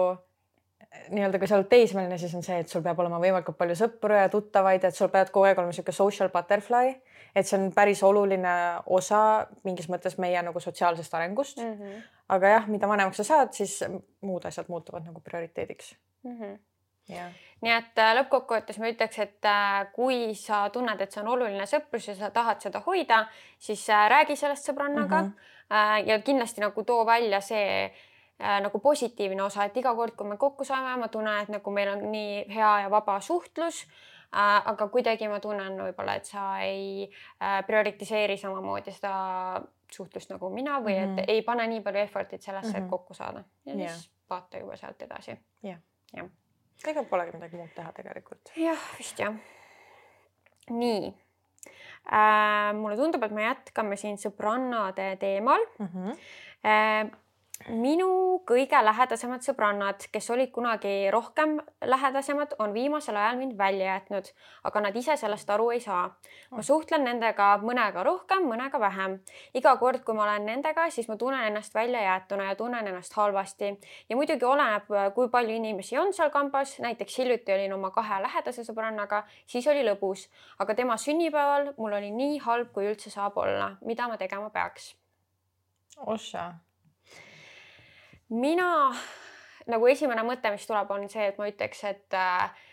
nii-öelda, 1.09 1.39
kui 1.39 1.47
sa 1.47 1.57
oled 1.57 1.69
teismeline, 1.69 2.17
siis 2.17 2.33
on 2.35 2.43
see, 2.43 2.59
et 2.63 2.69
sul 2.69 2.83
peab 2.85 2.99
olema 2.99 3.19
võimalikult 3.21 3.57
palju 3.57 3.75
sõpru 3.77 4.15
ja 4.17 4.29
tuttavaid, 4.29 4.83
et 4.83 4.95
sul 4.95 5.11
pead 5.13 5.29
kogu 5.33 5.45
aeg 5.45 5.59
olema 5.59 5.73
niisugune 5.73 5.95
social 5.95 6.31
butterfly, 6.33 6.95
et 7.35 7.47
see 7.47 7.59
on 7.59 7.69
päris 7.75 8.01
oluline 8.03 8.53
osa 8.85 9.21
mingis 9.67 9.89
mõttes 9.91 10.17
meie 10.17 10.41
nagu 10.45 10.59
sotsiaalsest 10.59 11.13
arengust 11.13 11.61
mm. 11.61 11.75
-hmm. 11.75 12.01
aga 12.35 12.55
jah, 12.55 12.67
mida 12.67 12.87
vanemaks 12.87 13.21
sa 13.21 13.23
saad, 13.23 13.53
siis 13.53 13.83
muud 14.21 14.45
asjad 14.45 14.65
muutuvad 14.67 15.05
nagu 15.05 15.21
prioriteediks 15.21 15.95
mm. 16.23 16.39
-hmm. 16.39 16.57
Nii 17.61 17.73
et 17.75 17.99
äh, 17.99 18.13
lõppkokkuvõttes 18.19 18.79
ma 18.79 18.89
ütleks, 18.91 19.19
et 19.23 19.47
äh, 19.47 19.87
kui 19.95 20.33
sa 20.39 20.63
tunned, 20.73 21.01
et 21.01 21.11
see 21.11 21.23
on 21.23 21.31
oluline 21.35 21.65
sõprus 21.67 22.07
ja 22.07 22.15
sa 22.15 22.29
tahad 22.35 22.61
seda 22.63 22.81
hoida, 22.85 23.25
siis 23.59 23.83
äh, 23.91 24.05
räägi 24.11 24.37
sellest 24.39 24.69
sõbrannaga 24.69 25.23
mm. 25.23 25.33
-hmm. 25.33 26.07
ja 26.09 26.19
kindlasti 26.25 26.61
nagu 26.61 26.83
too 26.83 27.05
välja 27.05 27.41
see 27.41 27.93
nagu 28.39 28.79
positiivne 28.79 29.43
osa, 29.43 29.65
et 29.65 29.77
iga 29.77 29.91
kord, 29.95 30.15
kui 30.15 30.27
me 30.27 30.37
kokku 30.37 30.63
saame, 30.63 30.95
ma 30.97 31.07
tunnen, 31.07 31.41
et 31.41 31.49
nagu 31.49 31.71
meil 31.71 31.89
on 31.91 32.11
nii 32.11 32.45
hea 32.47 32.79
ja 32.81 32.89
vaba 32.89 33.19
suhtlus. 33.19 33.85
aga 34.31 34.87
kuidagi 34.87 35.27
ma 35.27 35.39
tunnen 35.39 35.75
võib-olla, 35.81 36.15
et 36.15 36.25
sa 36.25 36.59
ei 36.61 37.11
prioritiseeri 37.67 38.37
samamoodi 38.37 38.91
seda 38.91 39.61
suhtlust 39.91 40.29
nagu 40.29 40.49
mina 40.49 40.79
või 40.79 40.95
mm 40.99 41.15
-hmm. 41.15 41.19
et 41.19 41.29
ei 41.29 41.41
pane 41.41 41.67
nii 41.67 41.81
palju 41.81 41.99
effort'it 41.99 42.41
sellesse 42.41 42.67
mm, 42.67 42.73
-hmm. 42.73 42.77
et 42.77 42.83
mhm. 42.83 42.89
kokku 42.89 43.13
saada 43.13 43.43
ja 43.65 43.75
yeah. 43.75 43.91
siis 43.91 44.11
vaata 44.29 44.57
juba 44.57 44.75
sealt 44.75 45.01
edasi. 45.01 45.31
jah 45.31 45.39
yeah. 45.65 45.79
ja 46.13 46.29
ega 46.87 47.03
polegi 47.03 47.35
midagi 47.35 47.59
muud 47.59 47.73
teha 47.75 47.91
tegelikult. 47.95 48.53
jah, 48.55 48.85
vist 48.97 49.19
jah. 49.19 49.35
nii 50.69 51.09
äh,. 51.09 52.73
mulle 52.77 52.95
tundub, 52.99 53.23
et 53.23 53.35
me 53.35 53.47
jätkame 53.47 53.97
siin 53.99 54.19
sõbrannade 54.21 55.15
teemal 55.19 55.65
mm. 55.79 55.89
-hmm. 55.93 56.21
Äh, 56.59 57.11
minu 57.67 58.39
kõige 58.47 58.79
lähedasemad 58.83 59.43
sõbrannad, 59.43 60.05
kes 60.13 60.29
olid 60.31 60.51
kunagi 60.55 61.09
rohkem 61.11 61.57
lähedasemad, 61.83 62.53
on 62.63 62.73
viimasel 62.73 63.17
ajal 63.19 63.37
mind 63.37 63.57
välja 63.57 63.95
jätnud, 63.95 64.29
aga 64.63 64.81
nad 64.85 64.95
ise 64.95 65.17
sellest 65.19 65.49
aru 65.49 65.69
ei 65.75 65.81
saa. 65.83 66.05
ma 66.51 66.61
suhtlen 66.63 67.03
nendega 67.03 67.57
mõnega 67.61 68.03
rohkem, 68.03 68.47
mõnega 68.47 68.79
vähem. 68.79 69.19
iga 69.53 69.75
kord, 69.77 70.03
kui 70.03 70.15
ma 70.15 70.23
olen 70.23 70.45
nendega, 70.45 70.89
siis 70.89 71.07
ma 71.07 71.17
tunnen 71.17 71.47
ennast 71.47 71.75
väljajäetuna 71.75 72.43
ja 72.43 72.55
tunnen 72.55 72.87
ennast 72.87 73.13
halvasti. 73.13 73.79
ja 74.09 74.15
muidugi 74.15 74.45
oleneb, 74.45 74.87
kui 75.15 75.29
palju 75.29 75.55
inimesi 75.55 75.97
on 75.97 76.13
seal 76.13 76.29
kambas, 76.29 76.79
näiteks 76.79 77.17
hiljuti 77.17 77.53
olin 77.53 77.73
oma 77.73 77.91
kahe 77.91 78.21
lähedase 78.21 78.63
sõbrannaga, 78.63 79.23
siis 79.45 79.67
oli 79.67 79.83
lõbus, 79.83 80.29
aga 80.59 80.75
tema 80.75 80.97
sünnipäeval 80.97 81.73
mul 81.77 81.93
oli 81.93 82.11
nii 82.11 82.39
halb, 82.39 82.71
kui 82.71 82.87
üldse 82.87 83.09
saab 83.09 83.37
olla. 83.37 83.75
mida 83.81 84.07
ma 84.07 84.17
tegema 84.17 84.49
peaks? 84.49 84.95
ossa 85.97 86.53
mina 88.29 88.69
nagu 89.69 89.87
esimene 89.89 90.23
mõte, 90.25 90.51
mis 90.53 90.65
tuleb, 90.67 90.89
on 90.91 91.07
see, 91.11 91.29
et 91.31 91.37
ma 91.39 91.47
ütleks, 91.49 91.83
et 91.89 92.17
äh, 92.17 92.65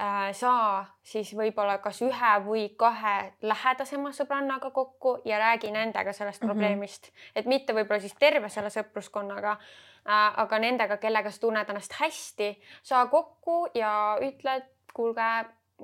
äh, 0.00 0.28
saa 0.36 0.84
siis 1.06 1.32
võib-olla 1.36 1.78
kas 1.84 2.02
ühe 2.04 2.32
või 2.44 2.66
kahe 2.78 3.14
lähedasema 3.44 4.12
sõbrannaga 4.16 4.70
kokku 4.74 5.18
ja 5.28 5.40
räägi 5.40 5.72
nendega 5.74 6.12
sellest 6.12 6.42
mm 6.42 6.48
-hmm. 6.48 6.52
probleemist, 6.52 7.10
et 7.36 7.46
mitte 7.46 7.74
võib-olla 7.74 8.00
siis 8.00 8.16
terve 8.18 8.48
selle 8.48 8.70
sõpruskonnaga 8.70 9.56
äh,, 9.56 10.40
aga 10.44 10.58
nendega, 10.58 10.96
kellega 10.96 11.30
sa 11.30 11.40
tunned 11.40 11.68
ennast 11.68 12.00
hästi, 12.00 12.54
saa 12.82 13.06
kokku 13.06 13.68
ja 13.74 14.18
ütle, 14.20 14.56
et 14.56 14.92
kuulge, 14.94 15.30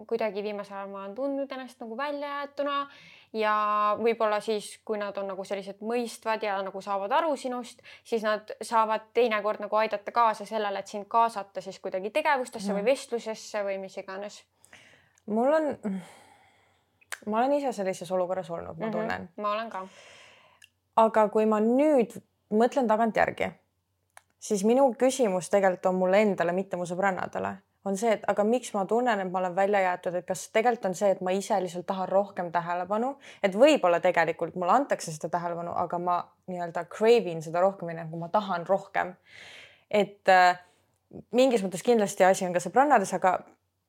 kuidagi 0.07 0.43
viimasel 0.43 0.77
ajal 0.77 0.89
ma 0.89 0.99
olen 1.05 1.15
tundnud 1.15 1.53
ennast 1.53 1.81
nagu 1.81 1.97
väljajäetuna 1.97 2.89
ja 3.33 3.55
võib-olla 3.99 4.41
siis, 4.41 4.73
kui 4.85 4.99
nad 4.99 5.17
on 5.19 5.29
nagu 5.31 5.45
sellised 5.47 5.83
mõistvad 5.87 6.43
ja 6.43 6.57
nagu 6.65 6.83
saavad 6.83 7.13
aru 7.21 7.37
sinust, 7.39 7.83
siis 8.05 8.25
nad 8.27 8.51
saavad 8.63 9.11
teinekord 9.15 9.63
nagu 9.63 9.77
aidata 9.77 10.13
kaasa 10.13 10.47
sellele, 10.49 10.83
et 10.83 10.91
sind 10.91 11.07
kaasata 11.09 11.63
siis 11.63 11.79
kuidagi 11.81 12.11
tegevustesse 12.11 12.73
mm. 12.73 12.81
või 12.81 12.91
vestlusesse 12.91 13.63
või 13.67 13.79
mis 13.83 13.97
iganes. 14.03 14.43
mul 15.27 15.53
on, 15.55 15.71
ma 17.27 17.39
olen 17.39 17.57
ise 17.61 17.73
sellises 17.73 18.11
olukorras 18.11 18.51
olnud, 18.51 18.79
ma 18.79 18.91
tunnen 18.91 19.21
mm. 19.21 19.27
-hmm. 19.27 19.43
ma 19.43 19.53
olen 19.53 19.71
ka. 19.71 19.87
aga 20.97 21.29
kui 21.29 21.47
ma 21.47 21.61
nüüd 21.61 22.19
mõtlen 22.51 22.89
tagantjärgi, 22.89 23.53
siis 24.39 24.65
minu 24.65 24.95
küsimus 24.95 25.51
tegelikult 25.51 25.87
on 25.87 25.95
mulle 25.95 26.23
endale, 26.23 26.53
mitte 26.53 26.77
mu 26.77 26.87
sõbrannadele 26.87 27.57
on 27.85 27.97
see, 27.97 28.13
et 28.13 28.25
aga 28.29 28.45
miks 28.45 28.73
ma 28.75 28.85
tunnen, 28.89 29.21
et 29.23 29.31
ma 29.33 29.41
olen 29.41 29.55
välja 29.57 29.81
jäetud, 29.81 30.17
et 30.19 30.27
kas 30.29 30.47
tegelikult 30.53 30.91
on 30.91 30.97
see, 30.99 31.11
et 31.15 31.21
ma 31.25 31.33
ise 31.37 31.57
lihtsalt 31.63 31.87
tahan 31.89 32.09
rohkem 32.09 32.51
tähelepanu, 32.53 33.15
et 33.43 33.57
võib-olla 33.57 34.01
tegelikult 34.05 34.59
mulle 34.61 34.75
antakse 34.77 35.13
seda 35.15 35.31
tähelepanu, 35.33 35.73
aga 35.85 36.01
ma 36.03 36.19
nii-öelda 36.51 36.85
crave 36.93 37.33
in 37.33 37.41
seda 37.43 37.63
rohkem, 37.65 37.95
nagu 37.97 38.21
ma 38.21 38.29
tahan 38.29 38.67
rohkem. 38.69 39.15
et 39.91 40.29
äh, 40.29 40.61
mingis 41.33 41.65
mõttes 41.65 41.83
kindlasti 41.83 42.25
asi 42.25 42.47
on 42.47 42.53
ka 42.55 42.61
sõbrannades, 42.63 43.15
aga 43.17 43.41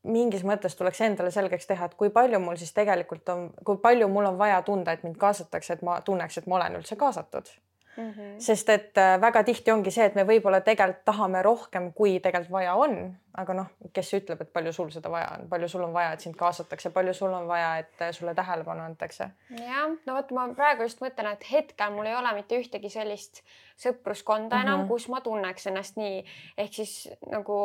mingis 0.04 0.42
mõttes 0.48 0.74
tuleks 0.76 1.02
endale 1.06 1.32
selgeks 1.32 1.68
teha, 1.70 1.86
et 1.86 1.96
kui 1.96 2.10
palju 2.10 2.40
mul 2.40 2.58
siis 2.58 2.74
tegelikult 2.74 3.30
on, 3.30 3.50
kui 3.66 3.78
palju 3.78 4.08
mul 4.10 4.32
on 4.32 4.40
vaja 4.40 4.62
tunda, 4.66 4.96
et 4.96 5.04
mind 5.04 5.20
kaasatakse, 5.22 5.74
et 5.74 5.84
ma 5.86 6.00
tunneks, 6.02 6.38
et 6.38 6.48
ma 6.48 6.58
olen 6.58 6.80
üldse 6.80 6.98
kaasatud 6.98 7.52
mm. 7.98 8.12
-hmm. 8.12 8.40
sest 8.40 8.70
et 8.70 8.98
äh, 8.98 9.22
väga 9.22 9.44
tihti 9.44 9.72
ongi 9.72 9.92
see, 9.92 10.06
et 10.06 10.16
me 10.16 10.24
võib-olla 10.28 10.62
tegelikult 10.62 11.06
tahame 11.06 11.42
rohkem, 11.42 11.92
kui 11.94 12.20
tegelikult 12.20 12.52
vaja 12.52 12.76
on, 12.76 13.16
aga 13.38 13.54
noh, 13.54 13.68
kes 13.94 14.14
ütleb, 14.14 14.42
et 14.42 14.54
palju 14.54 14.74
sul 14.74 14.90
seda 14.92 15.12
vaja 15.12 15.30
on, 15.38 15.48
palju 15.50 15.68
sul 15.72 15.84
on 15.84 15.94
vaja, 15.94 16.12
et 16.14 16.20
sind 16.20 16.36
kaasatakse, 16.36 16.90
palju 16.90 17.14
sul 17.14 17.34
on 17.34 17.48
vaja, 17.48 17.78
et 17.78 18.02
äh, 18.02 18.12
sulle 18.12 18.36
tähelepanu 18.36 18.82
antakse. 18.82 19.30
jah, 19.60 19.92
no 20.06 20.16
vot, 20.16 20.32
ma 20.32 20.48
praegu 20.56 20.88
just 20.88 21.02
mõtlen, 21.02 21.34
et 21.34 21.52
hetkel 21.52 21.92
mul 21.92 22.06
ei 22.06 22.16
ole 22.16 22.34
mitte 22.36 22.60
ühtegi 22.60 22.90
sellist 22.90 23.44
sõpruskonda 23.82 24.62
enam 24.62 24.80
mm, 24.80 24.84
-hmm. 24.84 24.88
kus 24.88 25.08
ma 25.10 25.22
tunneks 25.22 25.68
ennast 25.68 25.98
nii, 25.98 26.26
ehk 26.58 26.74
siis 26.74 27.10
nagu 27.32 27.56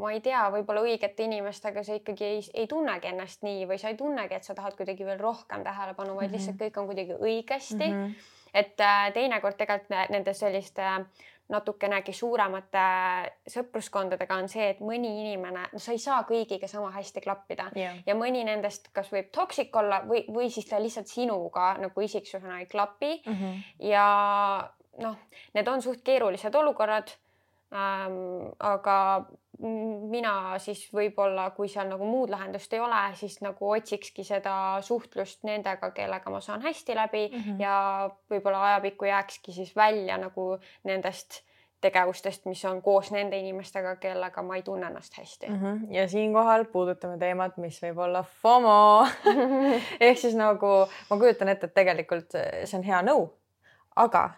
ma 0.00 0.12
ei 0.12 0.20
tea, 0.20 0.48
võib-olla 0.50 0.82
õigete 0.82 1.22
inimestega 1.22 1.84
sa 1.84 1.94
ikkagi 1.94 2.24
ei, 2.24 2.42
ei 2.54 2.66
tunnegi 2.66 3.06
ennast 3.06 3.42
nii 3.42 3.68
või 3.68 3.78
sa 3.78 3.88
ei 3.88 3.96
tunnegi, 3.96 4.34
et 4.34 4.44
sa 4.44 4.54
tahad 4.54 4.74
kuidagi 4.76 5.06
veel 5.06 5.20
rohkem 5.20 5.64
tähelepanu, 5.64 6.16
vaid 6.16 6.30
mm 6.30 6.34
-hmm. 6.34 6.38
lihtsalt 6.38 6.60
kõik 6.60 6.80
on 6.80 6.86
kuidagi 6.86 7.14
õigesti 7.14 7.86
mm. 7.86 8.04
-hmm 8.04 8.38
et 8.54 8.80
äh, 8.80 9.12
teinekord 9.14 9.56
tegelikult 9.56 10.10
nende 10.10 10.34
selliste 10.34 10.96
natukenegi 11.50 12.12
suuremate 12.14 12.82
sõpruskondadega 13.50 14.36
on 14.38 14.48
see, 14.50 14.68
et 14.74 14.82
mõni 14.84 15.10
inimene, 15.24 15.64
no 15.72 15.80
sa 15.82 15.94
ei 15.94 16.02
saa 16.02 16.22
kõigiga 16.28 16.68
sama 16.70 16.92
hästi 16.94 17.22
klappida 17.24 17.70
yeah. 17.76 17.96
ja 18.06 18.14
mõni 18.18 18.44
nendest, 18.46 18.90
kas 18.94 19.10
võib 19.12 19.32
toksik 19.34 19.74
olla 19.76 20.02
või, 20.06 20.22
või 20.30 20.50
siis 20.52 20.68
ta 20.70 20.78
lihtsalt 20.82 21.10
sinuga 21.10 21.72
nagu 21.82 22.06
isiksusena 22.06 22.60
ei 22.60 22.68
klapi 22.70 23.16
mm. 23.24 23.34
-hmm. 23.40 23.64
ja 23.90 24.06
noh, 25.02 25.18
need 25.56 25.68
on 25.68 25.82
suht 25.82 26.04
keerulised 26.06 26.54
olukorrad 26.54 27.10
ähm,. 27.72 28.50
aga 28.58 28.96
mina 30.10 30.58
siis 30.58 30.86
võib-olla, 30.94 31.50
kui 31.56 31.68
seal 31.68 31.90
nagu 31.90 32.06
muud 32.08 32.30
lahendust 32.32 32.72
ei 32.72 32.80
ole, 32.80 33.00
siis 33.18 33.40
nagu 33.44 33.70
otsikski 33.74 34.24
seda 34.24 34.54
suhtlust 34.84 35.44
nendega, 35.44 35.90
kellega 35.92 36.32
ma 36.32 36.40
saan 36.40 36.62
hästi 36.64 36.96
läbi 36.96 37.28
mm 37.28 37.42
-hmm. 37.42 37.60
ja 37.60 38.10
võib-olla 38.30 38.62
ajapikku 38.70 39.04
jääkski 39.04 39.52
siis 39.52 39.76
välja 39.76 40.16
nagu 40.18 40.58
nendest 40.84 41.42
tegevustest, 41.80 42.44
mis 42.44 42.64
on 42.64 42.82
koos 42.82 43.10
nende 43.10 43.38
inimestega, 43.38 43.96
kellega 43.96 44.42
ma 44.42 44.56
ei 44.56 44.62
tunne 44.62 44.86
ennast 44.86 45.18
hästi 45.18 45.46
mm. 45.46 45.60
-hmm. 45.60 45.94
ja 45.94 46.08
siinkohal 46.08 46.64
puudutame 46.64 47.18
teemat, 47.18 47.56
mis 47.56 47.82
võib 47.82 47.98
olla 47.98 48.22
FOMO 48.22 49.06
ehk 50.00 50.18
siis 50.18 50.34
nagu 50.34 50.66
ma 51.10 51.16
kujutan 51.16 51.48
ette, 51.48 51.66
et 51.66 51.74
tegelikult 51.74 52.30
see 52.64 52.78
on 52.78 52.84
hea 52.84 53.02
nõu, 53.02 53.30
aga 53.96 54.30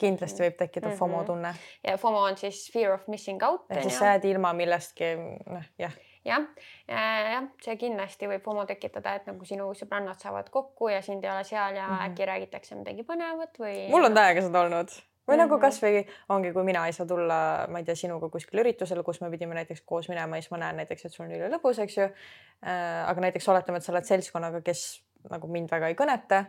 kindlasti 0.00 0.44
võib 0.44 0.56
tekkida 0.58 0.88
mm 0.88 0.92
-hmm. 0.92 0.98
FOMO 0.98 1.24
tunne. 1.24 1.54
ja 1.86 1.96
FOMO 1.98 2.22
on 2.28 2.36
siis 2.36 2.70
fear 2.72 2.94
of 2.94 3.08
missing 3.08 3.42
out. 3.42 3.66
ehk 3.70 3.82
siis 3.82 3.98
sa 3.98 4.14
jääd 4.14 4.24
ilma 4.30 4.52
millestki, 4.52 5.12
noh 5.46 5.68
jah. 5.78 5.92
jah, 6.24 6.46
jah, 6.88 7.44
see 7.64 7.76
kindlasti 7.76 8.28
võib 8.28 8.42
FOMO 8.44 8.66
tekitada, 8.66 9.14
et 9.14 9.26
nagu 9.26 9.44
sinu 9.44 9.70
sõbrannad 9.74 10.20
saavad 10.20 10.50
kokku 10.50 10.88
ja 10.88 11.02
sind 11.02 11.24
ei 11.24 11.30
ole 11.30 11.44
seal 11.44 11.76
ja 11.76 11.86
mm 11.88 11.94
-hmm. 11.94 12.10
äkki 12.10 12.26
räägitakse 12.32 12.74
midagi 12.74 13.06
põnevat 13.12 13.58
või. 13.58 13.88
mul 13.90 14.04
on 14.04 14.14
täiega 14.14 14.42
seda 14.42 14.60
olnud 14.60 14.90
või 15.30 15.36
mm 15.36 15.40
-hmm. 15.40 15.44
nagu 15.44 15.54
mhm. 15.54 15.62
kasvõi 15.62 16.06
ongi, 16.28 16.52
kui 16.52 16.64
mina 16.64 16.86
ei 16.86 16.92
saa 16.92 17.06
tulla, 17.06 17.66
ma 17.68 17.78
ei 17.78 17.84
tea, 17.84 17.94
sinuga 17.94 18.28
kuskil 18.28 18.60
üritusele, 18.60 19.02
kus 19.02 19.20
me 19.20 19.30
pidime 19.30 19.54
näiteks 19.54 19.82
koos 19.86 20.08
minema, 20.08 20.36
siis 20.36 20.50
ma 20.50 20.58
näen 20.58 20.76
näiteks, 20.76 21.04
et 21.04 21.12
sul 21.12 21.26
on 21.26 21.32
ülilõbus, 21.32 21.78
eks 21.78 21.96
ju 21.96 22.04
äh,. 22.04 23.08
aga 23.10 23.20
näiteks 23.20 23.48
oletame, 23.48 23.78
et 23.78 23.84
sa 23.84 23.92
oled 23.92 24.04
seltskonnaga, 24.04 24.60
kes 24.60 25.02
nagu 25.30 25.48
mind 25.48 25.70
väga 25.70 25.88
ei 25.88 25.94
kõneta 25.94 26.44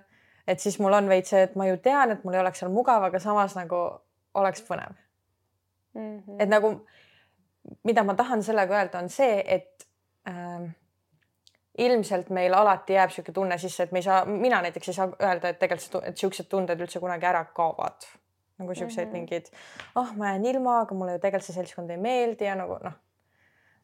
et 0.47 0.59
siis 0.59 0.79
mul 0.79 0.93
on 0.93 1.09
veits 1.09 1.29
see, 1.29 1.43
et 1.47 1.55
ma 1.55 1.67
ju 1.67 1.77
tean, 1.77 2.11
et 2.11 2.23
mul 2.23 2.35
ei 2.35 2.41
oleks 2.41 2.59
seal 2.63 2.71
mugav, 2.73 3.03
aga 3.03 3.19
samas 3.19 3.55
nagu 3.55 3.81
oleks 4.33 4.63
põnev 4.67 4.93
mm. 5.93 6.19
-hmm. 6.19 6.35
et 6.39 6.49
nagu, 6.49 6.73
mida 7.83 8.03
ma 8.03 8.15
tahan 8.15 8.43
sellega 8.43 8.77
öelda, 8.77 8.99
on 8.99 9.09
see, 9.09 9.43
et 9.45 9.87
äh, 10.27 10.69
ilmselt 11.77 12.29
meil 12.29 12.53
alati 12.53 12.93
jääb 12.93 13.09
niisugune 13.09 13.33
tunne 13.33 13.57
sisse, 13.57 13.83
et 13.83 13.91
me 13.91 13.99
ei 13.99 14.03
saa, 14.03 14.25
mina 14.25 14.61
näiteks 14.61 14.87
ei 14.87 14.93
saa 14.93 15.09
öelda, 15.23 15.49
et 15.49 15.59
tegelikult, 15.59 16.03
et 16.03 16.15
niisugused 16.15 16.49
tunded 16.49 16.79
üldse 16.79 16.99
kunagi 16.99 17.25
ära 17.25 17.45
kaovad. 17.45 18.09
nagu 18.61 18.75
siuksed 18.75 19.05
mm 19.05 19.09
-hmm. 19.09 19.13
mingid, 19.13 19.45
oh, 19.95 20.15
ma 20.15 20.27
jään 20.27 20.45
ilma, 20.45 20.79
aga 20.79 20.95
mulle 20.95 21.11
ju 21.11 21.19
tegelikult 21.19 21.45
see 21.45 21.53
seltskond 21.53 21.89
ei 21.89 21.97
meeldi 21.97 22.45
ja 22.45 22.55
nagu 22.55 22.77
noh 22.83 22.93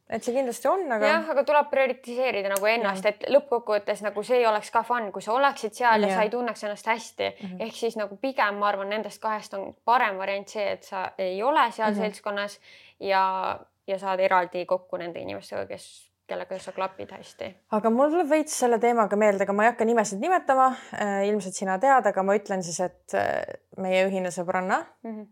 et 0.10 0.24
see 0.24 0.34
kindlasti 0.36 0.70
on, 0.72 0.86
aga. 0.96 1.10
jah, 1.12 1.30
aga 1.34 1.44
tuleb 1.48 1.70
prioritiseerida 1.72 2.52
nagu 2.54 2.70
ennast, 2.72 3.06
et 3.10 3.26
lõppkokkuvõttes 3.34 4.04
nagu 4.06 4.24
see 4.24 4.40
ei 4.42 4.48
oleks 4.48 4.72
ka 4.72 4.84
fun, 4.88 5.10
kui 5.12 5.24
sa 5.24 5.34
oleksid 5.36 5.76
seal 5.76 6.06
ja, 6.06 6.12
ja 6.12 6.20
sa 6.20 6.26
ei 6.28 6.32
tunneks 6.32 6.64
ennast 6.64 6.88
hästi 6.88 7.30
mm. 7.30 7.48
-hmm. 7.48 7.64
ehk 7.68 7.76
siis 7.76 7.98
nagu 8.00 8.18
pigem 8.22 8.62
ma 8.62 8.70
arvan, 8.72 8.90
nendest 8.96 9.22
kahest 9.22 9.54
on 9.60 9.74
parem 9.86 10.18
variant 10.18 10.48
see, 10.48 10.68
et 10.78 10.84
sa 10.84 11.10
ei 11.18 11.44
ole 11.44 11.72
seal 11.72 11.92
mm 11.92 11.98
-hmm. 11.98 12.02
seltskonnas 12.02 12.60
ja, 13.00 13.60
ja 13.88 14.00
saad 14.00 14.20
eraldi 14.20 14.66
kokku 14.66 14.98
nende 14.98 15.20
inimestega, 15.20 15.66
kes 15.66 16.08
kellega 16.28 16.60
sa 16.60 16.72
klapid 16.72 17.12
hästi. 17.12 17.56
aga 17.72 17.90
mul 17.90 18.10
tuleb 18.10 18.30
veits 18.30 18.60
selle 18.60 18.80
teemaga 18.80 19.16
meelde, 19.16 19.44
aga 19.44 19.54
ma 19.54 19.64
ei 19.64 19.72
hakka 19.72 19.86
nimesid 19.86 20.20
nimetama 20.20 20.68
äh,. 20.94 21.28
ilmselt 21.28 21.54
sina 21.54 21.80
tead, 21.80 22.08
aga 22.08 22.24
ma 22.24 22.36
ütlen 22.36 22.64
siis, 22.64 22.80
et 22.80 23.14
äh, 23.14 23.44
meie 23.78 24.08
ühine 24.08 24.32
sõbranna 24.32 24.86
mm 25.04 25.12
-hmm. 25.16 25.28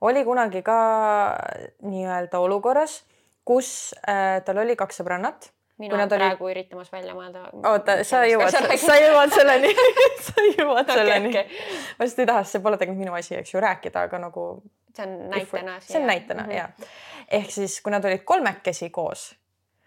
oli 0.00 0.24
kunagi 0.24 0.62
ka 0.62 0.78
nii-öelda 1.82 2.38
olukorras 2.38 3.04
kus 3.44 3.94
äh, 4.08 4.38
tal 4.46 4.62
oli 4.62 4.76
kaks 4.78 5.02
sõbrannat. 5.02 5.50
mina 5.82 5.96
olen 5.96 6.08
praegu 6.08 6.46
oli... 6.46 6.54
üritamas 6.54 6.92
välja 6.92 7.14
mõelda. 7.16 7.48
oota, 7.68 7.98
sa 8.06 8.22
jõuad, 8.28 8.54
sa 8.78 8.98
jõuad 9.00 9.34
selleni 9.34 9.74
sa 10.28 10.46
jõuad 10.46 10.84
okay, 10.84 10.96
selleni 10.96 11.32
okay.. 11.32 11.60
ma 11.98 12.06
lihtsalt 12.06 12.24
ei 12.24 12.30
taha, 12.32 12.46
see 12.48 12.64
pole 12.64 12.78
tegelikult 12.80 13.04
minu 13.04 13.18
asi, 13.18 13.36
eks 13.40 13.54
ju, 13.54 13.62
rääkida, 13.62 14.08
aga 14.08 14.22
nagu. 14.28 14.48
see 14.96 15.06
on 15.06 15.16
näitena. 15.32 15.78
see 15.80 16.00
on 16.00 16.06
näitena 16.06 16.42
mm 16.42 16.50
-hmm. 16.50 16.56
ja, 16.56 16.68
ehk 17.40 17.50
siis, 17.50 17.80
kui 17.80 17.94
nad 17.94 18.04
olid 18.04 18.24
kolmekesi 18.24 18.90
koos 18.90 19.30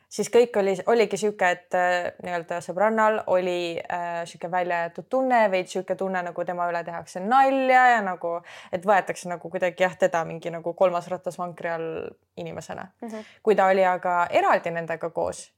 siis 0.10 0.30
kõik 0.34 0.58
oli, 0.60 0.76
oligi 0.92 1.18
sihuke, 1.18 1.50
et 1.58 1.78
äh, 1.78 1.96
nii-öelda 2.24 2.60
sõbrannal 2.64 3.22
oli 3.34 3.76
äh, 3.80 4.24
sihuke 4.30 4.52
väljajäetud 4.52 5.08
tunne, 5.10 5.46
veidi 5.52 5.74
sihuke 5.76 5.96
tunne, 6.00 6.22
nagu 6.26 6.46
tema 6.46 6.68
üle 6.72 6.84
tehakse 6.88 7.24
nalja 7.24 7.86
ja 7.96 8.02
nagu, 8.06 8.36
et 8.76 8.86
võetakse 8.86 9.30
nagu 9.32 9.50
kuidagi 9.52 9.86
jah, 9.86 9.96
teda 10.06 10.24
mingi 10.28 10.54
nagu 10.54 10.74
kolmas 10.74 11.10
ratas 11.12 11.40
vankri 11.42 11.72
all 11.72 11.90
inimesena 12.38 12.88
mm. 13.02 13.08
-hmm. 13.08 13.32
kui 13.44 13.56
ta 13.56 13.70
oli 13.72 13.86
aga 13.86 14.28
eraldi 14.30 14.72
nendega 14.72 15.10
koos, 15.10 15.50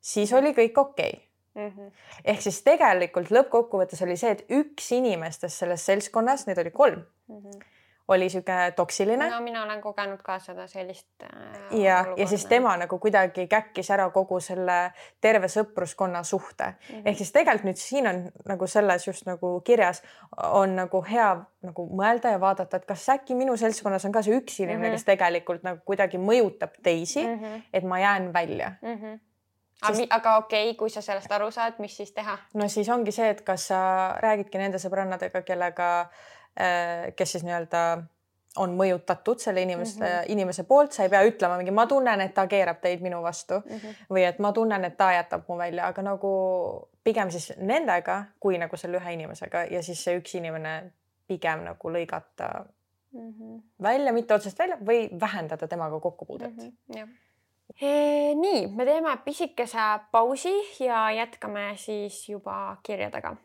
siis 0.00 0.32
oli 0.32 0.54
kõik 0.56 0.78
okei 0.78 1.12
okay. 1.12 1.28
Mm 1.54 1.68
-hmm. 1.68 1.90
ehk 2.24 2.40
siis 2.40 2.62
tegelikult 2.62 3.30
lõppkokkuvõttes 3.30 4.02
oli 4.04 4.16
see, 4.16 4.30
et 4.30 4.46
üks 4.50 4.92
inimestest 4.96 5.58
selles 5.58 5.86
seltskonnas, 5.86 6.46
neid 6.46 6.58
oli 6.58 6.70
kolm 6.70 7.04
mm, 7.28 7.36
-hmm 7.36 7.72
oli 8.08 8.30
sihuke 8.30 8.52
toksiline. 8.76 9.30
no 9.30 9.40
mina 9.40 9.62
olen 9.64 9.80
kogenud 9.80 10.22
ka 10.22 10.38
seda 10.38 10.66
sellist 10.66 11.06
äh,. 11.22 11.78
ja, 11.80 12.04
ja 12.16 12.26
siis 12.26 12.46
tema 12.46 12.76
nagu 12.76 12.98
kuidagi 12.98 13.46
käkkis 13.46 13.90
ära 13.90 14.10
kogu 14.10 14.40
selle 14.40 14.92
terve 15.20 15.48
sõpruskonna 15.48 16.22
suhte 16.22 16.64
mm 16.64 16.96
-hmm. 16.96 17.02
ehk 17.04 17.16
siis 17.16 17.32
tegelikult 17.32 17.64
nüüd 17.64 17.80
siin 17.80 18.06
on 18.06 18.22
nagu 18.48 18.66
selles 18.66 19.06
just 19.06 19.26
nagu 19.26 19.60
kirjas 19.60 20.02
on 20.36 20.76
nagu 20.76 21.04
hea 21.10 21.44
nagu 21.62 21.88
mõelda 22.02 22.30
ja 22.30 22.40
vaadata, 22.40 22.76
et 22.76 22.84
kas 22.84 23.08
äkki 23.08 23.34
minu 23.34 23.56
seltskonnas 23.56 24.04
on 24.04 24.12
ka 24.12 24.22
see 24.22 24.38
üks 24.38 24.60
inimene 24.60 24.78
mm, 24.78 24.88
-hmm. 24.88 24.92
kes 24.92 25.04
tegelikult 25.04 25.62
nagu 25.62 25.80
kuidagi 25.84 26.18
mõjutab 26.18 26.70
teisi 26.82 27.26
mm, 27.26 27.38
-hmm. 27.38 27.62
et 27.72 27.84
ma 27.84 27.98
jään 27.98 28.32
välja 28.32 28.72
mm. 28.82 28.96
-hmm 28.96 29.18
Sest... 29.86 30.06
aga 30.10 30.36
okei 30.36 30.70
okay,, 30.70 30.76
kui 30.78 30.90
sa 30.90 31.00
sellest 31.00 31.32
aru 31.32 31.50
saad, 31.50 31.72
mis 31.78 31.96
siis 31.96 32.12
teha? 32.12 32.38
no 32.54 32.68
siis 32.68 32.88
ongi 32.88 33.12
see, 33.12 33.30
et 33.30 33.40
kas 33.40 33.66
sa 33.66 34.14
räägidki 34.22 34.58
nende 34.58 34.78
sõbrannadega, 34.78 35.42
kellega 35.42 36.08
Äh, 36.08 36.41
kes 37.16 37.32
siis 37.32 37.44
nii-öelda 37.44 38.02
on 38.56 38.74
mõjutatud 38.76 39.40
selle 39.40 39.62
inimeste 39.62 40.04
mm, 40.04 40.10
-hmm. 40.10 40.32
inimese 40.32 40.64
poolt, 40.64 40.92
sa 40.92 41.02
ei 41.02 41.08
pea 41.08 41.22
ütlema 41.24 41.56
mingi, 41.56 41.70
ma 41.70 41.86
tunnen, 41.86 42.20
et 42.20 42.34
ta 42.34 42.46
keerab 42.46 42.80
teid 42.80 43.00
minu 43.00 43.22
vastu 43.22 43.54
mm 43.54 43.76
-hmm. 43.76 43.94
või 44.10 44.24
et 44.28 44.38
ma 44.38 44.52
tunnen, 44.52 44.84
et 44.84 44.96
ta 44.96 45.12
jätab 45.12 45.48
mu 45.48 45.56
välja, 45.58 45.86
aga 45.86 46.02
nagu 46.02 46.32
pigem 47.04 47.30
siis 47.30 47.52
nendega 47.56 48.24
kui 48.40 48.58
nagu 48.58 48.76
selle 48.76 48.98
ühe 48.98 49.12
inimesega 49.12 49.64
ja 49.70 49.82
siis 49.82 50.04
see 50.04 50.18
üks 50.18 50.36
inimene 50.36 50.92
pigem 51.26 51.64
nagu 51.64 51.90
lõigata 51.90 52.64
mm 53.12 53.30
-hmm. 53.30 53.62
välja, 53.82 54.12
mitte 54.12 54.34
otseselt 54.34 54.58
välja 54.58 54.76
või 54.76 55.20
vähendada 55.20 55.68
temaga 55.68 56.00
kokkupuudet 56.00 56.56
mm. 56.56 56.72
-hmm. 56.94 57.08
E, 57.80 58.34
nii, 58.34 58.66
me 58.66 58.84
teeme 58.84 59.16
pisikese 59.24 59.78
pausi 60.10 60.52
ja 60.80 61.10
jätkame 61.10 61.72
siis 61.76 62.28
juba 62.28 62.76
kirjadega 62.82 63.36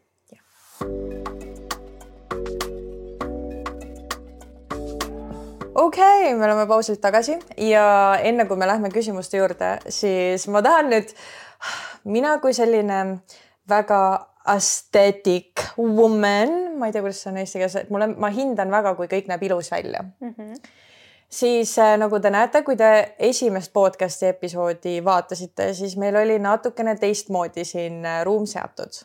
okei 5.77 6.21
okay,, 6.23 6.35
me 6.35 6.45
oleme 6.45 6.67
pausilt 6.67 7.01
tagasi 7.01 7.37
ja 7.57 7.85
enne 8.23 8.45
kui 8.49 8.57
me 8.57 8.67
lähme 8.67 8.89
küsimuste 8.93 9.37
juurde, 9.37 9.77
siis 9.93 10.47
ma 10.51 10.63
tahan 10.65 10.89
nüüd, 10.93 11.13
mina 12.09 12.37
kui 12.41 12.55
selline 12.57 13.01
väga 13.69 14.01
aesthetic 14.47 15.65
woman, 15.77 16.77
ma 16.79 16.87
ei 16.87 16.95
tea, 16.95 17.03
kuidas 17.03 17.21
see 17.21 17.31
on 17.33 17.39
eesti 17.41 17.61
keeles, 17.61 17.77
et 17.81 17.93
mulle, 17.93 18.09
ma 18.15 18.31
hindan 18.33 18.71
väga, 18.73 18.95
kui 18.97 19.09
kõik 19.11 19.27
näeb 19.29 19.43
ilus 19.49 19.71
välja 19.71 20.03
mm. 20.03 20.33
-hmm. 20.37 20.55
siis 21.29 21.77
äh, 21.83 21.97
nagu 21.99 22.19
te 22.19 22.31
näete, 22.33 22.63
kui 22.63 22.77
te 22.79 23.15
esimest 23.19 23.73
podcast'i 23.73 24.31
episoodi 24.31 25.03
vaatasite, 25.05 25.73
siis 25.73 25.97
meil 25.97 26.15
oli 26.15 26.39
natukene 26.39 26.95
teistmoodi 26.95 27.65
siin 27.65 28.05
äh, 28.05 28.23
ruum 28.25 28.45
seatud 28.45 29.03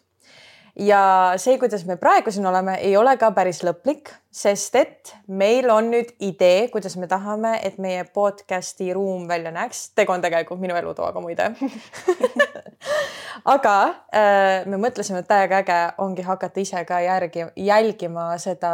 ja 0.79 1.33
see, 1.37 1.59
kuidas 1.59 1.85
me 1.87 1.97
praegu 2.01 2.31
siin 2.33 2.47
oleme, 2.47 2.75
ei 2.81 2.97
ole 2.97 3.15
ka 3.21 3.31
päris 3.37 3.61
lõplik, 3.65 4.11
sest 4.33 4.77
et 4.81 5.15
meil 5.29 5.69
on 5.71 5.91
nüüd 5.93 6.15
idee, 6.25 6.69
kuidas 6.73 6.97
me 6.97 7.09
tahame, 7.11 7.59
et 7.65 7.79
meie 7.83 8.05
podcast'i 8.05 8.93
ruum 8.97 9.27
välja 9.29 9.53
näeks. 9.53 9.91
tegu 9.95 10.13
on 10.13 10.25
tegelikult 10.25 10.61
minu 10.61 10.77
elutoaga 10.77 11.21
muide 11.21 11.51
aga 13.55 13.75
äh, 14.15 14.65
me 14.67 14.81
mõtlesime, 14.81 15.21
et 15.23 15.29
täiega 15.29 15.61
äge 15.63 15.81
ongi 15.99 16.25
hakata 16.25 16.61
ise 16.61 16.85
ka 16.89 17.01
järgi, 17.05 17.47
jälgima 17.57 18.31
seda 18.41 18.73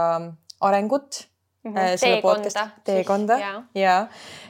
arengut 0.60 1.24
äh, 1.66 1.96
selle 1.96 2.20
teekonda 2.20 2.68
teekonda. 2.84 3.38
ja 3.38 3.62
ja 3.74 3.96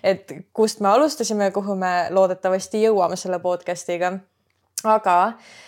et 0.05 0.33
kust 0.53 0.85
me 0.85 0.93
alustasime 0.93 1.51
kuhu 1.51 1.77
me 1.81 2.11
loodetavasti 2.11 2.85
jõuame 2.85 3.17
selle 3.17 3.41
podcast'iga. 3.41 4.19
aga 4.85 5.17
äh, 5.25 5.59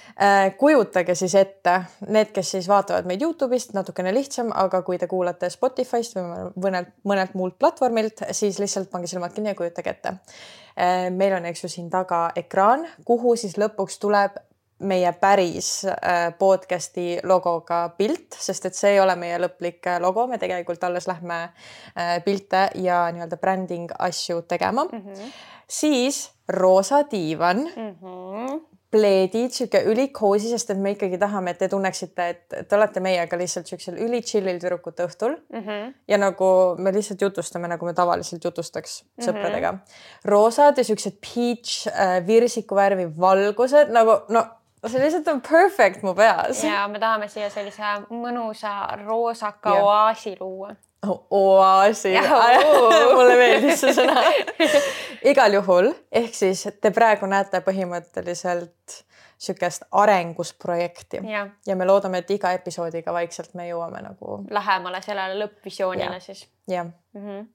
kujutage 0.59 1.15
siis 1.15 1.35
ette, 1.35 1.77
need, 2.09 2.33
kes 2.35 2.51
siis 2.57 2.69
vaatavad 2.69 3.07
meid 3.09 3.23
Youtube'ist, 3.23 3.73
natukene 3.77 4.13
lihtsam, 4.15 4.51
aga 4.55 4.83
kui 4.83 4.99
te 4.99 5.07
kuulate 5.11 5.51
Spotify'st 5.51 6.17
või 6.19 6.51
mõnelt, 6.67 6.93
mõnelt 7.05 7.35
muult 7.39 7.59
platvormilt, 7.59 8.25
siis 8.37 8.59
lihtsalt 8.61 8.91
pange 8.91 9.11
silmad 9.11 9.33
kinni 9.33 9.55
ja 9.55 9.59
kujutage 9.59 9.91
ette 9.91 10.15
äh,. 10.19 11.09
meil 11.11 11.39
on, 11.39 11.47
eks 11.51 11.65
ju, 11.65 11.73
siin 11.73 11.91
taga 11.91 12.31
ekraan, 12.37 12.87
kuhu 13.05 13.37
siis 13.37 13.57
lõpuks 13.61 14.01
tuleb 14.03 14.39
meie 14.81 15.13
päris 15.13 15.85
äh, 15.85 16.33
podcast'i 16.39 17.19
logoga 17.29 17.83
pilt, 17.99 18.37
sest 18.39 18.71
et 18.71 18.77
see 18.77 18.95
ei 18.95 19.01
ole 19.03 19.17
meie 19.21 19.39
lõplik 19.41 19.87
äh, 19.91 20.01
logo, 20.03 20.27
me 20.31 20.39
tegelikult 20.41 20.85
alles 20.89 21.09
lähme 21.11 21.41
äh, 21.45 22.17
pilte 22.25 22.69
ja 22.81 23.03
nii-öelda 23.13 23.37
branding 23.41 23.93
asju 23.99 24.43
tegema 24.49 24.85
mm. 24.85 25.03
-hmm. 25.05 25.33
siis 25.69 26.31
roosa 26.49 27.05
diivan 27.11 27.67
mm. 27.77 27.97
-hmm. 28.01 28.61
Pleedid, 28.91 29.53
sihuke 29.55 29.83
ülikoosi, 29.87 30.51
sest 30.51 30.73
et 30.75 30.79
me 30.83 30.95
ikkagi 30.97 31.19
tahame, 31.21 31.55
et 31.55 31.61
te 31.63 31.69
tunneksite, 31.71 32.29
et 32.35 32.57
te 32.69 32.77
olete 32.77 33.03
meiega 33.05 33.39
lihtsalt 33.39 33.71
siuksel 33.71 34.01
ülitšillil 34.03 34.59
tüdrukute 34.63 35.07
õhtul 35.07 35.37
Mm 35.51 35.63
-hmm. 35.67 35.95
ja 36.09 36.19
nagu 36.19 36.77
me 36.79 36.93
lihtsalt 36.93 37.21
jutustame, 37.21 37.69
nagu 37.69 37.87
me 37.87 37.95
tavaliselt 37.95 38.45
jutustaks 38.45 39.05
sõpradega 39.21 39.73
mm. 39.73 39.79
-hmm. 39.79 40.31
roosad 40.31 40.79
ja 40.79 40.85
siuksed 40.85 41.21
peach 41.21 41.87
äh, 41.87 42.27
virsiku 42.27 42.75
värvi 42.75 43.07
valgused 43.21 43.91
nagu 43.91 44.21
no 44.29 44.47
see 44.89 45.03
lihtsalt 45.03 45.29
on 45.29 45.41
perfect 45.41 46.03
mu 46.03 46.15
peas. 46.15 46.65
ja 46.65 46.87
me 46.89 46.99
tahame 46.99 47.29
siia 47.29 47.51
sellise 47.51 47.97
mõnusa 48.11 48.73
roosaka 49.05 49.75
Jah. 49.75 49.85
oaasi 49.85 50.37
luua. 50.41 50.75
oaasi, 51.31 52.15
mulle 53.17 53.37
meeldis 53.37 53.81
see 53.85 53.95
sõna. 53.97 54.25
igal 55.33 55.61
juhul, 55.61 55.93
ehk 56.13 56.35
siis 56.35 56.67
te 56.81 56.93
praegu 56.97 57.29
näete 57.31 57.63
põhimõtteliselt 57.67 59.05
sihukest 59.41 59.87
arengusprojekti 59.93 61.23
jah, 61.29 61.49
ja 61.67 61.77
me 61.77 61.87
loodame, 61.89 62.21
et 62.21 62.31
iga 62.31 62.53
episoodiga 62.57 63.13
vaikselt 63.17 63.55
me 63.57 63.69
jõuame 63.71 64.03
nagu 64.05 64.43
lähemale 64.51 65.01
sellele 65.05 65.39
lõppvisioonile 65.45 66.21
siis 66.21 66.47
jah, 66.69 66.89
mm. 67.15 67.21
-hmm. 67.21 67.47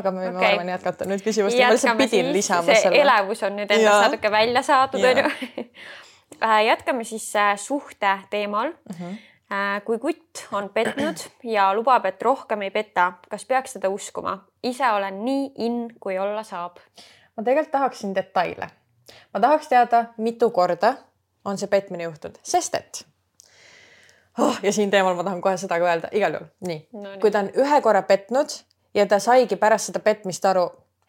aga 0.00 0.10
me 0.12 0.26
võime 0.26 0.36
okay. 0.36 0.52
arvan 0.54 0.72
jätkata 0.74 1.08
nüüd 1.08 1.24
küsimust 1.24 1.56
ja 1.56 1.68
ma 1.68 1.76
lihtsalt 1.76 2.00
pidin 2.04 2.32
lisama 2.32 2.68
see 2.68 2.82
selle. 2.82 3.00
elevus 3.04 3.42
on 3.48 3.56
nüüd 3.60 3.72
endast 3.78 4.10
natuke 4.10 4.30
välja 4.30 4.62
saadud, 4.62 5.04
onju. 5.12 5.30
jätkame 6.40 7.04
siis 7.04 7.36
äh, 7.36 7.56
suhte 7.58 8.18
teemal 8.30 8.72
Mm 8.72 8.96
-hmm. 9.00 9.16
Äh, 9.52 9.84
kui 9.84 9.98
kutt 9.98 10.48
on 10.52 10.68
petnud 10.74 11.16
ja 11.44 11.74
lubab, 11.74 12.04
et 12.04 12.22
rohkem 12.22 12.62
ei 12.62 12.70
peta, 12.70 13.12
kas 13.30 13.44
peaks 13.44 13.72
teda 13.72 13.88
uskuma? 13.88 14.44
ise 14.62 14.88
olen 14.90 15.24
nii 15.24 15.52
in, 15.54 15.76
kui 16.00 16.18
olla 16.18 16.42
saab. 16.42 16.76
ma 17.36 17.42
tegelikult 17.42 17.70
tahaksin 17.70 18.14
detaile. 18.14 18.70
ma 19.34 19.40
tahaks 19.40 19.68
teada, 19.68 20.04
mitu 20.16 20.50
korda 20.50 20.94
on 21.44 21.58
see 21.58 21.68
petmine 21.68 22.04
juhtunud, 22.04 22.38
sest 22.42 22.74
et 22.74 23.06
oh, 24.38 24.58
ja 24.62 24.72
siin 24.72 24.90
teemal 24.90 25.14
ma 25.14 25.24
tahan 25.24 25.40
kohe 25.40 25.56
seda 25.56 25.78
ka 25.78 25.86
öelda, 25.86 26.08
igal 26.12 26.32
juhul 26.32 26.48
nii 26.66 26.88
No 26.92 27.14
kui 27.20 27.30
ta 27.30 27.44
on 27.44 27.52
ühe 27.54 27.80
korra 27.80 28.02
petnud 28.02 28.58
ja 28.94 29.06
ta 29.06 29.18
saigi 29.22 29.56
pärast 29.56 29.92
seda 29.92 30.02
petmist 30.02 30.44
aru, 30.44 30.66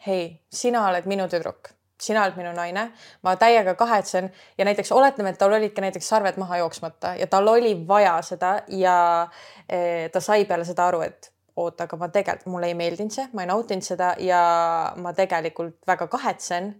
hei, 0.07 0.43
sina 0.53 0.85
oled 0.91 1.09
minu 1.09 1.25
tüdruk, 1.31 1.73
sina 2.01 2.23
oled 2.23 2.37
minu 2.37 2.51
naine, 2.55 2.91
ma 3.25 3.35
täiega 3.39 3.73
kahetsen 3.75 4.29
ja 4.57 4.65
näiteks 4.65 4.91
oletame, 4.91 5.33
et 5.33 5.39
tal 5.41 5.53
olidki 5.53 5.81
näiteks 5.81 6.09
sarved 6.09 6.37
maha 6.37 6.61
jooksmata 6.63 7.15
ja 7.17 7.27
tal 7.27 7.47
oli 7.47 7.73
vaja 7.87 8.19
seda 8.21 8.59
ja 8.67 8.97
eh, 9.69 10.11
ta 10.11 10.21
sai 10.21 10.45
peale 10.45 10.65
seda 10.65 10.87
aru, 10.87 11.01
et 11.07 11.31
oota, 11.57 11.87
aga 11.87 11.97
ma 11.97 12.09
tegelikult, 12.13 12.51
mulle 12.53 12.69
ei 12.69 12.77
meeldinud 12.77 13.13
see, 13.13 13.27
ma 13.33 13.43
ei 13.43 13.49
nautinud 13.49 13.85
seda 13.85 14.13
ja 14.21 14.41
ma 15.01 15.13
tegelikult 15.17 15.79
väga 15.87 16.07
kahetsen. 16.07 16.75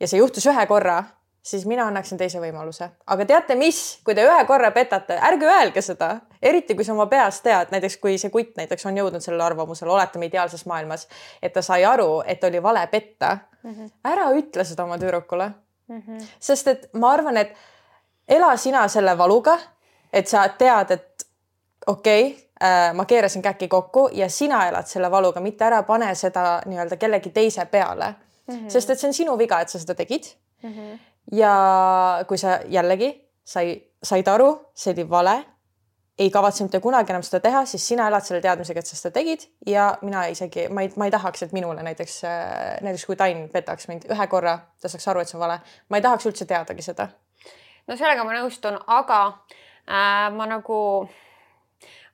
ja 0.00 0.08
see 0.08 0.18
juhtus 0.18 0.46
ühe 0.50 0.66
korra, 0.66 1.02
siis 1.42 1.66
mina 1.66 1.86
annaksin 1.86 2.18
teise 2.18 2.40
võimaluse. 2.40 2.88
aga 3.06 3.24
teate 3.26 3.54
mis, 3.54 4.00
kui 4.04 4.14
te 4.14 4.24
ühe 4.26 4.44
korra 4.46 4.70
petate, 4.70 5.18
ärge 5.28 5.46
öelge 5.46 5.82
seda, 5.82 6.20
eriti 6.42 6.74
kui 6.74 6.84
sa 6.84 6.92
oma 6.92 7.06
peas 7.06 7.40
tead, 7.40 7.72
näiteks 7.74 7.96
kui 7.96 8.18
see 8.18 8.30
kutt 8.30 8.56
näiteks 8.56 8.86
on 8.86 8.96
jõudnud 8.96 9.20
sellele 9.20 9.44
arvamusele, 9.44 9.90
oletame 9.90 10.30
ideaalses 10.30 10.66
maailmas, 10.66 11.08
et 11.42 11.52
ta 11.52 11.62
sai 11.62 11.84
aru, 11.84 12.22
et 12.26 12.44
oli 12.44 12.62
vale 12.62 12.86
petta. 12.86 13.38
ära 14.04 14.30
ütle 14.34 14.64
seda 14.64 14.84
oma 14.84 14.98
tüdrukule 14.98 15.52
Mm 15.88 16.02
-hmm. 16.02 16.26
sest 16.40 16.68
et 16.68 16.88
ma 16.92 17.10
arvan, 17.12 17.36
et 17.36 17.52
ela 18.28 18.56
sina 18.56 18.88
selle 18.88 19.18
valuga, 19.18 19.58
et 20.12 20.28
sa 20.28 20.48
tead, 20.48 20.90
et 20.90 21.26
okei 21.86 22.26
okay, 22.26 22.44
äh, 22.62 22.94
ma 22.94 23.04
keerasin 23.04 23.42
käki 23.42 23.68
kokku 23.68 24.08
ja 24.12 24.28
sina 24.28 24.68
elad 24.68 24.86
selle 24.86 25.10
valuga, 25.10 25.40
mitte 25.40 25.64
ära 25.64 25.82
pane 25.82 26.14
seda 26.14 26.62
nii-öelda 26.66 26.96
kellegi 26.96 27.30
teise 27.30 27.64
peale 27.64 28.14
mm. 28.46 28.54
-hmm. 28.54 28.68
sest 28.68 28.90
et 28.90 28.98
see 28.98 29.08
on 29.08 29.14
sinu 29.14 29.38
viga, 29.38 29.60
et 29.60 29.68
sa 29.68 29.78
seda 29.78 29.94
tegid 29.94 30.24
Mm 30.62 30.70
-hmm. 30.72 30.98
Ja 31.32 32.24
kui 32.28 32.38
sa 32.38 32.58
jällegi 32.68 33.12
sai, 33.44 33.76
said 34.02 34.28
aru, 34.28 34.52
see 34.74 34.92
oli 34.94 35.06
vale, 35.10 35.36
ei 36.18 36.30
kavatse 36.30 36.64
mitte 36.64 36.80
kunagi 36.80 37.12
enam 37.12 37.24
seda 37.24 37.40
teha, 37.46 37.64
siis 37.66 37.84
sina 37.88 38.06
elad 38.10 38.24
selle 38.26 38.42
teadmisega, 38.44 38.82
et 38.82 38.88
sa 38.88 38.98
seda 38.98 39.14
tegid 39.16 39.46
ja 39.66 39.88
mina 40.02 40.26
isegi, 40.30 40.68
ma 40.68 40.84
ei, 40.84 40.92
ma 41.00 41.08
ei 41.08 41.14
tahaks, 41.14 41.46
et 41.46 41.54
minule 41.56 41.82
näiteks, 41.82 42.20
näiteks 42.84 43.06
kui 43.08 43.16
Tain 43.16 43.46
petaks 43.52 43.88
mind 43.88 44.06
ühe 44.12 44.28
korra, 44.30 44.58
ta 44.80 44.92
saaks 44.92 45.08
aru, 45.08 45.22
et 45.22 45.30
see 45.30 45.38
on 45.38 45.44
vale, 45.46 45.58
ma 45.88 45.98
ei 45.98 46.04
tahaks 46.04 46.28
üldse 46.28 46.46
teadagi 46.48 46.84
seda. 46.84 47.08
no 47.88 47.96
sellega 47.96 48.24
ma 48.28 48.36
nõustun, 48.36 48.78
aga 48.86 49.20
äh, 49.88 50.28
ma 50.36 50.48
nagu, 50.50 50.78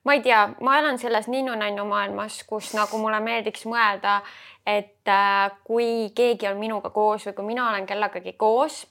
ma 0.07 0.15
ei 0.15 0.23
tea, 0.25 0.45
ma 0.63 0.79
elan 0.79 0.97
selles 1.01 1.27
ninnu-nännu 1.27 1.85
maailmas, 1.89 2.41
kus 2.47 2.71
nagu 2.77 3.01
mulle 3.03 3.19
meeldiks 3.25 3.67
mõelda, 3.67 4.21
et 4.69 5.09
äh, 5.09 5.51
kui 5.65 6.09
keegi 6.15 6.49
on 6.49 6.59
minuga 6.59 6.91
koos 6.93 7.27
või 7.27 7.37
kui 7.37 7.47
mina 7.51 7.69
olen 7.69 7.87
kellegagi 7.89 8.35
koos, 8.37 8.83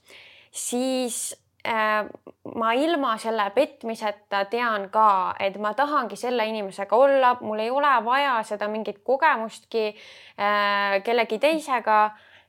siis 0.50 1.36
äh, 1.66 2.06
ma 2.54 2.72
ilma 2.74 3.14
selle 3.20 3.50
petmiseta 3.54 4.44
tean 4.50 4.88
ka, 4.94 5.34
et 5.40 5.58
ma 5.62 5.74
tahangi 5.78 6.18
selle 6.18 6.46
inimesega 6.50 6.96
olla, 6.96 7.36
mul 7.40 7.62
ei 7.62 7.70
ole 7.70 7.92
vaja 8.04 8.38
seda 8.48 8.68
mingit 8.72 9.02
kogemustki 9.06 9.90
äh, 9.92 10.98
kellegi 11.06 11.38
teisega 11.42 12.00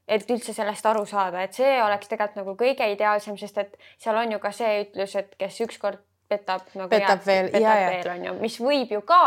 et 0.09 0.25
üldse 0.33 0.55
sellest 0.57 0.85
aru 0.89 1.03
saada, 1.05 1.43
et 1.45 1.53
see 1.53 1.75
oleks 1.85 2.09
tegelikult 2.09 2.41
nagu 2.41 2.55
kõige 2.57 2.87
ideaalsem, 2.95 3.37
sest 3.37 3.59
et 3.61 3.75
seal 4.01 4.17
on 4.17 4.31
ju 4.33 4.39
ka 4.41 4.49
see 4.55 4.79
ütlus, 4.87 5.13
et 5.19 5.35
kes 5.37 5.59
ükskord 5.67 6.01
petab 6.29 6.65
nagu 6.73 6.89
Petab 6.89 7.21
veel, 7.25 7.51
petab 7.53 7.77
jaa. 7.77 7.89
veel 7.93 8.09
on 8.15 8.25
ju, 8.25 8.33
mis 8.41 8.57
võib 8.61 8.93
ju 8.97 9.01
ka 9.05 9.21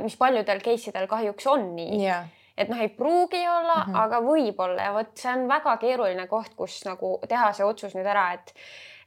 mis 0.00 0.16
paljudel 0.16 0.62
case 0.64 0.90
idel 0.90 1.08
kahjuks 1.10 1.46
on 1.50 1.66
nii 1.76 2.00
ja, 2.02 2.22
et 2.56 2.68
noh, 2.68 2.80
ei 2.80 2.88
pruugi 2.88 3.42
olla 3.48 3.84
mm. 3.84 3.92
-hmm. 3.92 4.00
aga 4.04 4.20
võib-olla 4.20 4.88
ja 4.88 4.94
vot 4.94 5.12
see 5.14 5.32
on 5.32 5.48
väga 5.48 5.76
keeruline 5.76 6.26
koht, 6.26 6.54
kus 6.56 6.82
nagu 6.84 7.18
teha 7.28 7.52
see 7.52 7.66
otsus 7.66 7.94
nüüd 7.96 8.06
ära, 8.06 8.32
et 8.32 8.54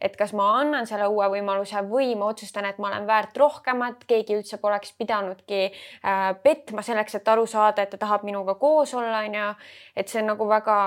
et 0.01 0.17
kas 0.17 0.33
ma 0.33 0.49
annan 0.59 0.87
selle 0.87 1.07
uue 1.07 1.27
võimaluse 1.37 1.81
või 1.89 2.15
ma 2.19 2.27
otsustan, 2.33 2.65
et 2.65 2.77
ma 2.77 2.89
olen 2.91 3.07
väärt 3.07 3.37
rohkemat, 3.37 4.03
keegi 4.07 4.35
üldse 4.35 4.57
poleks 4.61 4.93
pidanudki 4.97 5.61
äh, 5.71 6.35
petma 6.43 6.81
selleks, 6.81 7.15
et 7.15 7.27
aru 7.27 7.45
saada, 7.47 7.81
et 7.81 7.89
ta 7.89 7.97
tahab 7.97 8.23
minuga 8.27 8.55
koos 8.59 8.93
olla, 8.93 9.23
onju. 9.25 9.53
et 9.95 10.07
see 10.07 10.21
on 10.21 10.33
nagu 10.33 10.49
väga 10.49 10.77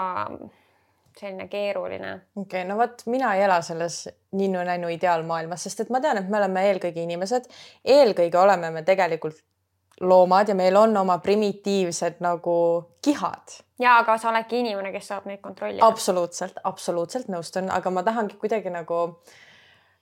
selline 1.19 1.49
keeruline. 1.49 2.15
okei 2.37 2.63
okay,, 2.63 2.65
no 2.69 2.77
vot, 2.79 3.03
mina 3.07 3.35
ei 3.35 3.43
ela 3.43 3.61
selles 3.63 4.09
ninnu-nännu 4.39 4.93
ideaalmaailmas, 4.95 5.67
sest 5.67 5.87
et 5.87 5.91
ma 5.91 6.01
tean, 6.05 6.21
et 6.21 6.29
me 6.29 6.39
oleme 6.39 6.65
eelkõige 6.71 7.03
inimesed, 7.03 7.49
eelkõige 7.85 8.39
oleme 8.39 8.71
me 8.71 8.85
tegelikult 8.87 9.41
loomad 10.01 10.49
ja 10.49 10.55
meil 10.55 10.77
on 10.77 10.97
oma 10.97 11.19
primitiivsed 11.19 12.21
nagu 12.21 12.59
kihad 13.03 13.59
ja 13.79 13.99
aga 13.99 14.19
sa 14.19 14.31
oledki 14.33 14.63
inimene, 14.63 14.93
kes 14.95 15.11
saab 15.13 15.29
neid 15.31 15.41
kontrollida. 15.43 15.87
absoluutselt, 15.87 16.59
absoluutselt 16.65 17.31
nõustun, 17.33 17.71
aga 17.73 17.93
ma 17.95 18.03
tahangi 18.07 18.39
kuidagi 18.41 18.73
nagu, 18.75 19.01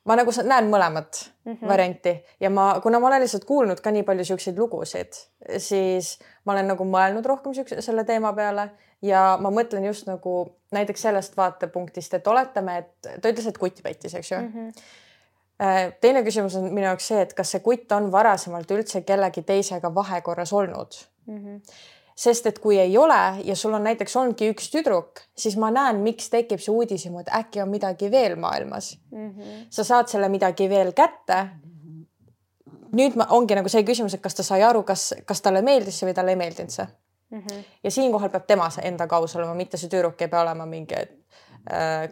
ma 0.08 0.16
nagu 0.18 0.34
näen 0.42 0.70
mõlemat 0.72 1.22
mm. 1.44 1.52
-hmm. 1.52 1.68
varianti 1.68 2.16
ja 2.40 2.50
ma, 2.50 2.68
kuna 2.82 3.00
ma 3.00 3.10
olen 3.10 3.24
lihtsalt 3.24 3.44
kuulnud 3.44 3.80
ka 3.80 3.90
nii 3.90 4.02
palju 4.02 4.24
siukseid 4.24 4.58
lugusid, 4.58 5.20
siis 5.58 6.18
ma 6.44 6.52
olen 6.52 6.72
nagu 6.74 6.84
mõelnud 6.84 7.26
rohkem 7.26 7.54
siukse 7.54 7.80
selle 7.82 8.04
teema 8.04 8.32
peale 8.32 8.70
ja 9.02 9.38
ma 9.40 9.50
mõtlen 9.50 9.84
just 9.86 10.06
nagu 10.06 10.56
näiteks 10.72 11.02
sellest 11.02 11.36
vaatepunktist, 11.36 12.14
et 12.14 12.26
oletame, 12.26 12.78
et 12.78 13.20
ta 13.20 13.28
ütles, 13.28 13.46
et 13.46 13.58
kutt 13.58 13.82
pettis, 13.82 14.14
eks 14.14 14.30
ju 14.32 14.38
mm. 14.38 14.52
-hmm. 14.52 14.86
Teine 16.00 16.22
küsimus 16.22 16.56
on 16.56 16.64
minu 16.72 16.86
jaoks 16.86 17.06
see, 17.08 17.20
et 17.20 17.34
kas 17.34 17.50
see 17.54 17.60
kutt 17.64 17.92
on 17.92 18.10
varasemalt 18.12 18.70
üldse 18.70 19.00
kellegi 19.08 19.42
teisega 19.42 19.94
vahekorras 19.94 20.52
olnud 20.52 20.96
Mhm. 21.26 21.56
sest 22.16 22.46
et 22.46 22.58
kui 22.58 22.78
ei 22.78 22.98
ole 22.98 23.40
ja 23.44 23.56
sul 23.56 23.74
on 23.74 23.84
näiteks 23.84 24.16
ongi 24.16 24.50
üks 24.52 24.70
tüdruk, 24.72 25.20
siis 25.36 25.56
ma 25.56 25.70
näen, 25.70 25.96
miks 25.96 26.30
tekib 26.30 26.60
see 26.60 26.72
uudishimu, 26.72 27.18
et 27.20 27.28
äkki 27.28 27.60
on 27.62 27.68
midagi 27.68 28.10
veel 28.10 28.36
maailmas. 28.36 28.98
Mhm. 29.10 29.42
sa 29.70 29.84
saad 29.84 30.08
selle 30.08 30.28
midagi 30.28 30.68
veel 30.68 30.92
kätte. 30.92 31.48
nüüd 32.96 33.16
ma, 33.16 33.26
ongi 33.30 33.54
nagu 33.54 33.68
see 33.68 33.82
küsimus, 33.82 34.14
et 34.14 34.20
kas 34.22 34.34
ta 34.34 34.42
sai 34.42 34.62
aru, 34.62 34.82
kas, 34.82 35.14
kas 35.26 35.40
talle 35.42 35.60
meeldis 35.62 35.98
see 35.98 36.06
või 36.08 36.14
talle 36.14 36.30
ei 36.30 36.36
meeldinud 36.36 36.70
see. 36.70 36.86
Mhm. 37.30 37.64
ja 37.84 37.90
siinkohal 37.90 38.28
peab 38.30 38.46
tema 38.46 38.68
enda 38.82 39.06
kaus 39.06 39.36
olema, 39.36 39.54
mitte 39.54 39.76
see 39.76 39.88
tüdruk 39.88 40.20
ei 40.22 40.28
pea 40.28 40.40
olema 40.40 40.66
mingi, 40.66 40.94
et 40.94 41.10
äh, 41.10 41.15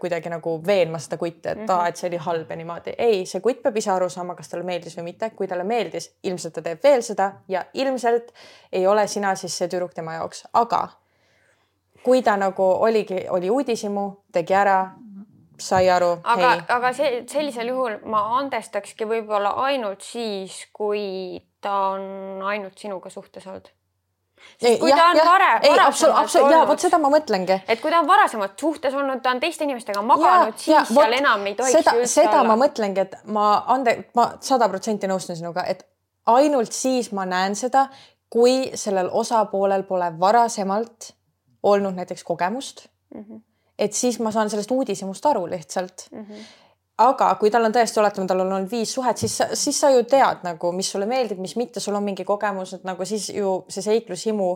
kuidagi 0.00 0.30
nagu 0.32 0.56
veenma 0.66 0.98
seda 0.98 1.16
kutti, 1.16 1.48
et 1.48 1.58
mm 1.58 1.64
-hmm. 1.64 1.72
aa, 1.72 1.88
et 1.88 1.96
see 1.96 2.08
oli 2.08 2.16
halb 2.16 2.50
ja 2.50 2.56
niimoodi. 2.56 2.94
ei, 2.98 3.26
see 3.26 3.40
kutt 3.40 3.62
peab 3.62 3.76
ise 3.76 3.90
aru 3.90 4.08
saama, 4.08 4.34
kas 4.34 4.48
talle 4.48 4.64
meeldis 4.64 4.96
või 4.98 5.02
mitte. 5.02 5.30
kui 5.30 5.46
talle 5.46 5.64
meeldis, 5.64 6.14
ilmselt 6.22 6.54
ta 6.54 6.62
teeb 6.62 6.82
veel 6.82 7.02
seda 7.02 7.32
ja 7.48 7.64
ilmselt 7.74 8.32
ei 8.72 8.86
ole 8.86 9.06
sina 9.06 9.34
siis 9.34 9.58
see 9.58 9.68
tüdruk 9.68 9.94
tema 9.94 10.14
jaoks, 10.14 10.44
aga 10.52 10.88
kui 12.02 12.22
ta 12.22 12.36
nagu 12.36 12.62
oligi, 12.62 13.26
oli 13.28 13.50
uudishimu, 13.50 14.10
tegi 14.32 14.54
ära, 14.54 14.90
sai 15.58 15.88
aru. 15.90 16.18
aga, 16.22 16.50
aga 16.68 16.92
see 16.92 17.24
sellisel 17.30 17.68
juhul 17.68 17.98
ma 18.04 18.38
andestakski 18.38 19.04
võib-olla 19.04 19.54
ainult 19.68 20.02
siis, 20.02 20.66
kui 20.72 21.40
ta 21.60 21.76
on 21.94 22.42
ainult 22.42 22.78
sinuga 22.78 23.10
suhtes 23.10 23.46
olnud 23.46 23.70
sest 24.60 24.80
kui 24.80 24.90
ja, 24.90 24.96
ta 24.96 25.06
on 25.10 25.18
ja, 25.18 25.24
varem, 25.28 25.62
varasemalt 25.68 26.36
olnud. 26.40 26.52
ja 26.52 26.60
vot 26.68 26.84
seda 26.84 26.98
ma 27.02 27.10
mõtlengi. 27.12 27.58
et 27.68 27.80
kui 27.82 27.92
ta 27.92 28.00
on 28.02 28.08
varasemalt 28.08 28.58
suhtes 28.60 28.94
olnud, 28.94 29.22
ta 29.22 29.34
on 29.34 29.42
teiste 29.42 29.64
inimestega 29.64 30.02
maganud, 30.02 30.56
siis 30.58 30.74
ja, 30.74 30.84
seal 30.88 31.18
enam 31.18 31.46
ei 31.50 31.56
tohiks 31.58 31.78
seda, 31.78 31.96
seda 32.10 32.40
olla. 32.40 32.54
ma 32.54 32.58
mõtlengi, 32.64 33.06
et 33.06 33.16
ma 33.36 33.48
ande, 33.74 33.96
ma 34.18 34.28
sada 34.44 34.68
protsenti 34.72 35.10
nõustun 35.10 35.38
sinuga, 35.40 35.66
et 35.68 35.86
ainult 36.34 36.72
siis 36.72 37.12
ma 37.12 37.26
näen 37.28 37.56
seda, 37.58 37.88
kui 38.32 38.70
sellel 38.78 39.10
osapoolel 39.12 39.84
pole 39.88 40.10
varasemalt 40.20 41.12
olnud 41.62 41.94
näiteks 41.94 42.24
kogemust 42.24 42.86
mm. 43.14 43.22
-hmm. 43.22 43.40
et 43.78 43.92
siis 43.92 44.18
ma 44.20 44.30
saan 44.30 44.50
sellest 44.50 44.70
uudishimust 44.70 45.26
aru 45.26 45.46
lihtsalt 45.50 46.08
mm. 46.10 46.26
-hmm 46.28 46.52
aga 46.98 47.28
kui 47.40 47.50
tal 47.50 47.66
on 47.66 47.74
tõesti, 47.74 47.98
oletame, 47.98 48.28
tal 48.30 48.44
on 48.44 48.52
olnud 48.54 48.70
viis 48.70 48.92
suhet, 48.94 49.18
siis, 49.18 49.34
siis 49.58 49.78
sa 49.80 49.90
ju 49.90 50.04
tead 50.06 50.44
nagu, 50.46 50.70
mis 50.76 50.90
sulle 50.92 51.08
meeldib, 51.10 51.40
mis 51.42 51.56
mitte, 51.58 51.82
sul 51.82 51.96
on 51.98 52.04
mingi 52.06 52.26
kogemus, 52.26 52.76
et 52.76 52.84
nagu 52.86 53.06
siis 53.08 53.28
ju 53.34 53.56
see 53.72 53.82
seiklushimu 53.82 54.50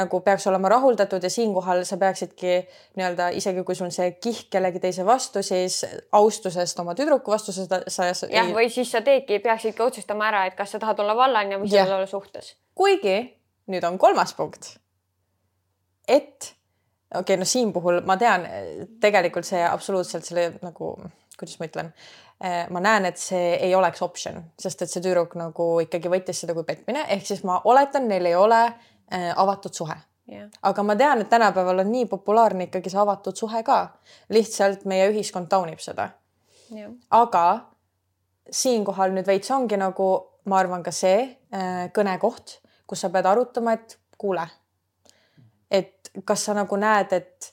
nagu 0.00 0.20
peaks 0.24 0.46
olema 0.50 0.70
rahuldatud 0.72 1.22
ja 1.22 1.30
siinkohal 1.30 1.84
sa 1.86 1.98
peaksidki 2.00 2.54
nii-öelda 2.96 3.28
isegi 3.38 3.62
kui 3.66 3.76
sul 3.78 3.92
see 3.94 4.14
kihk 4.16 4.48
kellegi 4.56 4.80
teise 4.82 5.04
vastu, 5.06 5.42
siis 5.44 5.82
austusest 6.12 6.80
oma 6.80 6.96
tüdruku 6.98 7.30
vastu 7.30 7.52
seda 7.54 7.82
sa. 7.86 8.08
jah 8.08 8.48
ei..., 8.48 8.56
või 8.56 8.72
siis 8.72 8.90
sa 8.90 9.04
teedki, 9.04 9.38
peaksidki 9.44 9.84
otsustama 9.84 10.30
ära, 10.32 10.46
et 10.48 10.56
kas 10.58 10.74
sa 10.74 10.80
tahad 10.82 11.04
olla 11.04 11.16
vallane 11.16 11.60
või 11.60 11.70
sa 11.70 11.84
tahad 11.84 11.98
olla 12.00 12.10
suhtes. 12.10 12.54
kuigi 12.74 13.18
nüüd 13.70 13.84
on 13.84 13.98
kolmas 14.00 14.34
punkt. 14.34 14.78
et 16.08 16.54
okei 17.14 17.20
okay,, 17.20 17.36
no 17.36 17.44
siin 17.44 17.72
puhul 17.72 18.00
ma 18.08 18.16
tean 18.16 18.48
tegelikult 19.00 19.46
see 19.46 19.62
absoluutselt 19.68 20.24
selle 20.24 20.48
nagu 20.64 20.96
kuidas 21.38 21.58
ma 21.58 21.68
ütlen, 21.68 21.92
eh, 22.40 22.64
ma 22.70 22.80
näen, 22.80 23.06
et 23.10 23.18
see 23.18 23.54
ei 23.56 23.74
oleks 23.74 24.02
optsioon, 24.02 24.42
sest 24.60 24.82
et 24.82 24.90
see 24.90 25.02
tüdruk 25.04 25.36
nagu 25.38 25.68
ikkagi 25.84 26.10
võttis 26.12 26.44
seda 26.44 26.54
kui 26.56 26.66
petmine, 26.68 27.06
ehk 27.16 27.26
siis 27.26 27.44
ma 27.46 27.60
oletan, 27.70 28.08
neil 28.08 28.26
ei 28.30 28.36
ole 28.38 28.64
eh, 28.66 29.30
avatud 29.34 29.74
suhe. 29.74 29.96
Yeah.. 30.24 30.48
aga 30.64 30.82
ma 30.82 30.94
tean, 30.96 31.20
et 31.20 31.28
tänapäeval 31.28 31.82
on 31.82 31.90
nii 31.92 32.06
populaarne 32.08 32.64
ikkagi 32.64 32.88
see 32.88 33.00
avatud 33.02 33.36
suhe 33.36 33.58
ka, 33.62 33.80
lihtsalt 34.32 34.86
meie 34.88 35.10
ühiskond 35.10 35.50
taunib 35.52 35.82
seda. 35.84 36.08
Yeah.. 36.72 36.94
aga 37.12 37.44
siinkohal 38.50 39.12
nüüd 39.12 39.28
veits 39.28 39.50
ongi 39.52 39.76
nagu, 39.76 40.08
ma 40.48 40.62
arvan, 40.62 40.84
ka 40.84 40.94
see 40.96 41.26
äh, 41.28 41.90
kõnekoht, 41.92 42.58
kus 42.88 43.04
sa 43.04 43.12
pead 43.12 43.28
arutama, 43.28 43.76
et 43.76 43.98
kuule, 44.16 44.46
et 45.68 46.08
kas 46.24 46.46
sa 46.48 46.56
nagu 46.56 46.78
näed, 46.80 47.12
et, 47.12 47.52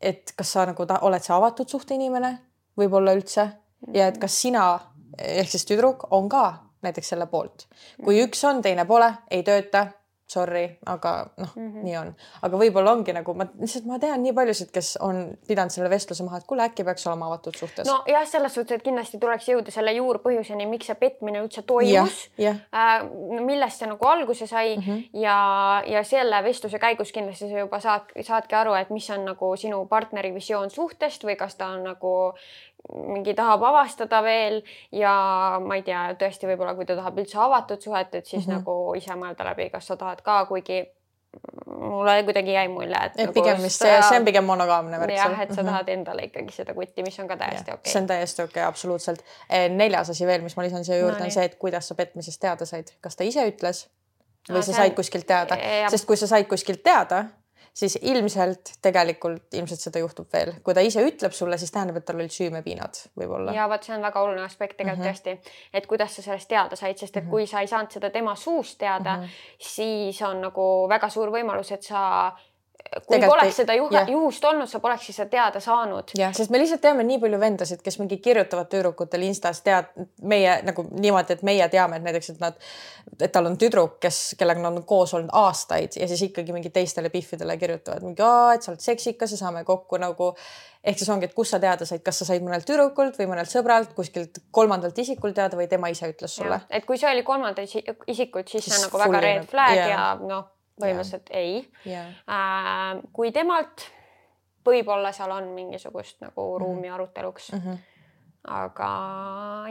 et 0.00 0.32
kas 0.36 0.56
sa 0.56 0.64
nagu 0.70 0.88
ta, 0.88 1.02
oled 1.04 1.24
sa 1.24 1.36
avatud 1.36 1.68
suhte 1.68 1.96
inimene 2.00 2.32
võib-olla 2.76 3.16
üldse 3.16 3.48
ja 3.94 4.06
et 4.06 4.18
kas 4.18 4.40
sina 4.42 4.66
ehk 5.18 5.50
siis 5.50 5.64
tüdruk 5.68 6.08
on 6.10 6.28
ka 6.28 6.46
näiteks 6.86 7.14
selle 7.14 7.26
poolt. 7.26 7.68
kui 8.04 8.18
üks 8.24 8.44
on, 8.48 8.62
teine 8.62 8.84
pole, 8.88 9.08
ei 9.30 9.42
tööta, 9.46 9.86
sorry, 10.26 10.64
aga 10.86 11.12
noh 11.38 11.52
mm, 11.56 11.66
-hmm. 11.72 11.82
nii 11.86 11.96
on. 11.96 12.08
aga 12.42 12.58
võib-olla 12.58 12.92
ongi 12.96 13.12
nagu 13.14 13.34
ma 13.34 13.46
lihtsalt 13.60 13.84
ma 13.86 13.98
tean 14.02 14.22
nii 14.22 14.32
paljusid, 14.34 14.72
kes 14.74 14.96
on 15.00 15.20
pidanud 15.46 15.70
selle 15.70 15.90
vestluse 15.90 16.24
maha, 16.26 16.40
et 16.42 16.46
kuule, 16.50 16.66
äkki 16.66 16.84
peaks 16.84 17.06
olema 17.06 17.28
avatud 17.30 17.54
suhtes. 17.54 17.86
nojah, 17.86 18.26
selles 18.26 18.54
suhtes, 18.54 18.80
et 18.80 18.82
kindlasti 18.82 19.20
tuleks 19.22 19.48
jõuda 19.48 19.70
selle 19.70 19.94
juurpõhjuseni, 19.96 20.66
miks 20.66 20.90
see 20.90 20.98
petmine 20.98 21.42
üldse 21.44 21.62
toimus. 21.62 22.18
Äh, 22.42 23.06
millest 23.46 23.78
see 23.78 23.90
nagu 23.90 24.06
alguse 24.06 24.46
sai 24.46 24.76
mm 24.76 24.82
-hmm. 24.82 25.20
ja, 25.22 25.38
ja 25.86 26.02
selle 26.04 26.42
vestluse 26.44 26.78
käigus 26.78 27.12
kindlasti 27.12 27.50
sa 27.50 27.58
juba 27.58 27.80
saad, 27.80 28.10
saadki 28.22 28.54
aru, 28.54 28.74
et 28.74 28.90
mis 28.90 29.10
on 29.10 29.24
nagu 29.24 29.56
sinu 29.56 29.86
partneri 29.86 30.34
visioon 30.34 30.70
suhtest 30.70 31.24
või 31.24 31.36
kas 31.36 31.54
ta 31.54 31.66
on 31.66 31.84
nagu 31.84 32.34
mingi 32.94 33.34
tahab 33.34 33.62
avastada 33.66 34.22
veel 34.22 34.60
ja 34.92 35.14
ma 35.62 35.78
ei 35.78 35.82
tea, 35.86 36.02
tõesti 36.20 36.48
võib-olla 36.50 36.74
kui 36.78 36.86
ta 36.86 36.96
tahab 36.98 37.18
üldse 37.18 37.38
avatud 37.42 37.82
suhet, 37.82 38.14
et 38.14 38.26
siis 38.26 38.46
mm 38.46 38.52
-hmm. 38.52 38.58
nagu 38.60 38.94
ise 38.98 39.16
mõelda 39.18 39.48
läbi, 39.50 39.70
kas 39.70 39.86
sa 39.86 39.96
tahad 39.96 40.22
ka, 40.22 40.44
kuigi 40.46 40.84
mulle 41.66 42.22
kuidagi 42.24 42.52
jäi 42.52 42.68
mulje, 42.68 42.96
et. 42.96 43.12
et 43.16 43.26
nagu 43.26 43.32
pigem 43.32 43.62
vist 43.62 43.82
see, 43.82 43.96
see 44.08 44.18
on 44.18 44.24
pigem 44.24 44.44
monogaamne 44.44 45.00
värk. 45.00 45.14
jah, 45.16 45.40
et 45.40 45.48
sa 45.52 45.62
mm 45.62 45.66
-hmm. 45.66 45.70
tahad 45.70 45.88
endale 45.88 46.22
ikkagi 46.24 46.52
seda 46.52 46.74
kutti, 46.74 47.02
mis 47.02 47.18
on 47.20 47.28
ka 47.28 47.36
täiesti 47.36 47.70
okei 47.70 47.74
okay.. 47.74 47.92
see 47.92 48.00
on 48.00 48.06
täiesti 48.06 48.42
okei 48.42 48.50
okay,, 48.52 48.68
absoluutselt. 48.68 49.24
Eh, 49.50 49.68
neljas 49.70 50.10
asi 50.10 50.26
veel, 50.26 50.42
mis 50.42 50.56
ma 50.56 50.62
lisan 50.62 50.84
siia 50.84 50.98
juurde 50.98 51.18
no,, 51.18 51.24
on 51.24 51.30
see, 51.30 51.44
et 51.44 51.54
kuidas 51.54 51.88
sa 51.88 51.94
petmisest 51.94 52.40
teada 52.40 52.64
said, 52.64 52.94
kas 53.00 53.16
ta 53.16 53.24
ise 53.24 53.48
ütles 53.48 53.88
või 54.48 54.56
no, 54.56 54.62
sa 54.62 54.72
said 54.72 54.94
kuskilt 54.94 55.26
teada, 55.26 55.58
sest 55.90 56.06
kui 56.06 56.16
sa 56.16 56.26
said 56.26 56.46
kuskilt 56.46 56.82
teada 56.82 57.24
siis 57.76 57.98
ilmselt 58.00 58.72
tegelikult 58.82 59.54
ilmselt 59.58 59.82
seda 59.84 60.00
juhtub 60.00 60.32
veel, 60.32 60.54
kui 60.64 60.74
ta 60.76 60.84
ise 60.84 61.02
ütleb 61.04 61.34
sulle, 61.36 61.58
siis 61.60 61.72
tähendab, 61.74 62.00
et 62.00 62.06
tal 62.08 62.16
olid 62.16 62.32
süümepiinad 62.32 63.02
võib-olla. 63.20 63.52
ja 63.56 63.68
vot 63.68 63.84
see 63.84 63.94
on 63.96 64.04
väga 64.06 64.22
oluline 64.24 64.44
aspekt 64.46 64.78
tegelikult 64.78 65.04
mm 65.04 65.12
-hmm. 65.12 65.36
tõesti, 65.42 65.54
et 65.74 65.86
kuidas 65.86 66.16
sa 66.16 66.24
sellest 66.24 66.48
teada 66.48 66.76
said, 66.76 66.96
sest 66.96 67.16
et 67.16 67.22
mm 67.22 67.28
-hmm. 67.28 67.30
kui 67.30 67.46
sa 67.46 67.60
ei 67.60 67.68
saanud 67.68 67.92
seda 67.92 68.10
tema 68.10 68.34
suust 68.34 68.78
teada 68.78 69.16
mm, 69.16 69.22
-hmm. 69.22 69.28
siis 69.58 70.22
on 70.22 70.40
nagu 70.40 70.88
väga 70.88 71.08
suur 71.08 71.30
võimalus, 71.30 71.72
et 71.72 71.82
sa 71.82 72.32
kui 73.06 73.16
Tegelt 73.16 73.30
poleks 73.30 73.56
seda 73.60 73.74
juhe, 73.76 74.02
juhust 74.10 74.44
olnud, 74.44 74.68
sa 74.70 74.80
polekski 74.82 75.14
seda 75.14 75.28
teada 75.30 75.60
saanud. 75.62 76.12
jah, 76.18 76.34
sest 76.36 76.52
me 76.52 76.60
lihtsalt 76.60 76.82
teame 76.84 77.04
nii 77.06 77.18
palju 77.22 77.40
vendasid, 77.40 77.82
kes 77.84 77.98
mingi 78.00 78.18
kirjutavad 78.22 78.70
tüdrukutele 78.72 79.26
Instas 79.28 79.62
tead 79.66 79.90
meie 80.22 80.58
nagu 80.66 80.86
niimoodi, 80.90 81.36
et 81.36 81.44
meie 81.46 81.68
teame, 81.72 81.98
et 81.98 82.06
näiteks, 82.06 82.30
et 82.34 82.40
nad, 82.42 82.56
et 83.20 83.32
tal 83.32 83.50
on 83.50 83.58
tüdruk, 83.60 83.98
kes, 84.02 84.20
kellega 84.38 84.62
nad 84.62 84.78
on 84.78 84.86
koos 84.88 85.14
olnud 85.18 85.34
aastaid 85.36 85.98
ja 86.00 86.08
siis 86.10 86.26
ikkagi 86.28 86.54
mingi 86.54 86.72
teistele 86.74 87.10
pihvidele 87.12 87.58
kirjutavad 87.60 88.06
mingi, 88.06 88.24
et 88.54 88.66
sa 88.66 88.72
oled 88.72 88.84
seksikas 88.84 89.36
ja 89.36 89.42
saame 89.44 89.64
kokku 89.64 90.00
nagu. 90.02 90.34
ehk 90.86 90.98
siis 90.98 91.08
ongi, 91.10 91.26
et 91.26 91.34
kust 91.34 91.50
sa 91.50 91.58
teada 91.58 91.86
said, 91.86 92.02
kas 92.06 92.20
sa 92.22 92.28
said 92.28 92.44
mõnelt 92.46 92.66
tüdrukult 92.68 93.16
või 93.18 93.26
mõnelt 93.32 93.50
sõbralt, 93.50 93.94
kuskilt 93.96 94.38
kolmandalt 94.54 94.98
isikult 94.98 95.34
teada 95.34 95.58
või 95.58 95.66
tema 95.68 95.90
ise 95.90 96.06
ütles 96.12 96.36
sulle. 96.38 96.60
et 96.70 96.86
kui 96.86 96.98
see 96.98 97.10
oli 97.10 97.26
kolmandalt 97.26 97.66
isikult, 98.06 98.46
siis, 98.48 98.64
siis 98.64 98.74
see 98.74 98.78
on 98.78 98.86
nagu 98.86 99.02
väga 99.06 99.24
red 99.24 99.48
flag 99.50 99.74
yeah. 99.74 99.90
ja 99.90 100.04
noh 100.20 100.52
põhimõtteliselt 100.80 101.30
yeah. 101.30 101.42
ei 101.42 101.92
yeah.. 101.92 103.02
Kui 103.12 103.32
temalt 103.32 103.88
võib-olla 104.66 105.12
seal 105.14 105.30
on 105.30 105.52
mingisugust 105.56 106.20
nagu 106.20 106.48
mhm. 106.52 106.62
ruumi 106.62 106.80
mm 106.80 106.88
-hmm. 106.88 106.94
aruteluks 106.94 107.52
mm. 107.52 107.58
-hmm 107.66 107.84
aga 108.46 108.88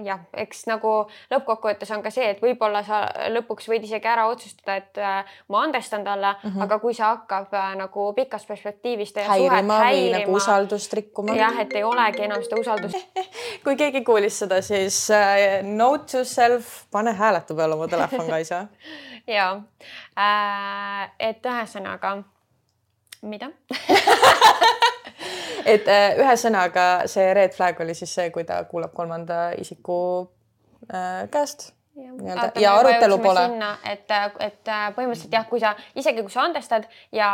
jah, 0.04 0.22
eks 0.36 0.66
nagu 0.68 0.92
lõppkokkuvõttes 1.32 1.92
on 1.96 2.04
ka 2.04 2.12
see, 2.14 2.28
et 2.34 2.42
võib-olla 2.44 2.82
sa 2.86 3.06
lõpuks 3.32 3.70
võid 3.72 3.86
isegi 3.88 4.10
ära 4.10 4.28
otsustada, 4.32 4.76
et 4.82 5.00
äh, 5.00 5.38
ma 5.52 5.64
andestan 5.68 6.04
talle 6.04 6.34
mm, 6.34 6.50
-hmm. 6.50 6.64
aga 6.66 6.80
kui 6.84 6.94
see 6.94 7.06
hakkab 7.06 7.54
äh, 7.56 7.72
nagu 7.80 8.08
pikas 8.18 8.46
perspektiivis 8.46 9.14
teie 9.14 9.28
häirima 9.28 9.62
suhet 9.62 9.86
häirima. 9.86 10.20
Nagu 10.20 10.38
usaldust 10.42 10.94
rikkuma. 10.94 11.36
jah, 11.36 11.60
et 11.60 11.74
ei 11.74 11.84
olegi 11.84 12.28
enam 12.28 12.44
seda 12.44 12.60
usaldust 12.60 13.22
kui 13.66 13.76
keegi 13.76 14.04
kuulis 14.04 14.40
seda, 14.44 14.62
siis 14.62 15.10
äh, 15.12 15.64
note 15.64 16.18
to 16.18 16.24
self, 16.24 16.84
pane 16.92 17.14
hääletu 17.14 17.56
peale 17.56 17.76
oma 17.76 17.88
telefon 17.88 18.28
ka 18.28 18.38
isa 18.38 18.66
ja 19.28 19.62
äh,, 20.18 21.12
et 21.20 21.46
ühesõnaga, 21.46 22.18
mida 23.22 23.52
et 25.74 25.88
äh, 25.88 26.18
ühesõnaga 26.22 26.86
see 27.12 27.34
red 27.34 27.56
flag 27.56 27.80
oli 27.82 27.96
siis 27.98 28.14
see, 28.16 28.30
kui 28.34 28.46
ta 28.48 28.62
kuulab 28.70 28.94
kolmanda 28.94 29.50
isiku 29.62 29.98
äh, 30.92 31.26
käest 31.32 31.72
ja, 31.96 32.52
ja 32.60 32.76
arutelu 32.76 33.18
pole. 33.18 33.46
et, 33.92 34.12
et 34.40 34.68
äh, 34.68 34.90
põhimõtteliselt 34.96 35.34
jah, 35.34 35.48
kui 35.50 35.62
sa 35.64 35.74
isegi 35.96 36.26
kui 36.26 36.34
sa 36.34 36.46
andestad 36.50 36.88
ja 37.16 37.30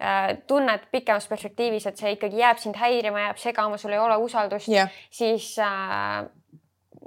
äh, 0.00 0.32
tunned 0.46 0.88
pikemas 0.92 1.28
perspektiivis, 1.30 1.86
et 1.90 2.00
see 2.00 2.14
ikkagi 2.16 2.40
jääb 2.40 2.62
sind 2.62 2.80
häirima, 2.80 3.28
jääb 3.28 3.42
segama, 3.42 3.80
sul 3.80 3.94
ei 3.94 4.02
ole 4.02 4.16
usaldust 4.24 4.72
yeah., 4.72 4.90
siis 5.10 5.54
äh, 5.62 6.24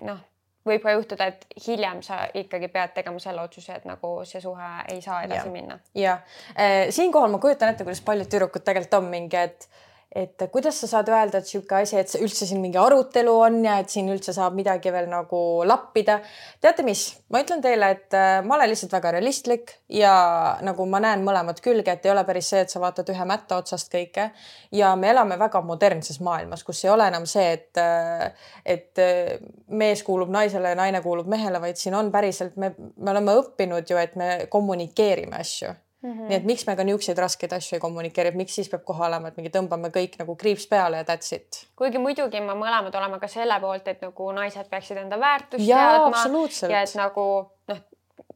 noh 0.06 0.24
võib 0.66 0.84
ka 0.84 0.96
juhtuda, 0.96 1.30
et 1.32 1.46
hiljem 1.68 2.02
sa 2.06 2.24
ikkagi 2.34 2.70
pead 2.74 2.96
tegema 2.96 3.22
selle 3.22 3.44
otsuse, 3.46 3.80
et 3.80 3.86
nagu 3.90 4.18
see 4.26 4.42
suhe 4.42 4.70
ei 4.94 5.02
saa 5.02 5.24
edasi 5.28 5.48
ja. 5.48 5.54
minna. 5.54 5.80
ja 5.96 6.18
äh, 6.54 6.88
siinkohal 6.90 7.32
ma 7.32 7.42
kujutan 7.44 7.74
ette, 7.74 7.88
kuidas 7.88 8.04
paljud 8.06 8.32
tüdrukud 8.32 8.66
tegelikult 8.66 9.00
on 9.00 9.12
mingi, 9.12 9.38
et 9.38 9.70
et 10.16 10.44
kuidas 10.52 10.78
sa 10.80 10.88
saad 10.88 11.10
öelda, 11.12 11.42
et 11.42 11.48
niisugune 11.50 11.82
asi, 11.84 11.98
et 12.00 12.14
üldse 12.24 12.48
siin 12.48 12.62
mingi 12.64 12.80
arutelu 12.80 13.34
on 13.36 13.58
ja 13.66 13.76
et 13.82 13.92
siin 13.92 14.08
üldse 14.12 14.32
saab 14.36 14.56
midagi 14.56 14.94
veel 14.96 15.10
nagu 15.12 15.40
lappida. 15.68 16.22
teate 16.64 16.86
mis, 16.88 17.04
ma 17.34 17.42
ütlen 17.44 17.64
teile, 17.64 17.90
et 17.98 18.16
äh, 18.16 18.40
ma 18.46 18.56
olen 18.56 18.72
lihtsalt 18.72 18.96
väga 18.96 19.12
realistlik 19.18 19.76
ja 19.92 20.16
nagu 20.64 20.88
ma 20.88 21.02
näen 21.04 21.26
mõlemat 21.28 21.60
külge, 21.66 21.98
et 21.98 22.08
ei 22.08 22.14
ole 22.14 22.24
päris 22.28 22.54
see, 22.54 22.64
et 22.64 22.72
sa 22.72 22.80
vaatad 22.84 23.12
ühe 23.12 23.28
mätta 23.28 23.60
otsast 23.60 23.92
kõike. 23.92 24.30
ja 24.72 24.96
me 24.96 25.12
elame 25.12 25.40
väga 25.40 25.62
modernses 25.62 26.22
maailmas, 26.24 26.64
kus 26.64 26.86
ei 26.86 26.94
ole 26.96 27.10
enam 27.12 27.28
see, 27.28 27.52
et, 27.60 27.84
äh, 27.84 28.52
et 28.66 29.04
äh, 29.04 29.36
mees 29.68 30.04
kuulub 30.04 30.32
naisele 30.32 30.72
ja 30.72 30.80
naine 30.80 31.04
kuulub 31.04 31.28
mehele, 31.28 31.60
vaid 31.62 31.82
siin 31.82 31.96
on 31.96 32.12
päriselt, 32.12 32.56
me, 32.56 32.72
me 32.78 33.12
oleme 33.12 33.36
õppinud 33.42 33.92
ju, 33.92 34.00
et 34.00 34.16
me 34.16 34.48
kommunikeerime 34.50 35.44
asju 35.44 35.76
-hmm. 36.06 36.28
nii 36.30 36.38
et 36.38 36.46
miks 36.46 36.68
me 36.68 36.76
ka 36.76 36.84
niisuguseid 36.84 37.18
raskeid 37.18 37.54
asju 37.54 37.76
ei 37.76 37.82
kommunikeeri, 37.82 38.30
et 38.30 38.36
miks 38.36 38.56
siis 38.56 38.70
peab 38.70 38.84
kohe 38.84 39.06
olema, 39.08 39.28
et 39.28 39.38
mingi 39.38 39.52
tõmbame 39.54 39.92
kõik 39.96 40.20
nagu 40.20 40.36
kriips 40.36 40.68
peale 40.68 40.98
ja 40.98 41.04
that's 41.04 41.36
it. 41.36 41.66
kuigi 41.76 41.98
muidugi 41.98 42.42
me 42.42 42.54
mõlemad 42.54 42.96
oleme 42.96 43.20
ka 43.20 43.28
selle 43.28 43.60
poolt, 43.60 43.88
et 43.88 44.02
nagu 44.02 44.32
naised 44.32 44.70
peaksid 44.70 44.98
enda 44.98 45.20
väärtust 45.20 45.68
Jaa, 45.68 46.00
teadma 46.00 46.72
ja 46.74 46.82
et 46.82 46.96
nagu 46.96 47.28
noh, 47.68 47.84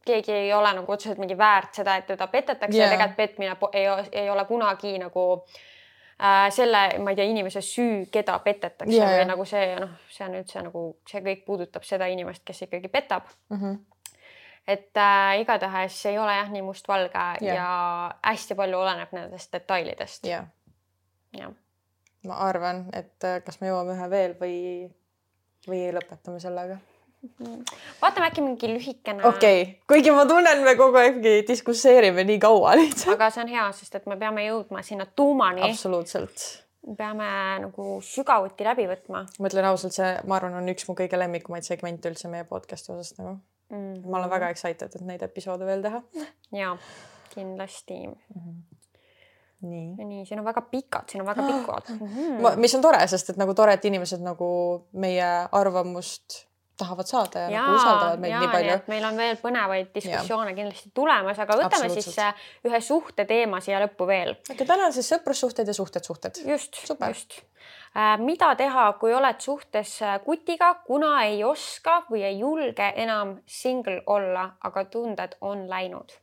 keegi 0.06 0.32
ei 0.32 0.54
ole 0.54 0.74
nagu 0.74 0.92
otseselt 0.92 1.20
mingi 1.22 1.38
väärt 1.38 1.82
seda, 1.82 1.98
et 2.00 2.08
teda 2.08 2.28
petetakse 2.28 2.78
Jaa. 2.78 2.88
ja 2.88 2.94
tegelikult 2.94 3.18
petmine 3.18 3.58
ei, 3.74 3.86
ei 4.12 4.30
ole 4.30 4.46
kunagi 4.46 4.98
nagu 5.02 5.26
äh, 5.44 6.48
selle, 6.56 6.84
ma 7.04 7.14
ei 7.14 7.20
tea, 7.20 7.28
inimese 7.30 7.62
süü, 7.62 8.06
keda 8.12 8.40
petetakse 8.46 8.96
Jaa, 8.96 9.12
või 9.20 9.30
nagu 9.30 9.46
see 9.46 9.76
noh, 9.80 9.96
see 10.10 10.26
on 10.28 10.40
üldse 10.42 10.66
nagu 10.66 10.86
see 11.10 11.24
kõik 11.26 11.46
puudutab 11.46 11.88
seda 11.88 12.10
inimest, 12.12 12.44
kes 12.46 12.66
ikkagi 12.68 12.92
petab 12.92 13.30
mm. 13.50 13.58
-hmm. 13.58 13.80
Et 14.70 14.98
äh, 14.98 15.40
igatahes 15.42 15.98
ei 16.10 16.20
ole 16.20 16.36
jah 16.36 16.52
nii 16.54 16.62
mustvalge 16.66 17.26
yeah. 17.42 17.56
ja 17.56 17.72
hästi 18.32 18.58
palju 18.60 18.78
oleneb 18.84 19.16
nendest 19.16 19.54
detailidest 19.56 20.30
jah, 20.30 20.46
jah. 21.38 21.56
ma 22.30 22.38
arvan, 22.46 22.86
et 22.94 23.26
äh, 23.26 23.40
kas 23.46 23.60
me 23.62 23.72
jõuame 23.72 23.98
ühe 23.98 24.12
veel 24.12 24.38
või, 24.40 24.60
või 25.68 25.82
lõpetame 25.96 26.42
sellega. 26.44 26.78
vaatame 28.02 28.30
äkki 28.30 28.46
mingi 28.46 28.72
lühikene 28.76 29.26
okei 29.28 29.62
okay., 29.66 29.76
kuigi 29.90 30.14
ma 30.16 30.28
tunnen, 30.30 30.64
me 30.64 30.78
kogu 30.80 31.02
aeg 31.02 31.22
diskusseerime 31.50 32.24
nii 32.30 32.40
kaua 32.46 32.78
lihtsalt. 32.80 33.16
aga 33.18 33.34
see 33.34 33.46
on 33.48 33.54
hea, 33.58 33.68
sest 33.82 34.00
et 34.00 34.10
me 34.12 34.20
peame 34.22 34.46
jõudma 34.48 34.86
sinna 34.86 35.10
tuumani, 35.10 35.66
absoluutselt. 35.72 36.46
peame 36.98 37.30
nagu 37.66 38.00
sügavuti 38.06 38.70
läbi 38.70 38.86
võtma 38.92 39.26
ma 39.26 39.52
ütlen 39.52 39.74
ausalt, 39.74 39.98
see, 39.98 40.14
ma 40.30 40.38
arvan, 40.38 40.62
on 40.62 40.76
üks 40.76 40.86
mu 40.88 40.96
kõige 41.00 41.18
lemmikumaid 41.20 41.66
segmente 41.66 42.12
üldse 42.12 42.30
meie 42.30 42.46
podcast'i 42.48 42.94
osas 42.94 43.18
nagu. 43.18 43.40
Mm. 43.70 44.10
ma 44.10 44.20
olen 44.22 44.32
väga 44.32 44.50
excited, 44.54 44.96
et 44.96 45.06
neid 45.06 45.24
episoode 45.26 45.68
veel 45.68 45.84
teha. 45.86 46.02
ja 46.58 46.74
kindlasti. 47.34 48.02
nii. 49.62 49.88
nii, 49.98 50.26
siin 50.26 50.40
on 50.40 50.46
väga 50.48 50.62
pikad, 50.72 51.10
siin 51.12 51.24
on 51.24 51.28
väga 51.30 51.48
pikad 51.48 51.94
mm. 51.96 52.38
Ma, 52.44 52.54
mis 52.56 52.76
on 52.76 52.86
tore, 52.86 53.02
sest 53.12 53.34
et 53.34 53.42
nagu 53.42 53.56
tore, 53.58 53.76
et 53.76 53.90
inimesed 53.90 54.24
nagu 54.24 54.52
meie 54.94 55.32
arvamust 55.52 56.44
tahavad 56.80 57.10
saada 57.10 57.44
ja, 57.46 57.50
ja 57.54 57.64
nagu 57.64 57.76
usaldavad 57.78 58.22
meid 58.24 58.34
jaa, 58.34 58.42
nii 58.44 58.52
palju. 58.54 58.78
meil 58.94 59.08
on 59.10 59.20
veel 59.20 59.38
põnevaid 59.42 59.92
diskussioone 59.96 60.56
kindlasti 60.58 60.92
tulemas, 60.96 61.42
aga 61.44 61.58
võtame 61.62 61.90
siis 61.94 62.10
äh, 62.24 62.48
ühe 62.68 62.82
suhte 62.84 63.26
teema 63.30 63.62
siia 63.64 63.82
lõppu 63.84 64.08
veel. 64.10 64.36
aga 64.54 64.68
täna 64.72 64.90
on 64.90 64.96
siis 64.96 65.12
sõprussuhted 65.14 65.70
ja 65.70 65.76
suhted-suhted. 65.78 66.42
just, 66.48 66.80
Super. 66.88 67.14
just. 67.14 67.42
mida 68.24 68.54
teha, 68.60 68.86
kui 69.02 69.14
oled 69.16 69.44
suhtes 69.44 69.98
äh, 70.06 70.18
kutiga, 70.26 70.74
kuna 70.88 71.14
ei 71.28 71.44
oska 71.44 72.04
või 72.12 72.24
ei 72.28 72.40
julge 72.40 72.94
enam 73.04 73.38
single 73.46 74.02
olla, 74.08 74.50
aga 74.64 74.86
tunded 74.94 75.38
on 75.42 75.68
läinud? 75.70 76.18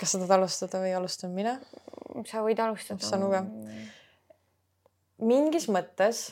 kas 0.00 0.12
sa 0.14 0.18
tahad 0.20 0.36
alustada 0.38 0.80
või 0.82 0.92
alustan 0.96 1.32
mina? 1.36 1.56
sa 2.28 2.44
võid 2.44 2.60
alustada. 2.62 3.04
saan 3.04 3.26
ka. 3.32 3.42
Mingis 5.20 5.68
mõttes 5.72 6.26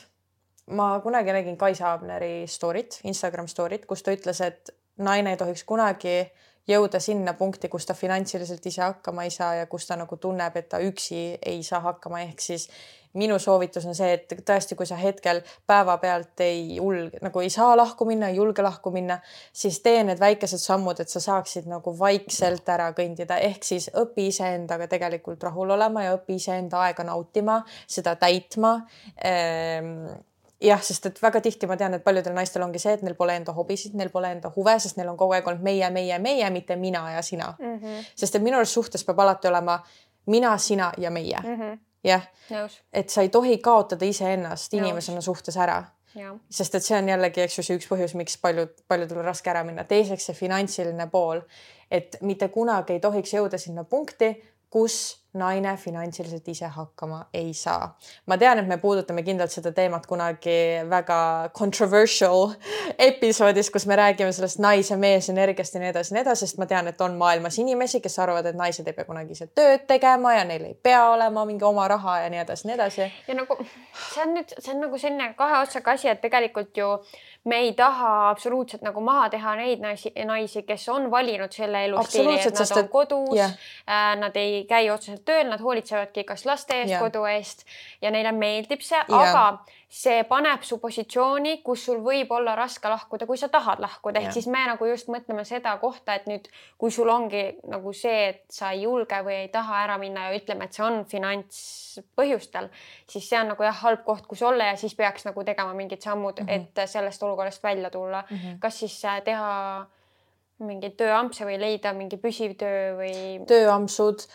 ma 0.75 0.99
kunagi 1.03 1.33
nägin 1.33 1.57
Kaisa 1.57 1.93
Abneri 1.93 2.45
story't, 2.47 3.01
Instagram 3.09 3.47
story't, 3.49 3.87
kus 3.89 4.03
ta 4.05 4.13
ütles, 4.13 4.41
et 4.45 4.69
naine 5.01 5.33
ei 5.33 5.39
tohiks 5.39 5.63
kunagi 5.67 6.21
jõuda 6.69 6.99
sinna 7.01 7.33
punkti, 7.33 7.69
kus 7.71 7.87
ta 7.89 7.95
finantsiliselt 7.97 8.65
ise 8.69 8.83
hakkama 8.83 9.25
ei 9.25 9.33
saa 9.33 9.55
ja 9.61 9.65
kus 9.71 9.87
ta 9.89 9.97
nagu 9.97 10.17
tunneb, 10.21 10.57
et 10.59 10.69
ta 10.69 10.81
üksi 10.83 11.21
ei 11.41 11.63
saa 11.65 11.81
hakkama, 11.87 12.21
ehk 12.27 12.43
siis 12.43 12.67
minu 13.13 13.39
soovitus 13.39 13.85
on 13.89 13.95
see, 13.97 14.11
et 14.13 14.33
tõesti, 14.45 14.75
kui 14.77 14.85
sa 14.85 14.97
hetkel 14.99 15.41
päevapealt 15.67 16.43
ei 16.45 16.75
julge, 16.75 17.17
nagu 17.25 17.41
ei 17.41 17.49
saa 17.49 17.73
lahku 17.77 18.05
minna, 18.05 18.29
ei 18.29 18.37
julge 18.37 18.61
lahku 18.61 18.91
minna, 18.93 19.19
siis 19.53 19.79
tee 19.85 20.03
need 20.05 20.21
väikesed 20.21 20.61
sammud, 20.61 20.99
et 21.01 21.09
sa 21.09 21.21
saaksid 21.23 21.69
nagu 21.69 21.93
vaikselt 21.99 22.69
ära 22.69 22.91
kõndida, 22.97 23.39
ehk 23.49 23.65
siis 23.65 23.89
õpi 23.97 24.29
iseendaga 24.29 24.87
tegelikult 24.91 25.43
rahul 25.43 25.73
olema 25.77 26.05
ja 26.05 26.15
õpi 26.19 26.37
iseenda 26.37 26.83
aega 26.85 27.05
nautima, 27.07 27.61
seda 27.87 28.15
täitma 28.19 28.75
ehm, 29.25 30.05
jah, 30.61 30.81
sest 30.83 31.09
et 31.09 31.21
väga 31.21 31.41
tihti 31.41 31.67
ma 31.69 31.77
tean, 31.79 31.95
et 31.95 32.03
paljudel 32.03 32.35
naistel 32.35 32.63
ongi 32.65 32.81
see, 32.81 32.93
et 32.97 33.03
neil 33.05 33.17
pole 33.17 33.35
enda 33.39 33.55
hobisid, 33.55 33.95
neil 33.97 34.11
pole 34.13 34.31
enda 34.35 34.51
huve, 34.55 34.75
sest 34.83 34.99
neil 34.99 35.11
on 35.11 35.17
kogu 35.19 35.37
aeg 35.37 35.47
olnud 35.47 35.65
meie, 35.65 35.89
meie, 35.93 36.19
meie, 36.21 36.49
mitte 36.53 36.77
mina 36.79 37.05
ja 37.15 37.21
sina 37.25 37.53
mm. 37.57 37.75
-hmm. 37.77 38.07
sest 38.15 38.35
et 38.35 38.43
minu 38.43 38.57
arust 38.57 38.77
suhtes 38.77 39.05
peab 39.05 39.19
alati 39.19 39.47
olema 39.47 39.79
mina, 40.25 40.57
sina 40.57 40.91
ja 40.97 41.11
meie 41.11 41.39
mm 41.43 41.55
-hmm. 41.55 41.77
Jah, 42.03 42.25
et 42.93 43.09
sa 43.09 43.21
ei 43.21 43.29
tohi 43.29 43.57
kaotada 43.57 44.05
iseennast 44.05 44.73
inimesena 44.73 45.21
suhtes 45.21 45.57
ära, 45.57 45.83
sest 46.49 46.75
et 46.75 46.83
see 46.83 46.97
on 46.97 47.09
jällegi, 47.09 47.41
eks 47.41 47.57
ju, 47.59 47.63
see 47.63 47.77
üks 47.77 47.89
põhjus, 47.89 48.15
miks 48.17 48.37
paljud, 48.41 48.71
paljudel 48.87 49.19
on 49.21 49.25
raske 49.25 49.49
ära 49.51 49.63
minna. 49.63 49.83
teiseks 49.83 50.25
see 50.29 50.37
finantsiline 50.37 51.09
pool, 51.11 51.41
et 51.91 52.17
mitte 52.21 52.47
kunagi 52.49 52.93
ei 52.97 52.99
tohiks 53.03 53.33
jõuda 53.33 53.57
sinna 53.61 53.83
punkti, 53.83 54.33
kus 54.69 55.19
naine 55.39 55.75
finantsiliselt 55.77 56.47
ise 56.51 56.67
hakkama 56.75 57.21
ei 57.33 57.53
saa. 57.53 57.95
ma 58.25 58.37
tean, 58.37 58.59
et 58.59 58.67
me 58.67 58.77
puudutame 58.77 59.23
kindlalt 59.23 59.51
seda 59.53 59.71
teemat 59.75 60.05
kunagi 60.07 60.57
väga 60.89 61.49
controversial 61.57 62.53
episoodis, 62.97 63.69
kus 63.71 63.85
me 63.87 63.95
räägime 63.95 64.31
sellest 64.35 64.59
naise-mees 64.59 65.29
energiast 65.33 65.73
ja 65.75 65.81
nii 65.83 65.89
edasi 65.93 66.13
ja 66.13 66.17
nii 66.17 66.25
edasi, 66.25 66.47
sest 66.47 66.59
ma 66.61 66.67
tean, 66.69 66.87
et 66.91 67.01
on 67.01 67.17
maailmas 67.17 67.59
inimesi, 67.61 68.01
kes 68.03 68.19
arvavad, 68.19 68.45
et 68.51 68.59
naised 68.59 68.87
ei 68.87 68.93
pea 68.97 69.07
kunagi 69.07 69.37
ise 69.37 69.49
tööd 69.55 69.87
tegema 69.89 70.33
ja 70.35 70.45
neil 70.47 70.65
ei 70.69 70.75
pea 70.83 71.03
olema 71.13 71.45
mingi 71.49 71.65
oma 71.67 71.87
raha 71.87 72.19
ja 72.25 72.29
nii 72.33 72.43
edasi, 72.43 72.67
nii 72.67 72.77
edasi. 72.77 73.09
ja 73.27 73.37
nagu 73.39 73.57
see 73.59 74.23
on 74.25 74.35
nüüd, 74.37 74.55
see 74.59 74.73
on 74.75 74.81
nagu 74.85 75.01
selline 75.01 75.33
kahe 75.39 75.61
otsaga 75.63 75.95
asi, 75.97 76.09
et 76.11 76.21
tegelikult 76.21 76.77
ju 76.77 76.89
me 77.45 77.55
ei 77.63 77.73
taha 77.73 78.29
absoluutselt 78.29 78.81
nagu 78.83 79.01
maha 79.01 79.29
teha 79.29 79.55
neid 79.59 79.79
naisi, 79.83 80.11
naisi, 80.25 80.63
kes 80.67 80.89
on 80.89 81.07
valinud 81.11 81.53
selle 81.55 81.85
elustiili, 81.87 82.35
et 82.39 82.59
nad 82.59 82.71
on 82.75 82.83
et- 82.83 82.91
kodus 82.91 83.35
jah. 83.37 83.53
äh, 83.87 84.15
nad 84.19 84.35
ei 84.35 84.65
käi 84.69 84.89
otseselt 84.91 85.23
tööl, 85.29 85.49
nad 85.51 85.61
hoolitsevadki 85.63 86.25
kas 86.27 86.45
laste 86.49 86.81
eest, 86.81 86.95
kodu 87.01 87.25
eest 87.29 87.65
ja 88.01 88.11
neile 88.13 88.33
meeldib 88.35 88.81
see, 88.85 88.99
aga 89.13 89.43
see 89.89 90.21
paneb 90.29 90.61
su 90.65 90.77
positsiooni, 90.81 91.55
kus 91.65 91.87
sul 91.87 92.03
võib 92.05 92.29
olla 92.35 92.53
raske 92.57 92.89
lahkuda, 92.91 93.25
kui 93.29 93.39
sa 93.41 93.49
tahad 93.49 93.81
lahkuda, 93.81 94.21
ehk 94.21 94.35
siis 94.37 94.47
me 94.51 94.61
nagu 94.69 94.85
just 94.85 95.09
mõtleme 95.09 95.45
seda 95.49 95.73
kohta, 95.81 96.13
et 96.19 96.27
nüüd, 96.29 96.45
kui 96.77 96.93
sul 96.93 97.09
ongi 97.09 97.43
nagu 97.69 97.93
see, 97.97 98.27
et 98.33 98.43
sa 98.53 98.69
ei 98.75 98.83
julge 98.85 99.21
või 99.25 99.39
ei 99.43 99.51
taha 99.53 99.83
ära 99.87 99.97
minna 100.01 100.27
ja 100.27 100.37
ütleme, 100.37 100.69
et 100.69 100.77
see 100.77 100.85
on 100.85 101.01
finantspõhjustel, 101.09 102.69
siis 103.09 103.29
see 103.31 103.41
on 103.41 103.49
nagu 103.55 103.65
jah, 103.65 103.79
halb 103.81 104.05
koht, 104.05 104.27
kus 104.29 104.45
olla 104.45 104.69
ja 104.69 104.77
siis 104.77 104.93
peaks 104.97 105.25
nagu 105.25 105.45
tegema 105.47 105.73
mingid 105.73 106.05
sammud 106.05 106.43
mm. 106.43 106.49
-hmm. 106.49 106.69
et 106.83 106.89
sellest 106.89 107.23
olukorrast 107.23 107.63
välja 107.63 107.89
tulla 107.89 108.23
mm. 108.29 108.37
-hmm. 108.37 108.59
kas 108.59 108.79
siis 108.79 109.05
äh, 109.05 109.23
teha 109.23 109.87
mingeid 110.59 110.95
tööampse 110.99 111.45
või 111.47 111.55
leida 111.59 111.93
mingi 111.95 112.17
püsiv 112.19 112.55
töö 112.59 112.95
või 112.97 113.13
tööampsud, 113.47 114.25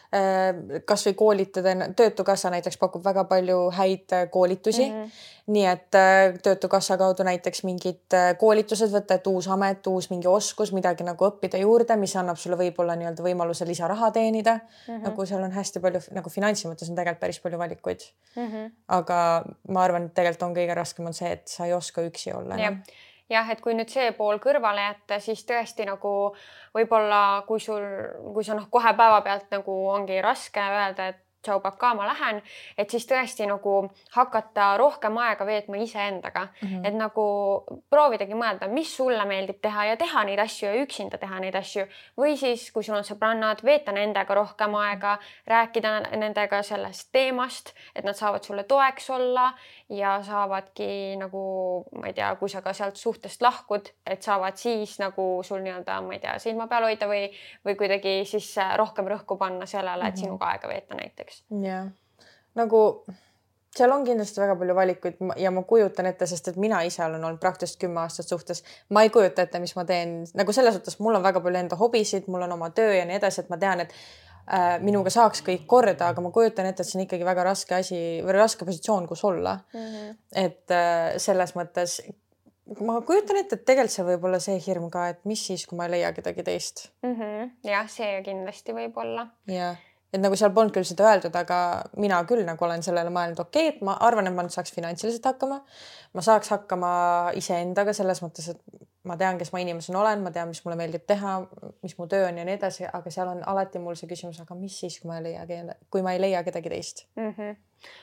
kasvõi 0.89 1.15
koolitada, 1.19 1.75
Töötukassa 1.97 2.53
näiteks 2.55 2.79
pakub 2.81 3.05
väga 3.05 3.27
palju 3.29 3.59
häid 3.77 4.15
äh, 4.17 4.25
koolitusi 4.33 4.87
mm. 4.87 5.03
-hmm. 5.03 5.29
nii 5.57 5.67
et 5.69 5.99
äh, 6.01 6.39
Töötukassa 6.43 6.97
kaudu 7.01 7.27
näiteks 7.29 7.65
mingid 7.69 8.17
äh, 8.17 8.33
koolitused 8.41 8.93
võtta, 8.95 9.21
et 9.21 9.27
uus 9.27 9.49
amet, 9.49 9.87
uus 9.87 10.11
mingi 10.11 10.29
oskus, 10.29 10.73
midagi 10.73 11.05
nagu 11.05 11.29
õppida 11.29 11.61
juurde, 11.61 11.97
mis 12.01 12.17
annab 12.17 12.41
sulle 12.41 12.57
võib-olla 12.57 12.97
nii-öelda 12.97 13.23
võimaluse 13.23 13.69
lisaraha 13.69 14.11
teenida 14.11 14.55
mm. 14.55 14.95
-hmm. 14.95 15.03
nagu 15.05 15.27
seal 15.27 15.43
on 15.43 15.53
hästi 15.53 15.81
palju 15.81 16.01
nagu 16.11 16.31
finantsi 16.31 16.69
mõttes 16.69 16.89
on 16.89 16.97
tegelikult 16.97 17.21
päris 17.21 17.41
palju 17.41 17.59
valikuid 17.59 18.01
mm? 18.37 18.47
-hmm. 18.47 18.71
aga 18.89 19.19
ma 19.69 19.83
arvan, 19.83 20.07
et 20.07 20.15
tegelikult 20.15 20.49
on 20.49 20.57
kõige 20.57 20.75
raskem 20.75 21.07
on 21.07 21.15
see, 21.15 21.33
et 21.33 21.49
sa 21.49 21.67
ei 21.67 21.73
oska 21.73 22.01
üksi 22.03 22.33
olla 22.33 22.57
jah 22.57 22.73
enam., 22.73 23.13
jah, 23.31 23.51
et 23.51 23.61
kui 23.65 23.75
nüüd 23.77 23.91
see 23.93 24.13
pool 24.17 24.39
kõrvale 24.43 24.85
jätta, 24.89 25.19
siis 25.23 25.45
tõesti 25.49 25.87
nagu 25.89 26.15
võib-olla 26.77 27.21
kui 27.49 27.61
sul, 27.61 27.85
kui 28.35 28.45
sa 28.45 28.57
noh, 28.59 28.69
kohe 28.71 28.95
päevapealt 28.97 29.53
nagu 29.55 29.77
ongi 29.95 30.21
raske 30.25 30.61
öelda, 30.61 31.09
et 31.15 31.24
tšau 31.45 31.61
pakaa, 31.65 31.95
ma 31.95 32.09
lähen, 32.09 32.41
et 32.79 32.91
siis 32.91 33.07
tõesti 33.11 33.47
nagu 33.49 33.77
hakata 34.17 34.75
rohkem 34.81 35.19
aega 35.23 35.47
veetma 35.47 35.81
iseendaga 35.85 36.47
mm, 36.47 36.69
-hmm. 36.69 36.87
et 36.89 36.95
nagu 36.99 37.27
proovidagi 37.91 38.35
mõelda, 38.35 38.69
mis 38.69 38.97
sulle 38.97 39.25
meeldib 39.29 39.61
teha 39.63 39.85
ja 39.93 39.97
teha 40.01 40.25
neid 40.25 40.39
asju 40.39 40.69
ja 40.69 40.83
üksinda 40.83 41.19
teha 41.19 41.41
neid 41.41 41.55
asju 41.55 41.87
või 42.21 42.37
siis, 42.41 42.71
kui 42.73 42.83
sul 42.83 42.97
on 42.97 43.07
sõbrannad, 43.07 43.65
veeta 43.65 43.93
nendega 43.93 44.35
rohkem 44.35 44.75
aega, 44.75 45.19
rääkida 45.47 45.95
nendega 46.17 46.63
sellest 46.63 47.13
teemast, 47.13 47.75
et 47.95 48.05
nad 48.05 48.17
saavad 48.17 48.43
sulle 48.43 48.65
toeks 48.65 49.11
olla 49.11 49.53
ja 49.89 50.23
saavadki 50.23 51.17
nagu 51.21 51.45
ma 52.01 52.07
ei 52.07 52.15
tea, 52.17 52.35
kui 52.41 52.49
sa 52.49 52.63
ka 52.63 52.73
sealt 52.73 52.97
suhtest 52.97 53.43
lahkud, 53.43 53.89
et 54.07 54.23
saavad 54.23 54.57
siis 54.61 54.99
nagu 55.03 55.27
sul 55.47 55.63
nii-öelda, 55.65 56.01
ma 56.05 56.17
ei 56.17 56.23
tea, 56.23 56.37
silma 56.43 56.67
peal 56.71 56.89
hoida 56.89 57.09
või, 57.11 57.27
või 57.67 57.77
kuidagi 57.79 58.17
siis 58.29 58.51
rohkem 58.81 59.09
rõhku 59.11 59.39
panna 59.41 59.67
sellele, 59.71 60.09
et 60.09 60.21
sinuga 60.21 60.53
aega 60.53 60.71
veeta 60.71 60.99
näiteks. 60.99 61.34
jah, 61.65 61.89
nagu 62.55 62.81
seal 63.75 63.93
on 63.93 64.05
kindlasti 64.07 64.41
väga 64.43 64.57
palju 64.59 64.75
valikuid 64.77 65.23
ja 65.41 65.51
ma 65.55 65.63
kujutan 65.67 66.07
ette, 66.11 66.27
sest 66.31 66.53
et 66.53 66.59
mina 66.61 66.81
ise 66.87 67.03
olen 67.05 67.23
olnud 67.25 67.41
praktiliselt 67.43 67.81
kümme 67.83 68.03
aastat 68.05 68.31
suhtes, 68.31 68.63
ma 68.95 69.03
ei 69.05 69.13
kujuta 69.15 69.47
ette, 69.47 69.61
mis 69.63 69.75
ma 69.77 69.87
teen 69.89 70.21
nagu 70.39 70.55
selles 70.55 70.77
suhtes, 70.79 70.99
mul 71.03 71.19
on 71.19 71.25
väga 71.25 71.43
palju 71.45 71.63
enda 71.65 71.79
hobisid, 71.81 72.29
mul 72.31 72.47
on 72.47 72.55
oma 72.57 72.71
töö 72.75 72.95
ja 72.95 73.07
nii 73.09 73.19
edasi, 73.19 73.43
et 73.43 73.51
ma 73.53 73.59
tean, 73.61 73.83
et 73.85 73.95
äh, 74.47 74.77
minuga 74.85 75.13
saaks 75.15 75.43
kõik 75.47 75.65
korda, 75.71 76.13
aga 76.13 76.25
ma 76.25 76.31
kujutan 76.35 76.69
ette, 76.71 76.85
et 76.85 76.91
see 76.91 77.01
on 77.01 77.07
ikkagi 77.07 77.27
väga 77.27 77.47
raske 77.51 77.79
asi 77.79 78.03
või 78.25 78.37
raske 78.39 78.69
positsioon, 78.69 79.09
kus 79.11 79.25
olla 79.25 79.59
Mm 79.75 79.81
-hmm. 79.81 80.15
et 80.45 80.71
äh, 80.71 81.17
selles 81.19 81.55
mõttes 81.57 82.01
ma 82.81 83.01
kujutan 83.01 83.37
ette, 83.37 83.57
et 83.57 83.65
tegelikult 83.65 83.97
see 83.97 84.05
võib 84.05 84.25
olla 84.25 84.39
see 84.39 84.61
hirm 84.67 84.91
ka, 84.91 85.09
et 85.09 85.25
mis 85.25 85.47
siis, 85.47 85.67
kui 85.67 85.77
ma 85.77 85.85
ei 85.85 85.91
leia 85.97 86.13
kedagi 86.13 86.43
teist 86.43 86.91
mm. 87.03 87.17
-hmm. 87.17 87.51
jah, 87.65 87.91
see 87.91 88.23
kindlasti 88.23 88.73
võib 88.73 88.97
olla. 88.97 89.27
jah 89.47 89.77
et 90.15 90.23
nagu 90.23 90.39
seal 90.39 90.55
polnud 90.55 90.75
küll 90.75 90.87
seda 90.87 91.09
öeldud, 91.11 91.35
aga 91.37 91.59
mina 92.01 92.21
küll 92.29 92.45
nagu 92.47 92.67
olen 92.67 92.85
sellele 92.87 93.11
mõelnud, 93.15 93.43
okei 93.43 93.69
okay,, 93.69 93.77
et 93.77 93.85
ma 93.87 93.97
arvan, 94.07 94.31
et 94.31 94.37
ma 94.37 94.47
nüüd 94.47 94.55
saaks 94.55 94.75
finantsiliselt 94.75 95.27
hakkama. 95.33 95.61
ma 96.15 96.23
saaks 96.23 96.53
hakkama 96.55 96.91
iseendaga 97.35 97.93
selles 97.97 98.23
mõttes, 98.23 98.53
et 98.55 98.85
ma 99.09 99.19
tean, 99.21 99.39
kes 99.41 99.51
ma 99.53 99.61
inimesena 99.61 100.01
olen, 100.01 100.23
ma 100.25 100.33
tean, 100.33 100.49
mis 100.49 100.63
mulle 100.65 100.79
meeldib 100.81 101.05
teha, 101.09 101.37
mis 101.85 101.99
mu 101.99 102.07
töö 102.11 102.29
on 102.29 102.39
ja 102.41 102.47
nii 102.47 102.57
edasi, 102.57 102.87
aga 102.87 103.13
seal 103.13 103.33
on 103.35 103.43
alati 103.53 103.83
mul 103.83 103.99
see 103.99 104.09
küsimus, 104.11 104.41
aga 104.41 104.57
mis 104.59 104.79
siis, 104.85 105.01
kui 105.03 105.11
ma 105.11 105.19
ei 105.19 105.27
leia, 105.29 105.77
kui 105.93 106.05
ma 106.07 106.15
ei 106.15 106.23
leia 106.23 106.45
kedagi 106.47 106.73
teist 106.73 107.07
mm. 107.17 107.37
-hmm 107.39 107.63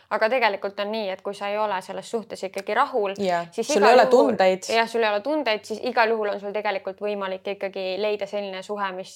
aga 0.09 0.28
tegelikult 0.30 0.80
on 0.84 0.91
nii, 0.93 1.09
et 1.09 1.22
kui 1.26 1.34
sa 1.34 1.47
ei 1.49 1.57
ole 1.57 1.80
selles 1.82 2.12
suhtes 2.12 2.43
ikkagi 2.43 2.74
rahul, 2.78 3.16
siis 3.51 3.68
sul 3.68 3.84
ei 3.84 3.93
ole 3.93 4.03
juhul, 4.03 4.12
tundeid. 4.12 4.68
jah, 4.70 4.89
sul 4.89 5.03
ei 5.03 5.09
ole 5.09 5.22
tundeid, 5.26 5.64
siis 5.66 5.80
igal 5.89 6.09
juhul 6.14 6.30
on 6.34 6.39
sul 6.39 6.53
tegelikult 6.53 7.01
võimalik 7.01 7.47
ikkagi 7.55 7.95
leida 8.01 8.28
selline 8.30 8.62
suhe, 8.64 8.91
mis 8.91 9.16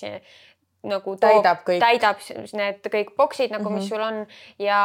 nagu 0.86 1.16
toob, 1.16 1.26
täidab 1.26 1.64
kõik, 1.68 1.82
täidab 1.84 2.22
need 2.60 2.92
kõik 2.94 3.16
boksid 3.18 3.52
nagu 3.54 3.64
mm, 3.64 3.68
-hmm. 3.68 3.76
mis 3.76 3.84
mhm. 3.84 3.90
sul 3.90 4.02
on 4.02 4.68
ja, 4.68 4.82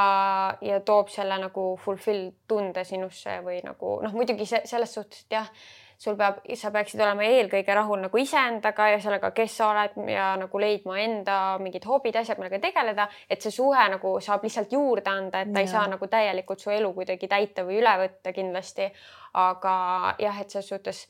ja 0.61 0.81
toob 0.81 1.13
selle 1.13 1.39
nagu 1.39 1.77
fulfill 1.85 2.31
tunde 2.49 2.85
sinusse 2.85 3.41
või 3.45 3.61
nagu 3.65 4.01
noh, 4.03 4.17
muidugi 4.17 4.47
see 4.47 4.65
selles 4.65 4.95
suhtes, 4.95 5.25
et 5.27 5.39
jah, 5.39 5.49
sul 6.01 6.17
peab, 6.17 6.39
sa 6.57 6.71
peaksid 6.73 7.01
olema 7.05 7.27
eelkõige 7.29 7.75
rahul 7.77 8.01
nagu 8.01 8.21
iseendaga 8.21 8.87
ja 8.95 9.01
sellega, 9.05 9.31
kes 9.37 9.57
sa 9.61 9.69
oled 9.69 9.99
ja 10.09 10.31
nagu 10.41 10.61
leidma 10.63 10.97
enda 11.03 11.37
mingid 11.61 11.85
hobid, 11.85 12.17
asjad, 12.17 12.41
millega 12.41 12.61
tegeleda, 12.63 13.09
et 13.29 13.45
see 13.45 13.53
suhe 13.53 13.83
nagu 13.93 14.15
saab 14.25 14.47
lihtsalt 14.47 14.73
juurde 14.73 15.13
anda, 15.13 15.45
et 15.45 15.53
ta 15.53 15.61
ja. 15.61 15.67
ei 15.67 15.73
saa 15.75 15.87
nagu 15.93 16.09
täielikult 16.09 16.65
su 16.65 16.73
elu 16.73 16.93
kuidagi 16.97 17.29
täita 17.29 17.67
või 17.69 17.83
üle 17.83 17.97
võtta 18.05 18.33
kindlasti. 18.33 18.89
aga 19.41 19.75
jah, 20.19 20.41
et 20.41 20.51
selles 20.51 20.73
suhtes 20.73 21.05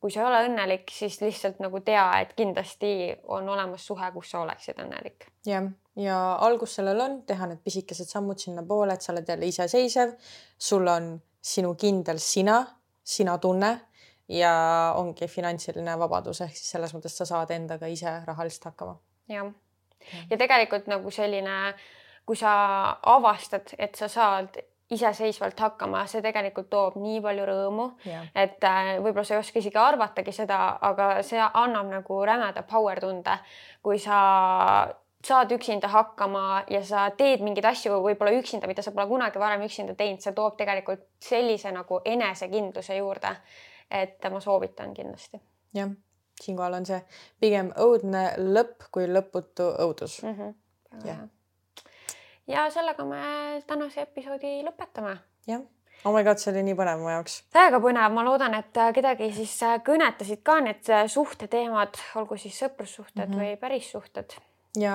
kui 0.00 0.12
sa 0.12 0.20
ei 0.20 0.26
ole 0.28 0.42
õnnelik, 0.48 0.90
siis 0.92 1.18
lihtsalt 1.22 1.60
nagu 1.64 1.80
tea, 1.84 2.04
et 2.20 2.34
kindlasti 2.36 2.90
on 3.32 3.48
olemas 3.48 3.86
suhe, 3.86 4.10
kus 4.14 4.30
sa 4.30 4.42
oleksid 4.44 4.80
õnnelik. 4.84 5.28
jah, 5.46 5.68
ja 5.96 6.18
algus 6.46 6.76
sellel 6.78 7.00
on 7.00 7.20
teha 7.26 7.48
need 7.50 7.62
pisikesed 7.64 8.08
sammud 8.10 8.38
sinnapoole, 8.38 8.94
et 8.94 9.02
sa 9.02 9.12
oled 9.14 9.28
jälle 9.28 9.48
iseseisev, 9.48 10.14
sul 10.58 10.86
on 10.92 11.14
sinu 11.40 11.74
kindel 11.74 12.18
sina, 12.22 12.60
sina 13.02 13.38
tunne 13.38 13.72
ja 14.28 14.52
ongi 14.98 15.28
finantsiline 15.30 15.98
vabadus 15.98 16.42
ehk 16.42 16.56
siis 16.56 16.72
selles 16.74 16.94
mõttes 16.94 17.14
sa 17.14 17.26
saad 17.28 17.52
endaga 17.54 17.86
ise 17.86 18.18
rahaliselt 18.26 18.72
hakkama. 18.72 18.96
jah, 19.30 19.52
ja 20.30 20.38
tegelikult 20.38 20.90
nagu 20.90 21.10
selline, 21.10 21.74
kui 22.26 22.36
sa 22.36 22.52
avastad, 23.16 23.74
et 23.78 23.94
sa 23.94 24.08
saad 24.10 24.58
iseseisvalt 24.90 25.60
hakkama, 25.60 26.04
see 26.06 26.22
tegelikult 26.22 26.68
toob 26.70 26.98
nii 27.02 27.18
palju 27.24 27.46
rõõmu, 27.48 27.86
et 28.38 28.64
äh, 28.64 28.92
võib-olla 29.02 29.24
sa 29.26 29.34
ei 29.34 29.40
oska 29.42 29.58
isegi 29.58 29.80
arvatagi 29.82 30.34
seda, 30.34 30.60
aga 30.88 31.08
see 31.26 31.42
annab 31.42 31.90
nagu 31.90 32.20
rämeda 32.28 32.62
power 32.70 33.00
tunde, 33.02 33.34
kui 33.82 33.98
sa 34.02 34.20
saad 35.26 35.50
üksinda 35.56 35.90
hakkama 35.90 36.62
ja 36.70 36.84
sa 36.86 37.08
teed 37.18 37.42
mingeid 37.42 37.66
asju 37.66 37.98
võib-olla 38.04 38.36
üksinda, 38.38 38.70
mida 38.70 38.84
sa 38.84 38.94
pole 38.94 39.08
kunagi 39.10 39.42
varem 39.42 39.66
üksinda 39.66 39.96
teinud, 39.98 40.22
see 40.22 40.36
toob 40.36 40.54
tegelikult 40.60 41.02
sellise 41.22 41.72
nagu 41.74 42.00
enesekindluse 42.04 43.00
juurde. 43.00 43.36
et 43.90 44.30
ma 44.30 44.40
soovitan 44.40 44.94
kindlasti. 44.94 45.40
jah, 45.74 45.90
siinkohal 46.42 46.78
on 46.78 46.86
see 46.86 47.02
pigem 47.40 47.72
õudne 47.78 48.28
lõpp 48.38 48.86
kui 48.90 49.06
lõputu 49.10 49.66
õudus 49.82 50.22
mm. 50.22 50.34
-hmm. 50.38 50.54
jah 51.06 51.26
ja 52.46 52.66
sellega 52.70 53.04
me 53.04 53.22
tänase 53.66 54.06
episoodi 54.06 54.60
lõpetame. 54.66 55.16
jah, 55.46 55.62
oh 56.04 56.14
my 56.14 56.24
god, 56.24 56.42
see 56.42 56.52
oli 56.54 56.64
nii 56.68 56.78
põnev 56.78 57.02
mu 57.02 57.12
jaoks. 57.12 57.42
täiega 57.54 57.80
põnev, 57.82 58.10
ma 58.16 58.26
loodan, 58.26 58.58
et 58.58 58.82
kedagi 58.94 59.30
siis 59.36 59.56
kõnetasid 59.86 60.42
ka 60.46 60.60
need 60.64 60.92
suhteteemad, 61.12 62.02
olgu 62.20 62.38
siis 62.40 62.58
sõprussuhted 62.64 63.26
mm 63.26 63.32
-hmm. 63.32 63.40
või 63.42 63.56
pärissuhted 63.62 64.38
ja 64.80 64.94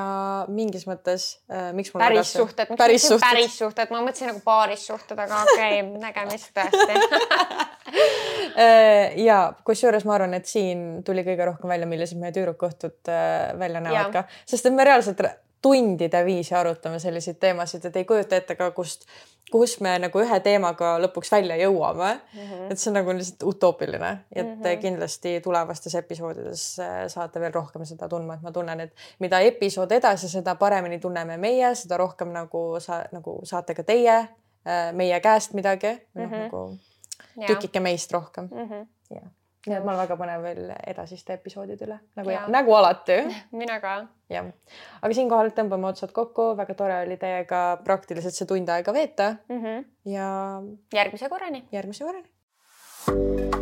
mingis 0.51 0.85
mõttes 0.89 1.27
äh,, 1.51 1.71
miks 1.73 1.93
mul 1.93 2.03
päris 2.03 2.33
suhted, 2.35 2.71
päris 2.77 3.07
suhted, 3.07 3.23
päris 3.25 3.57
suhted, 3.57 3.91
ma 3.93 4.01
mõtlesin 4.05 4.31
nagu 4.31 4.41
paarissuhted, 4.45 5.19
aga 5.19 5.43
okei 5.47 5.81
okay, 5.81 6.01
nägemist 6.01 6.51
tõesti 6.55 6.97
äh, 8.61 9.17
ja 9.21 9.39
kusjuures 9.67 10.05
ma 10.07 10.17
arvan, 10.17 10.35
et 10.37 10.49
siin 10.49 11.01
tuli 11.07 11.25
kõige 11.27 11.47
rohkem 11.49 11.73
välja, 11.73 11.89
millised 11.89 12.21
meie 12.21 12.35
tüdrukõhtud 12.35 13.11
äh, 13.11 13.53
välja 13.59 13.83
näevad 13.83 14.11
ja. 14.11 14.11
ka, 14.21 14.43
sest 14.45 14.69
et 14.69 14.77
me 14.77 14.87
reaalselt 14.87 15.25
tundide 15.61 16.25
viisi 16.25 16.55
arutame 16.55 16.99
selliseid 16.99 17.37
teemasid, 17.39 17.85
et 17.85 17.95
ei 17.95 18.05
kujuta 18.05 18.35
ette 18.35 18.55
ka, 18.57 18.71
kust, 18.75 19.05
kus 19.51 19.77
me 19.83 19.93
nagu 20.01 20.21
ühe 20.23 20.39
teemaga 20.43 20.93
lõpuks 21.03 21.31
välja 21.31 21.57
jõuame 21.59 22.11
mm. 22.13 22.39
-hmm. 22.39 22.71
et 22.71 22.79
see 22.79 22.89
on 22.91 22.97
nagu 22.99 23.15
lihtsalt 23.17 23.43
utoopiline, 23.53 24.11
et 24.35 24.47
mm 24.47 24.61
-hmm. 24.61 24.77
kindlasti 24.81 25.41
tulevastes 25.41 25.95
episoodides 25.95 26.63
äh, 26.79 27.07
saate 27.07 27.39
veel 27.39 27.53
rohkem 27.53 27.85
seda 27.85 28.09
tundma, 28.09 28.33
et 28.33 28.41
ma 28.41 28.51
tunnen, 28.51 28.79
et 28.79 28.93
mida 29.19 29.39
episood 29.39 29.91
edasi, 29.91 30.29
seda 30.29 30.55
paremini 30.55 30.99
tunneme 30.99 31.37
meie, 31.37 31.75
seda 31.75 31.97
rohkem 31.97 32.31
nagu 32.33 32.79
sa 32.79 33.03
nagu 33.11 33.39
saate 33.43 33.75
ka 33.75 33.83
teie 33.83 34.17
äh, 34.17 34.93
meie 34.93 35.19
käest 35.19 35.53
midagi 35.53 35.93
mm, 36.13 36.25
-hmm. 36.25 36.39
nagu 36.39 36.77
tükike 37.47 37.79
meist 37.79 38.11
rohkem 38.11 38.49
mm. 38.51 38.69
-hmm. 38.69 38.87
Ja 39.15 39.21
nii 39.67 39.77
et 39.77 39.85
ma 39.85 39.93
olen 39.93 40.01
väga 40.01 40.17
põnev 40.17 40.43
veel 40.45 40.73
edasiste 40.89 41.35
episoodide 41.37 41.85
üle 41.85 41.99
nagu, 42.17 42.33
nagu 42.53 42.75
alati. 42.79 43.19
mina 43.61 43.79
ka. 43.83 43.95
jah, 44.31 44.49
aga 45.01 45.17
siinkohal 45.17 45.53
tõmbame 45.57 45.91
otsad 45.91 46.13
kokku, 46.15 46.51
väga 46.59 46.77
tore 46.77 47.01
oli 47.05 47.19
teiega 47.21 47.63
praktiliselt 47.85 48.37
see 48.37 48.49
tund 48.49 48.69
aega 48.73 48.93
veeta 48.95 49.33
mm. 49.47 49.63
-hmm. 49.63 49.89
ja. 50.17 50.29
järgmise 50.93 51.29
korrani. 51.29 51.65
järgmise 51.71 52.07
korrani. 52.07 53.60